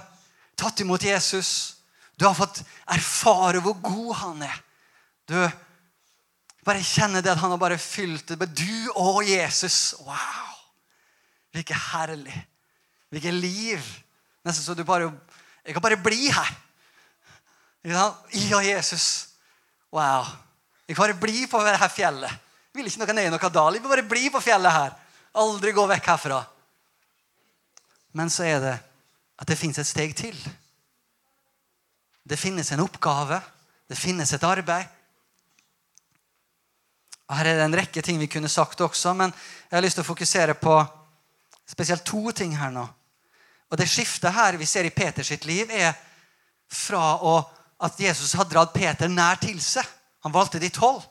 tatt 0.55 0.81
imot 0.81 1.03
Jesus, 1.03 1.81
du 2.15 2.27
har 2.29 2.37
fått 2.37 2.63
erfare 2.87 3.63
hvor 3.65 3.81
god 3.83 4.15
han 4.21 4.43
er. 4.47 4.63
Du 5.27 5.37
bare 6.67 6.85
kjenner 6.85 7.25
det 7.25 7.33
at 7.33 7.41
han 7.41 7.51
har 7.51 7.59
bare 7.59 7.81
fylt 7.81 8.29
det. 8.29 8.51
Du 8.55 8.93
og 8.95 9.25
Jesus. 9.25 9.95
Wow! 10.05 10.55
Like 11.57 11.75
herlig. 11.75 12.37
Hvilket 13.11 13.35
liv. 13.35 13.87
Nesten 14.47 14.65
så 14.65 14.75
du 14.75 14.85
bare 14.87 15.11
Jeg 15.65 15.75
kan 15.75 15.83
bare 15.83 15.99
bli 16.01 16.31
her. 16.31 16.53
Og 18.57 18.65
Jesus. 18.65 19.29
Wow. 19.93 20.27
Jeg 20.89 20.97
kan 20.97 21.05
bare 21.05 21.21
bli 21.21 21.47
på 21.47 21.61
dette 21.65 21.89
fjellet. 21.93 22.31
Jeg 22.71 22.79
vil 22.79 22.87
ikke 22.91 23.03
noe 23.03 23.15
ned 23.15 23.29
i 23.29 23.33
noe 23.35 23.51
dal. 23.51 23.75
Jeg 23.75 23.83
vil 23.83 23.93
bare 23.93 24.09
bli 24.09 24.31
på 24.31 24.43
fjellet 24.43 24.73
her. 24.73 24.95
Aldri 25.41 25.73
gå 25.75 25.85
vekk 25.91 26.11
herfra. 26.13 26.41
Men 28.13 28.31
så 28.31 28.47
er 28.47 28.63
det 28.63 28.77
at 29.41 29.49
det 29.49 29.59
fins 29.59 29.79
et 29.79 29.89
steg 29.89 30.15
til. 30.19 30.37
Det 32.23 32.39
finnes 32.39 32.73
en 32.73 32.83
oppgave. 32.85 33.41
Det 33.91 33.99
finnes 33.99 34.33
et 34.33 34.47
arbeid. 34.47 34.87
Og 37.31 37.37
Her 37.39 37.47
er 37.47 37.61
det 37.61 37.67
en 37.69 37.79
rekke 37.79 38.03
ting 38.03 38.19
vi 38.19 38.27
kunne 38.31 38.51
sagt 38.51 38.81
også, 38.83 39.13
men 39.15 39.31
jeg 39.31 39.77
har 39.77 39.85
lyst 39.85 40.01
til 40.01 40.03
å 40.03 40.09
fokusere 40.09 40.57
på 40.59 40.75
spesielt 41.71 42.03
to 42.07 42.33
ting 42.35 42.57
her 42.59 42.73
nå. 42.75 42.83
Og 43.71 43.79
Det 43.79 43.89
skiftet 43.89 44.35
her 44.35 44.59
vi 44.59 44.67
ser 44.67 44.85
i 44.85 44.95
Peters 44.95 45.31
sitt 45.31 45.45
liv, 45.47 45.71
er 45.71 45.95
fra 46.71 47.17
å, 47.23 47.37
at 47.83 47.99
Jesus 48.01 48.35
har 48.39 48.49
dratt 48.51 48.75
Peter 48.75 49.09
nær 49.09 49.39
til 49.43 49.61
seg. 49.63 49.87
Han 50.27 50.35
valgte 50.35 50.61
de 50.63 50.71
tolv. 50.75 51.05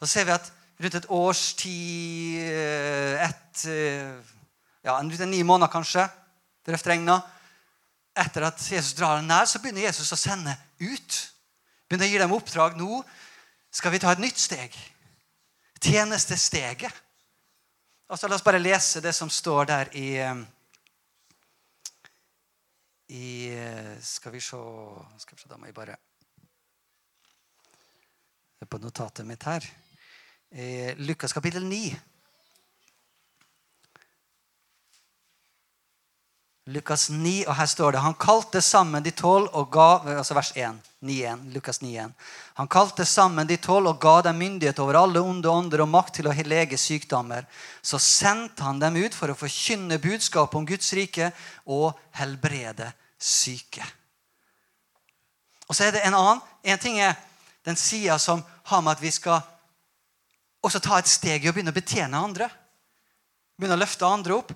Så 0.00 0.08
ser 0.10 0.28
vi 0.28 0.34
at 0.34 0.50
rundt 0.82 0.98
et 0.98 1.10
års 1.10 1.42
tid, 1.58 2.40
eh, 2.40 3.28
et, 3.28 3.64
eh, 3.66 4.14
ja, 4.84 4.98
rundt 4.98 5.28
ni 5.28 5.42
måneder 5.42 5.72
kanskje, 5.72 6.08
refrengene. 6.68 7.22
Etter 8.16 8.46
at 8.46 8.58
Jesus 8.58 8.94
drar 8.94 9.16
dem 9.16 9.26
nær, 9.26 9.44
så 9.44 9.58
begynner 9.58 9.88
Jesus 9.88 10.12
å 10.12 10.16
sende 10.16 10.56
ut. 10.80 11.32
Begynner 11.88 12.06
å 12.06 12.10
gi 12.10 12.18
dem 12.18 12.32
oppdrag. 12.32 12.76
Nå 12.76 13.04
skal 13.70 13.92
vi 13.92 13.98
ta 13.98 14.12
et 14.12 14.22
nytt 14.22 14.38
steg. 14.38 14.72
Tjenestesteget. 15.80 16.92
Altså, 18.08 18.28
la 18.28 18.36
oss 18.36 18.44
bare 18.46 18.62
lese 18.62 19.02
det 19.02 19.14
som 19.14 19.28
står 19.30 19.66
der 19.66 19.90
i 19.98 20.14
eh, 20.22 20.34
i 23.08 23.48
eh, 23.54 23.96
Skal 24.02 24.32
vi 24.32 24.40
se 24.40 24.58
Skal 25.22 25.36
vi 25.36 25.42
se, 25.42 25.48
Da 25.48 25.56
må 25.56 25.66
jeg 25.66 25.74
bare 25.74 25.96
på 28.66 28.78
notatet 28.80 29.26
mitt 29.28 29.44
her. 29.46 29.62
I 30.50 30.94
Lukas 30.96 31.34
kapittel 31.36 31.62
9. 31.68 31.92
Lukas 36.66 37.04
9, 37.14 37.44
og 37.46 37.54
her 37.54 37.68
står 37.70 37.94
det 37.94 38.00
Han 38.02 38.16
kalte 38.18 38.58
sammen 38.64 39.04
de 39.04 39.12
tolv 39.14 39.52
og 39.54 39.68
ga 39.70 40.16
altså 40.16 40.34
vers 40.34 40.48
1, 40.58 40.80
9, 41.06 41.18
1, 41.30 41.42
Lukas 41.54 41.78
9, 41.78 41.92
1. 42.02 42.14
Han 42.58 42.68
kalte 42.68 43.04
sammen 43.06 43.46
de 43.46 43.54
tolv 43.62 43.92
og 43.92 44.00
ga 44.02 44.16
dem 44.26 44.40
myndighet 44.42 44.80
over 44.82 44.98
alle 44.98 45.22
onde 45.22 45.46
ånder 45.46 45.84
og 45.84 45.92
makt 45.92 46.16
til 46.18 46.26
å 46.26 46.34
lege 46.34 46.78
sykdommer. 46.80 47.46
Så 47.86 48.00
sendte 48.02 48.66
han 48.66 48.80
dem 48.82 48.98
ut 48.98 49.14
for 49.14 49.30
å 49.30 49.38
forkynne 49.38 50.00
budskapet 50.02 50.58
om 50.58 50.66
Guds 50.66 50.90
rike 50.98 51.30
og 51.70 51.92
helbrede 52.18 52.88
syke. 53.14 53.86
Og 55.68 55.74
så 55.74 55.86
er 55.86 55.94
det 55.94 56.02
en 56.08 56.18
annen. 56.18 56.42
En 56.66 56.82
ting 56.82 56.98
er 56.98 57.14
den 57.66 57.78
sida 57.78 58.18
som 58.18 58.42
har 58.66 58.82
med 58.82 58.96
at 58.96 59.04
vi 59.04 59.14
skal 59.14 59.38
også 60.66 60.82
ta 60.82 60.98
et 60.98 61.10
steg 61.10 61.46
i 61.46 61.50
å 61.50 61.54
begynne 61.54 61.70
å 61.70 61.78
betjene 61.78 62.24
andre. 62.26 62.50
Begynne 63.54 63.78
å 63.78 63.84
løfte 63.84 64.10
andre 64.10 64.34
opp. 64.34 64.50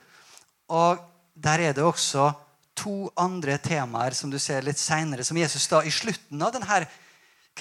Og 0.74 1.06
der 1.41 1.61
er 1.61 1.72
det 1.76 1.84
også 1.84 2.30
to 2.76 3.11
andre 3.16 3.57
temaer 3.59 4.14
som 4.16 4.30
du 4.30 4.38
ser 4.38 4.64
litt 4.64 4.78
seinere, 4.80 5.24
som 5.24 5.36
Jesus 5.36 5.66
da 5.68 5.82
i 5.84 5.93
slutten 5.93 6.43
av 6.43 6.53
denne 6.55 6.84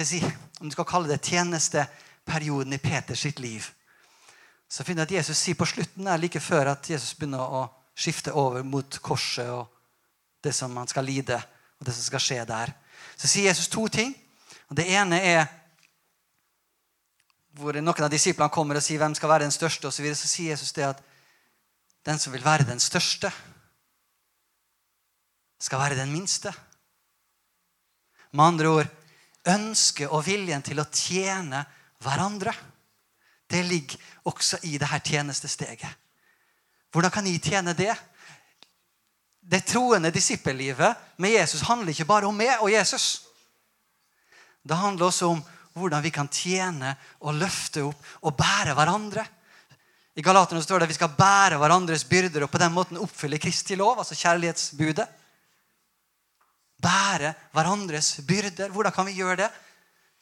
si, 0.06 0.22
om 0.60 0.70
du 0.70 0.76
skal 0.76 0.88
kalle 0.88 1.12
det 1.12 1.24
tjenesteperioden 1.28 2.76
i 2.76 2.80
Peters 2.80 3.26
sitt 3.26 3.40
liv. 3.40 3.66
Så 4.70 4.84
finner 4.84 5.04
du 5.04 5.10
at 5.10 5.18
Jesus 5.20 5.40
sier 5.40 5.58
på 5.58 5.68
slutten, 5.68 6.06
der, 6.06 6.22
like 6.22 6.40
før 6.40 6.72
at 6.76 6.90
Jesus 6.90 7.16
begynner 7.18 7.42
å 7.42 7.66
skifte 7.98 8.32
over 8.38 8.64
mot 8.64 9.00
korset 9.04 9.50
og 9.50 9.68
det 10.44 10.54
som 10.56 10.76
han 10.78 10.88
skal 10.88 11.08
lide, 11.08 11.40
og 11.80 11.88
det 11.88 11.96
som 11.96 12.06
skal 12.06 12.24
skje 12.24 12.44
der. 12.48 12.72
Så 13.18 13.28
sier 13.28 13.50
Jesus 13.50 13.68
to 13.68 13.88
ting. 13.92 14.14
Og 14.70 14.78
Det 14.78 14.86
ene 14.88 15.20
er 15.26 15.48
hvor 17.60 17.76
noen 17.76 18.06
av 18.06 18.12
disiplene 18.12 18.54
kommer 18.54 18.78
og 18.78 18.86
sier 18.86 19.02
hvem 19.02 19.16
skal 19.18 19.32
være 19.34 19.48
den 19.48 19.56
største, 19.56 19.88
og 19.88 19.94
så, 19.94 20.04
videre, 20.04 20.16
så 20.16 20.30
sier 20.30 20.54
Jesus 20.54 20.72
det 20.72 20.86
at 20.86 21.02
den 22.06 22.20
som 22.22 22.32
vil 22.32 22.46
være 22.46 22.70
den 22.70 22.80
største, 22.80 23.32
skal 25.60 25.82
være 25.82 26.00
den 26.00 26.12
minste. 26.12 26.54
Med 28.32 28.46
andre 28.46 28.70
ord 28.70 28.90
ønsket 29.50 30.12
og 30.12 30.26
viljen 30.28 30.64
til 30.66 30.80
å 30.82 30.88
tjene 30.92 31.64
hverandre. 32.04 32.54
Det 33.50 33.64
ligger 33.66 33.98
også 34.30 34.62
i 34.70 34.78
dette 34.78 35.00
tjenestesteget. 35.10 35.90
Hvordan 36.94 37.14
kan 37.14 37.28
jeg 37.28 37.42
tjene 37.42 37.74
det? 37.78 37.94
Det 39.40 39.64
troende 39.66 40.12
disippellivet 40.14 41.18
med 41.18 41.34
Jesus 41.34 41.66
handler 41.66 41.94
ikke 41.94 42.10
bare 42.10 42.30
om 42.30 42.38
meg 42.38 42.62
og 42.62 42.72
Jesus. 42.72 43.26
Det 44.62 44.78
handler 44.78 45.10
også 45.10 45.32
om 45.34 45.42
hvordan 45.74 46.04
vi 46.04 46.12
kan 46.14 46.30
tjene 46.30 46.94
og 47.26 47.38
løfte 47.40 47.84
opp 47.88 48.10
og 48.26 48.36
bære 48.38 48.76
hverandre. 48.78 49.26
I 50.18 50.26
Galaterne 50.26 50.62
står 50.62 50.82
det 50.82 50.90
at 50.90 50.92
vi 50.92 50.98
skal 50.98 51.16
bære 51.18 51.58
hverandres 51.62 52.04
byrder 52.10 52.46
og 52.46 52.52
på 52.52 52.62
den 52.62 52.74
måten 52.76 53.00
oppfylle 53.02 53.40
Kristi 53.42 53.78
lov, 53.80 54.02
altså 54.02 54.18
kjærlighetsbudet. 54.20 55.08
Bære 56.80 57.34
hverandres 57.56 58.20
byrder. 58.28 58.72
Hvordan 58.72 58.96
kan 58.96 59.08
vi 59.10 59.18
gjøre 59.20 59.44
det? 59.44 59.50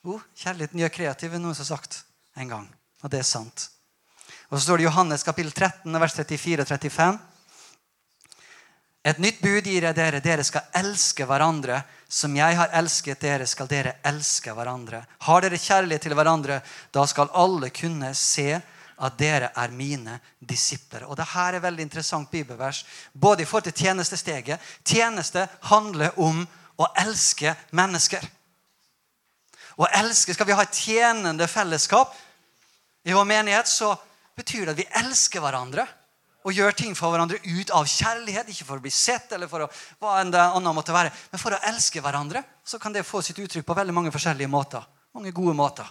Jo, 0.06 0.20
kjærligheten 0.38 0.82
gjør 0.82 0.94
kreativ, 0.94 1.34
er 1.34 1.42
noen 1.42 1.56
som 1.58 1.66
har 1.66 1.78
sagt 1.78 2.02
en 2.38 2.50
gang. 2.50 2.68
Og 3.04 3.12
det 3.14 3.22
er 3.22 3.28
sant. 3.28 3.70
Og 4.50 4.58
så 4.58 4.64
står 4.64 4.80
det 4.80 4.86
i 4.86 4.88
Johannes 4.88 5.26
kapittel 5.28 5.52
13, 5.52 6.00
vers 6.00 6.16
34 6.16 6.64
og 6.64 6.70
35. 6.72 7.20
Et 9.08 9.20
nytt 9.24 9.40
bud 9.40 9.68
gir 9.68 9.86
jeg 9.86 9.96
dere. 9.96 10.24
Dere 10.24 10.44
skal 10.48 10.68
elske 10.76 11.28
hverandre. 11.28 11.82
Som 12.08 12.36
jeg 12.40 12.56
har 12.56 12.72
elsket 12.80 13.20
dere, 13.20 13.46
skal 13.48 13.68
dere 13.68 13.98
elske 14.08 14.54
hverandre. 14.56 15.02
Har 15.28 15.44
dere 15.44 15.60
kjærlighet 15.60 16.08
til 16.08 16.16
hverandre, 16.16 16.62
da 16.96 17.04
skal 17.08 17.32
alle 17.36 17.70
kunne 17.76 18.14
se 18.16 18.62
at 18.98 19.18
dere 19.20 19.52
er 19.56 19.74
mine 19.74 20.18
disipler. 20.40 21.06
Og 21.06 21.18
det 21.18 21.28
her 21.34 21.58
er 21.58 21.64
veldig 21.64 21.86
interessant 21.86 22.32
bibelvers, 22.32 22.84
både 23.14 23.44
i 23.44 23.46
forhold 23.46 23.70
til 23.70 23.86
tjenestesteget. 23.86 24.64
Tjeneste 24.86 25.48
handler 25.70 26.18
om 26.20 26.42
å 26.78 26.88
elske 27.02 27.54
mennesker. 27.78 28.24
Å 29.78 29.90
elske, 30.00 30.34
Skal 30.34 30.48
vi 30.48 30.58
ha 30.58 30.64
et 30.66 30.74
tjenende 30.74 31.48
fellesskap 31.48 32.16
i 33.06 33.14
vår 33.14 33.26
menighet, 33.26 33.68
så 33.68 33.94
betyr 34.38 34.66
det 34.66 34.74
at 34.74 34.82
vi 34.82 34.92
elsker 35.06 35.42
hverandre 35.42 35.86
og 36.48 36.56
gjør 36.56 36.76
ting 36.80 36.94
for 36.96 37.12
hverandre 37.12 37.42
ut 37.44 37.72
av 37.76 37.86
kjærlighet. 37.92 38.50
Ikke 38.50 38.66
for 38.66 38.80
å 38.80 38.84
bli 38.84 38.92
sett, 38.94 39.32
eller 39.36 39.50
for 39.52 39.66
å, 39.66 39.70
hva 40.00 40.22
enn 40.22 40.32
det 40.32 40.42
annet 40.42 40.76
måtte 40.78 40.96
være, 40.96 41.12
men 41.32 41.42
for 41.42 41.54
å 41.54 41.62
elske 41.70 42.02
hverandre. 42.02 42.44
Så 42.64 42.80
kan 42.80 42.96
det 42.96 43.06
få 43.08 43.22
sitt 43.22 43.40
uttrykk 43.44 43.68
på 43.68 43.76
veldig 43.78 43.96
mange 43.96 44.14
forskjellige 44.16 44.52
måter. 44.52 44.86
Mange 45.18 45.34
gode 45.36 45.56
måter. 45.58 45.90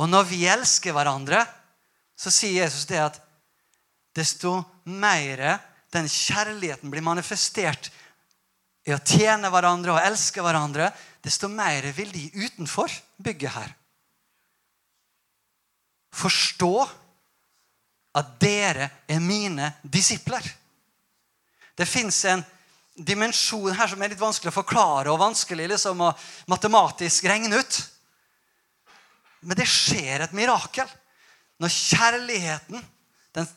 Og 0.00 0.08
når 0.08 0.28
vi 0.30 0.44
elsker 0.48 0.94
hverandre, 0.96 1.42
så 2.16 2.32
sier 2.32 2.64
Jesus 2.64 2.86
det 2.88 3.00
at 3.02 3.18
desto 4.16 4.56
mer 4.88 5.60
den 5.92 6.08
kjærligheten 6.08 6.90
blir 6.92 7.04
manifestert 7.04 7.90
i 8.88 8.94
å 8.96 9.02
tjene 9.04 9.50
hverandre 9.52 9.94
og 9.94 10.02
elske 10.02 10.42
hverandre, 10.42 10.88
desto 11.20 11.50
mer 11.52 11.84
vil 11.92 12.08
de 12.14 12.30
utenfor 12.46 12.92
bygget 13.20 13.54
her 13.58 13.76
forstå 16.20 16.74
at 18.18 18.32
dere 18.42 18.88
er 19.08 19.22
mine 19.22 19.70
disipler. 19.82 20.42
Det 21.78 21.86
fins 21.86 22.24
en 22.28 22.42
dimensjon 22.94 23.72
her 23.76 23.88
som 23.88 24.02
er 24.02 24.12
litt 24.12 24.20
vanskelig 24.20 24.50
å 24.50 24.58
forklare 24.58 25.12
og 25.12 25.20
vanskelig 25.22 25.70
liksom 25.70 26.02
å 26.04 26.10
matematisk 26.50 27.28
regne 27.30 27.62
ut. 27.62 27.78
Men 29.40 29.56
det 29.58 29.68
skjer 29.68 30.24
et 30.24 30.36
mirakel 30.36 30.88
når 31.60 31.72
kjærligheten, 31.72 32.82
den 33.36 33.48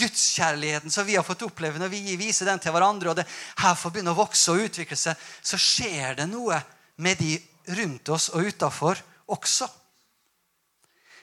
gudskjærligheten 0.00 0.92
som 0.92 1.06
vi 1.06 1.16
har 1.18 1.26
fått 1.26 1.44
oppleve, 1.44 1.80
når 1.80 1.92
vi 1.92 2.16
viser 2.20 2.48
den 2.48 2.60
til 2.62 2.72
hverandre, 2.74 3.12
og 3.12 3.18
det 3.18 3.26
her 3.60 3.76
får 3.76 3.92
begynne 3.92 4.14
å 4.14 4.20
vokse 4.20 4.52
og 4.52 4.64
utvikle 4.68 4.96
seg, 4.96 5.18
så 5.42 5.60
skjer 5.60 6.20
det 6.22 6.28
noe 6.30 6.60
med 7.00 7.20
de 7.20 7.34
rundt 7.80 8.08
oss 8.12 8.30
og 8.34 8.48
utafor 8.48 9.00
også. 9.30 9.68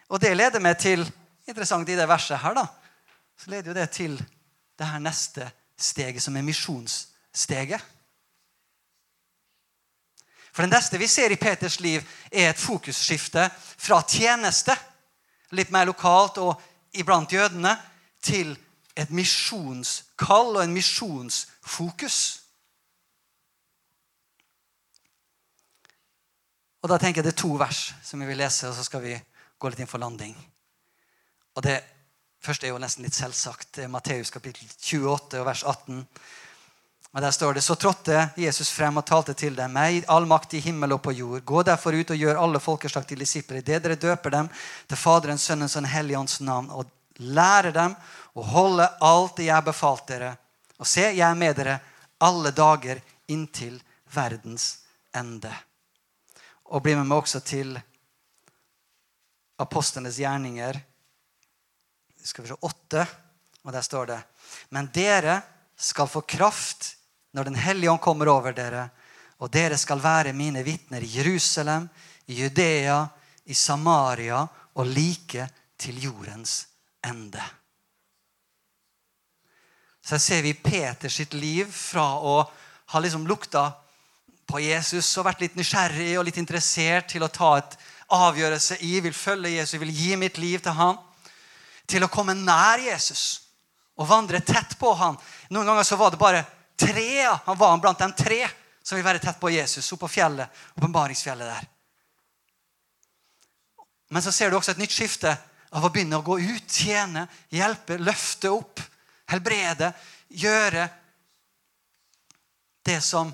Og 0.07 0.21
det 0.23 0.35
leder 0.37 0.63
meg 0.63 0.77
til 0.79 1.03
interessant 1.47 1.89
i 1.89 1.97
det 1.97 2.07
verset 2.09 2.39
her, 2.41 2.55
da, 2.57 2.65
så 3.37 3.51
leder 3.51 3.71
jo 3.71 3.77
det 3.77 3.87
til 3.95 4.17
det 4.77 4.87
her 4.87 5.01
neste 5.01 5.47
steget, 5.77 6.21
som 6.23 6.35
er 6.37 6.45
misjonssteget. 6.45 7.81
For 10.57 10.65
det 10.65 10.73
neste 10.73 10.97
vi 10.97 11.05
ser 11.05 11.29
i 11.29 11.37
Peters 11.37 11.75
liv, 11.85 12.01
er 12.31 12.47
et 12.49 12.57
fokusskifte 12.57 13.43
fra 13.77 13.99
tjeneste, 14.09 14.73
litt 15.53 15.69
mer 15.69 15.85
lokalt 15.85 16.39
og 16.41 16.63
iblant 16.97 17.29
jødene, 17.29 17.75
til 18.25 18.55
et 18.97 19.11
misjonskall 19.13 20.55
og 20.55 20.63
en 20.63 20.73
misjonsfokus. 20.73 22.17
Og 26.81 26.89
Da 26.89 26.97
tenker 26.97 27.21
jeg 27.21 27.29
det 27.29 27.35
er 27.35 27.41
to 27.43 27.53
vers 27.61 27.93
som 28.01 28.25
vi 28.25 28.31
vil 28.31 28.41
lese, 28.41 28.65
og 28.65 28.73
så 28.73 28.87
skal 28.89 29.05
vi 29.05 29.13
gå 29.59 29.69
litt 29.69 29.85
inn 29.85 29.93
for 29.93 30.01
landing. 30.01 30.33
Og 31.53 31.63
Det 31.69 31.83
første 32.41 32.65
er 32.65 32.73
jo 32.73 32.81
nesten 32.81 33.05
litt 33.05 33.13
selvsagt. 33.13 33.75
Det 33.75 33.85
er 33.85 33.93
Matteus 33.93 34.33
kapittel 34.33 34.65
28 34.65 35.45
vers 35.45 35.63
18. 35.63 36.01
Og 37.17 37.21
der 37.21 37.31
står 37.31 37.53
det, 37.53 37.61
Så 37.61 37.75
trådte 37.75 38.29
Jesus 38.37 38.69
frem 38.69 38.97
og 38.97 39.05
talte 39.05 39.33
til 39.33 39.55
dem. 39.55 39.71
Meg 39.73 40.03
all 40.07 40.27
makt 40.29 40.53
i 40.53 40.59
himmel 40.61 40.93
og 40.93 41.01
på 41.01 41.11
jord. 41.17 41.41
Gå 41.41 41.63
derfor 41.65 41.95
ut 41.97 42.11
og 42.13 42.17
gjør 42.17 42.37
alle 42.37 42.59
folkeslag 42.61 43.07
til 43.09 43.17
disipler. 43.17 43.63
Det 43.65 43.79
dere 43.81 43.95
døper 43.97 44.29
dem 44.29 44.49
til 44.87 44.97
Faderens, 44.97 45.41
Sønnens 45.41 45.73
og 45.75 45.81
Den 45.81 45.89
hellige 45.89 46.19
ånds 46.19 46.39
navn. 46.45 46.69
Og 46.69 46.85
lærer 47.17 47.73
dem 47.73 47.95
å 48.37 48.43
holde 48.45 48.85
alt 49.01 49.33
det 49.39 49.47
jeg 49.47 49.65
befalt 49.65 50.05
dere. 50.11 50.35
Og 50.77 50.85
se, 50.85 51.07
jeg 51.09 51.25
er 51.25 51.39
med 51.39 51.57
dere 51.57 51.79
alle 52.21 52.51
dager 52.53 53.01
inntil 53.33 53.79
verdens 54.13 54.67
ende. 55.09 55.55
Og 56.69 56.83
bli 56.85 56.93
med 56.99 57.09
meg 57.09 57.17
også 57.17 57.41
til 57.41 57.73
apostlenes 59.57 60.21
gjerninger. 60.21 60.77
Skal 62.21 62.45
vi 62.45 62.53
se, 62.53 62.59
åtte, 62.61 63.07
og 63.65 63.73
der 63.73 63.81
står 63.81 64.05
det 64.13 64.19
Men 64.69 64.91
dere 64.93 65.39
skal 65.73 66.07
få 66.07 66.21
kraft 66.21 66.93
når 67.37 67.43
Den 67.43 67.55
hellige 67.61 67.91
ånd 67.91 68.01
kommer 68.01 68.31
over 68.33 68.55
dere, 68.57 68.87
og 69.37 69.51
dere 69.53 69.77
skal 69.77 70.01
være 70.01 70.33
mine 70.33 70.63
vitner 70.65 71.03
i 71.05 71.11
Jerusalem, 71.19 71.85
i 72.25 72.41
Judea, 72.41 73.03
i 73.45 73.53
Samaria 73.53 74.41
og 74.73 74.89
like 74.89 75.45
til 75.77 76.01
jordens 76.01 76.65
ende. 77.05 77.43
Så 80.01 80.15
her 80.15 80.23
ser 80.23 80.41
vi 80.41 80.55
Peter 80.57 81.13
sitt 81.13 81.37
liv 81.37 81.69
fra 81.69 82.07
å 82.17 82.39
ha 82.89 82.99
liksom 83.03 83.27
lukta 83.29 83.69
på 84.47 84.63
Jesus 84.63 85.11
og 85.19 85.27
vært 85.27 85.45
litt 85.45 85.57
nysgjerrig 85.59 86.15
og 86.17 86.25
litt 86.25 86.41
interessert 86.41 87.11
til 87.11 87.21
å 87.21 87.29
ta 87.29 87.57
et 87.59 87.77
avgjørelse 88.17 88.79
i, 88.87 88.97
vil 89.03 89.13
følge 89.13 89.57
Jesus, 89.59 89.77
vil 89.81 89.93
gi 89.93 90.15
mitt 90.17 90.41
liv 90.41 90.63
til 90.63 90.73
ham, 90.73 90.97
til 91.85 92.01
å 92.01 92.09
komme 92.09 92.33
nær 92.33 92.81
Jesus 92.81 93.43
og 93.97 94.07
vandre 94.09 94.39
tett 94.41 94.77
på 94.79 94.93
ham. 94.97 95.17
Noen 95.51 95.67
ganger 95.67 95.85
så 95.85 95.99
var 95.99 96.15
det 96.15 96.21
bare 96.21 96.45
tre. 96.79 97.25
Han 97.45 97.57
var 97.57 97.77
blant 97.81 97.99
de 97.99 98.11
tre 98.13 98.41
som 98.83 98.95
vil 98.95 99.05
være 99.05 99.19
tett 99.19 99.39
på 99.39 99.51
Jesus, 99.51 99.91
oppe 99.91 100.05
på 100.05 100.13
fjellet, 100.15 100.61
åpenbaringsfjellet 100.79 101.49
der. 101.49 101.65
Men 104.09 104.23
så 104.23 104.31
ser 104.31 104.49
du 104.49 104.57
også 104.57 104.71
et 104.71 104.79
nytt 104.79 104.95
skifte 104.95 105.33
av 105.75 105.83
å 105.83 105.91
begynne 105.91 106.21
å 106.21 106.23
gå 106.23 106.37
ut, 106.39 106.69
tjene, 106.71 107.25
hjelpe, 107.51 107.97
løfte 107.99 108.51
opp, 108.55 108.79
helbrede, 109.27 109.91
gjøre 110.39 110.87
det 112.87 113.01
som 113.03 113.33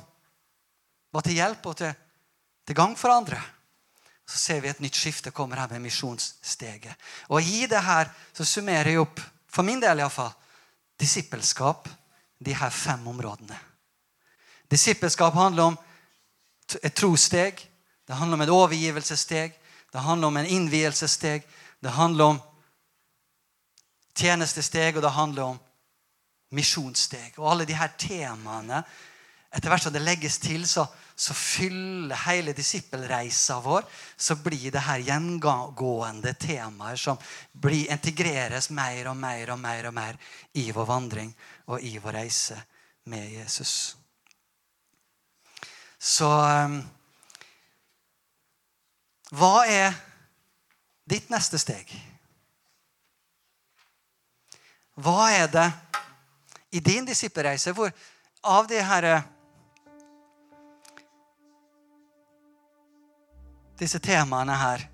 var 1.13 1.25
til 1.25 1.37
hjelp 1.37 1.67
og 1.69 1.77
til, 1.77 1.93
til 2.65 2.77
gang 2.77 2.95
for 2.97 3.13
andre. 3.13 3.37
Så 4.25 4.39
ser 4.39 4.63
vi 4.63 4.71
et 4.71 4.81
nytt 4.81 4.97
skifte 4.97 5.33
kommer 5.35 5.61
her 5.61 5.69
med 5.75 5.83
misjonssteget. 5.85 6.97
Og 7.29 7.43
i 7.45 7.67
det 7.69 7.83
her 7.85 8.09
så 8.33 8.47
summerer 8.47 8.95
jeg 8.95 9.03
opp, 9.03 9.21
for 9.53 9.67
min 9.67 9.83
del 9.83 10.01
iallfall, 10.01 10.31
disippelskap, 10.97 11.85
de 12.43 12.55
her 12.55 12.69
fem 12.69 13.07
områdene. 13.07 13.57
Disippelskap 14.71 15.33
handler 15.33 15.63
om 15.63 15.77
et 16.81 16.95
trossteg. 16.95 17.59
Det 18.07 18.15
handler 18.15 18.37
om 18.37 18.41
et 18.41 18.53
overgivelsessteg. 18.53 19.53
Det 19.93 20.01
handler 20.01 20.27
om 20.27 20.37
en 20.37 20.45
innvielsessteg. 20.45 21.45
Det 21.79 21.93
handler 21.93 22.33
om 22.33 22.41
tjenestesteg, 24.17 24.95
og 24.95 25.01
det 25.01 25.13
handler 25.13 25.43
om 25.53 25.59
misjonssteg. 26.53 27.33
Og 27.37 27.51
alle 27.51 27.65
de 27.69 27.77
her 27.77 27.93
temaene 27.97 28.83
etter 29.53 29.69
hvert 29.69 29.85
som 29.85 29.93
det 29.93 30.01
legges 30.01 30.39
til, 30.41 30.63
så, 30.65 30.87
så 31.15 31.33
fyller 31.37 32.17
hele 32.25 32.55
disippelreisa 32.57 33.59
vår. 33.61 33.85
Så 34.17 34.39
blir 34.41 34.71
det 34.73 34.81
her 34.87 35.03
gjengående 35.05 36.33
temaer 36.41 36.97
som 36.97 37.19
blir, 37.51 37.91
integreres 37.93 38.71
mer 38.73 39.11
og 39.11 39.19
mer 39.21 39.53
og 39.53 39.61
mer 39.61 39.89
og 39.91 39.93
mer 39.93 40.17
i 40.57 40.71
vår 40.73 40.89
vandring 40.89 41.29
og 41.65 41.83
i 41.83 41.97
vår 41.97 42.17
reise 42.17 42.57
med 43.03 43.31
Jesus. 43.31 43.97
Så 45.99 46.27
um, 46.27 46.81
Hva 49.33 49.65
er 49.65 49.95
ditt 51.09 51.29
neste 51.31 51.59
steg? 51.61 51.89
Hva 54.93 55.29
er 55.33 55.47
det 55.51 55.69
i 56.73 56.81
din 56.83 57.05
disippelreise 57.05 57.73
hvor 57.73 57.89
av 58.43 58.67
de 58.67 58.81
herre 58.83 59.21
disse 63.79 63.99
temaene 63.99 64.55
her. 64.57 64.89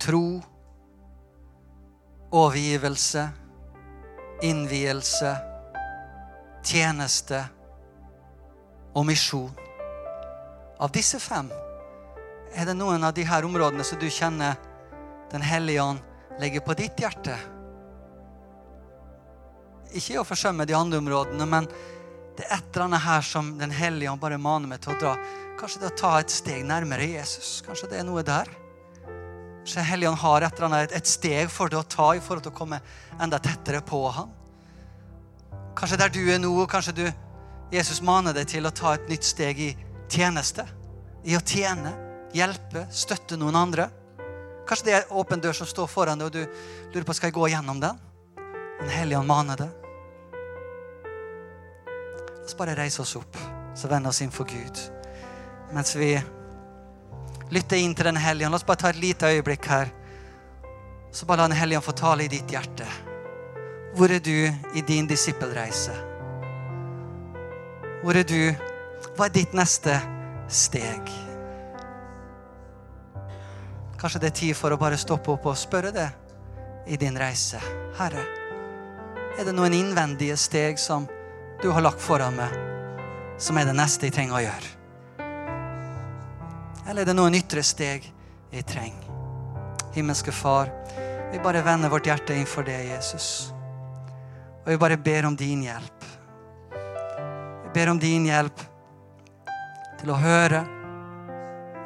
Tro, 0.00 0.42
overgivelse, 2.30 3.28
innvielse, 4.42 5.36
tjeneste 6.64 7.40
og 8.96 9.06
misjon. 9.08 9.52
Av 10.80 10.92
disse 10.92 11.20
fem 11.22 11.48
er 12.56 12.68
det 12.68 12.76
noen 12.76 13.04
av 13.04 13.14
de 13.16 13.24
her 13.24 13.44
områdene 13.46 13.84
som 13.84 14.00
du 14.00 14.08
kjenner 14.10 14.56
Den 15.26 15.42
hellige 15.42 15.82
ånd 15.82 15.98
legger 16.38 16.62
på 16.62 16.74
ditt 16.78 17.00
hjerte. 17.02 17.34
Ikke 19.90 20.20
å 20.20 20.26
forsømme 20.28 20.62
de 20.68 20.76
andre 20.78 21.00
områdene, 21.02 21.48
men 21.50 21.66
det 22.38 22.44
er 22.46 22.60
et 22.60 22.68
eller 22.70 22.84
annet 22.84 23.02
her 23.02 23.24
som 23.26 23.48
Den 23.58 23.74
hellige 23.74 24.12
ånd 24.12 24.22
bare 24.22 24.38
maner 24.38 24.70
meg 24.70 24.84
til 24.84 24.94
å 24.94 25.00
dra. 25.00 25.16
Kanskje 25.58 25.82
det 25.82 25.90
å 25.90 25.96
ta 25.98 26.12
et 26.20 26.30
steg 26.30 26.62
nærmere 26.68 27.08
Jesus. 27.10 27.58
Kanskje 27.66 27.90
det 27.90 27.98
er 27.98 28.06
noe 28.06 28.22
der. 28.22 28.46
Kanskje 29.66 29.82
Helligånd 29.82 30.18
har 30.18 30.44
et, 30.46 30.52
eller 30.60 30.66
annet, 30.68 30.92
et 30.94 31.08
steg 31.10 31.48
for 31.50 31.66
det 31.66 31.74
å 31.74 31.86
ta 31.90 32.12
i 32.14 32.20
forhold 32.22 32.44
til 32.44 32.52
å 32.52 32.54
komme 32.54 32.76
enda 33.18 33.40
tettere 33.42 33.80
på 33.82 33.98
han. 34.14 34.28
Kanskje 35.74 35.98
der 35.98 36.12
du 36.14 36.20
er 36.30 36.38
nå, 36.38 36.52
kanskje 36.70 36.94
du, 36.94 37.02
Jesus 37.74 37.98
maner 37.98 38.30
deg 38.36 38.46
til 38.46 38.68
å 38.68 38.70
ta 38.70 38.92
et 38.94 39.10
nytt 39.10 39.26
steg 39.26 39.58
i 39.58 39.72
tjeneste. 40.06 40.62
I 41.26 41.34
å 41.34 41.42
tjene, 41.42 41.90
hjelpe, 42.30 42.84
støtte 42.94 43.34
noen 43.40 43.58
andre. 43.58 43.88
Kanskje 44.70 44.86
det 44.86 44.94
er 45.00 45.10
åpen 45.18 45.42
dør 45.42 45.58
som 45.58 45.66
står 45.66 45.90
foran 45.90 46.22
deg, 46.22 46.30
og 46.30 46.38
du 46.38 46.94
lurer 46.94 47.08
på 47.10 47.18
skal 47.18 47.32
jeg 47.32 47.38
gå 47.40 47.50
gjennom 47.50 47.82
den. 47.82 47.98
Den 48.84 48.94
hellige 48.94 49.18
ånd 49.18 49.32
maner 49.34 49.64
deg. 49.64 49.74
La 52.36 52.46
oss 52.46 52.54
bare 52.54 52.78
reise 52.78 53.02
oss 53.02 53.18
opp, 53.18 53.42
så 53.74 53.90
vende 53.90 54.14
oss 54.14 54.22
inn 54.22 54.30
for 54.30 54.46
Gud. 54.46 54.78
Mens 55.74 55.96
vi 55.98 56.14
lytter 57.50 57.76
inn 57.76 57.94
til 57.94 58.08
Den 58.08 58.18
hellige 58.20 58.50
La 58.50 58.58
oss 58.58 58.66
bare 58.66 58.80
ta 58.80 58.90
et 58.90 59.00
lite 59.00 59.30
øyeblikk 59.30 59.68
her. 59.70 59.92
Så 61.12 61.26
bare 61.26 61.44
la 61.44 61.48
Den 61.48 61.58
hellige 61.60 61.80
få 61.80 61.92
tale 61.92 62.24
i 62.24 62.28
ditt 62.32 62.50
hjerte. 62.50 62.86
Hvor 63.96 64.12
er 64.12 64.20
du 64.20 64.52
i 64.74 64.82
din 64.86 65.06
disippelreise? 65.06 65.94
Hvor 68.02 68.16
er 68.16 68.26
du? 68.28 68.52
Hva 69.16 69.26
er 69.26 69.32
ditt 69.32 69.54
neste 69.56 69.94
steg? 70.48 71.08
Kanskje 73.96 74.20
det 74.20 74.28
er 74.28 74.38
tid 74.42 74.56
for 74.56 74.74
å 74.74 74.78
bare 74.80 75.00
stoppe 75.00 75.32
opp 75.32 75.48
og 75.48 75.56
spørre 75.56 75.92
det 75.94 76.08
i 76.86 76.98
din 77.00 77.16
reise. 77.18 77.60
Herre, 77.96 78.22
er 79.38 79.44
det 79.48 79.54
noen 79.56 79.74
innvendige 79.74 80.36
steg 80.36 80.78
som 80.78 81.08
du 81.62 81.70
har 81.72 81.84
lagt 81.84 82.02
foran 82.04 82.36
meg, 82.36 82.52
som 83.40 83.56
er 83.56 83.68
det 83.68 83.76
neste 83.76 84.10
jeg 84.10 84.18
trenger 84.18 84.36
å 84.36 84.44
gjøre? 84.44 84.75
Eller 86.88 87.02
er 87.02 87.10
det 87.10 87.16
noen 87.18 87.34
ytre 87.34 87.62
steg 87.66 88.04
jeg 88.52 88.66
trenger? 88.68 89.02
Himmelske 89.96 90.32
Far, 90.32 90.70
vi 91.32 91.40
bare 91.42 91.64
vender 91.64 91.90
vårt 91.90 92.06
hjerte 92.06 92.36
inn 92.36 92.46
for 92.46 92.66
det, 92.66 92.76
Jesus. 92.90 93.50
Og 94.62 94.70
vi 94.70 94.76
bare 94.78 94.98
ber 95.00 95.26
om 95.26 95.36
din 95.36 95.64
hjelp. 95.66 96.06
Vi 97.64 97.72
ber 97.74 97.90
om 97.90 97.98
din 97.98 98.28
hjelp 98.28 98.62
til 100.00 100.12
å 100.12 100.20
høre 100.20 100.62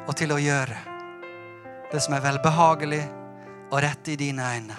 og 0.05 0.13
til 0.17 0.33
å 0.35 0.39
gjøre 0.41 0.77
det 1.91 1.99
som 2.03 2.15
er 2.15 2.23
velbehagelig 2.23 3.01
og 3.71 3.81
rett 3.83 4.11
i 4.11 4.19
dine 4.19 4.51
øyne. 4.53 4.77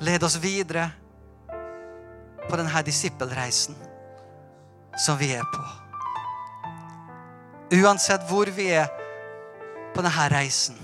Led 0.00 0.24
oss 0.24 0.38
videre 0.40 0.88
på 2.48 2.56
denne 2.56 2.82
disippelreisen 2.86 3.76
som 4.98 5.18
vi 5.20 5.34
er 5.36 5.46
på. 5.52 5.89
Uansett 7.70 8.24
hvor 8.26 8.50
vi 8.50 8.66
er 8.74 8.88
på 9.94 10.02
denne 10.02 10.28
reisen. 10.32 10.78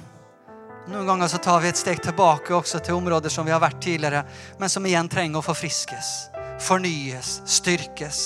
Noen 0.87 1.07
ganger 1.07 1.26
så 1.26 1.41
tar 1.43 1.61
vi 1.64 1.70
et 1.72 1.78
steg 1.78 1.99
tilbake 2.03 2.55
også 2.55 2.78
til 2.78 2.95
områder 2.95 3.32
som 3.32 3.47
vi 3.47 3.51
har 3.51 3.62
vært 3.62 3.80
tidligere, 3.82 4.22
men 4.61 4.70
som 4.70 4.84
igjen 4.87 5.09
trenger 5.11 5.41
å 5.41 5.43
forfriskes, 5.43 6.11
fornyes, 6.62 7.41
styrkes. 7.57 8.20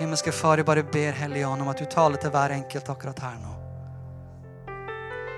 Himmelske 0.00 0.34
Far, 0.34 0.58
jeg 0.58 0.66
bare 0.66 0.82
ber 0.82 1.14
Helligånd 1.20 1.62
om 1.62 1.70
at 1.70 1.78
du 1.78 1.86
taler 1.90 2.18
til 2.18 2.34
hver 2.34 2.54
enkelt 2.56 2.90
akkurat 2.90 3.22
her 3.22 3.38
nå. 3.38 3.54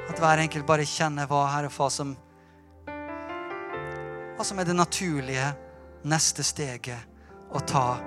At 0.09 0.21
hver 0.21 0.41
enkelt 0.47 0.69
bare 0.69 0.89
kjenner 0.89 1.29
hva 1.29 1.43
Herre 1.53 1.73
Far 1.73 1.93
som 1.93 2.17
hva 4.41 4.47
som 4.49 4.57
er 4.57 4.65
det 4.65 4.73
naturlige 4.73 5.51
neste 6.09 6.41
steget 6.41 7.53
å 7.53 7.61
ta 7.69 7.99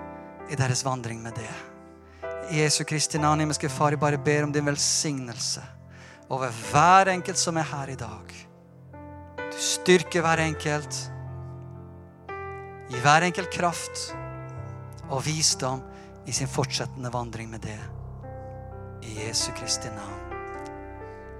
i 0.49 0.57
deres 0.57 0.81
vandring 0.85 1.21
med 1.21 1.37
det. 1.37 1.72
Jesu 2.51 2.83
Kristi 2.83 3.17
navn, 3.17 3.39
himmelske 3.39 3.69
Far, 3.69 3.93
jeg 3.93 3.99
bare 4.01 4.17
ber 4.17 4.43
om 4.43 4.51
din 4.51 4.65
velsignelse 4.65 5.63
over 6.33 6.51
hver 6.71 7.11
enkelt 7.13 7.37
som 7.37 7.57
er 7.57 7.67
her 7.69 7.93
i 7.93 7.95
dag. 7.99 8.35
Du 9.37 9.59
styrker 9.59 10.23
hver 10.25 10.41
enkelt. 10.43 10.99
Gi 12.89 13.01
hver 13.03 13.27
enkelt 13.29 13.51
kraft 13.53 14.05
og 15.09 15.23
visdom 15.25 15.81
i 16.27 16.35
sin 16.35 16.47
fortsettende 16.47 17.13
vandring 17.13 17.49
med 17.51 17.65
det. 17.67 17.79
I 19.03 19.19
Jesu 19.27 19.51
Kristi 19.57 19.91
navn. 19.91 20.39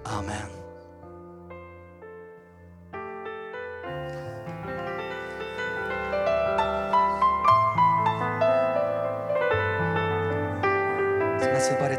Amen. 0.05 0.62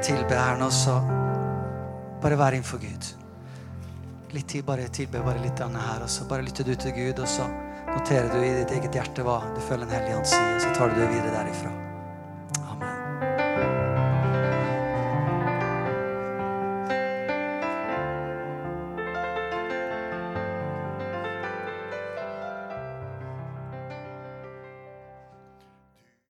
Tilbe 0.05 0.37
her 0.37 0.59
nå, 0.61 0.69
så 0.71 0.99
bare 2.23 2.37
vær 2.37 2.57
innenfor 2.57 2.83
Gud. 2.83 3.07
Litt 4.35 4.49
tid, 4.49 4.65
bare 4.67 4.89
tilbe 4.89 5.23
bare 5.25 5.41
litt 5.41 5.61
her, 5.61 6.03
og 6.03 6.11
så 6.11 6.27
bare 6.29 6.43
lytter 6.43 6.65
du 6.65 6.75
til 6.75 6.93
Gud, 6.93 7.19
og 7.19 7.29
så 7.29 7.49
noterer 7.95 8.29
du 8.33 8.43
i 8.43 8.53
ditt 8.61 8.77
eget 8.77 8.95
hjerte 8.95 9.25
hva 9.25 9.41
du 9.55 9.61
føler 9.61 9.87
Den 9.87 9.97
hellige 10.01 10.17
ånd 10.21 10.27
sier, 10.27 10.55
og 10.57 10.61
så 10.61 10.75
tar 10.77 10.93
du 10.93 11.01
det 11.01 11.09
videre 11.09 11.37
derifra. 11.39 11.84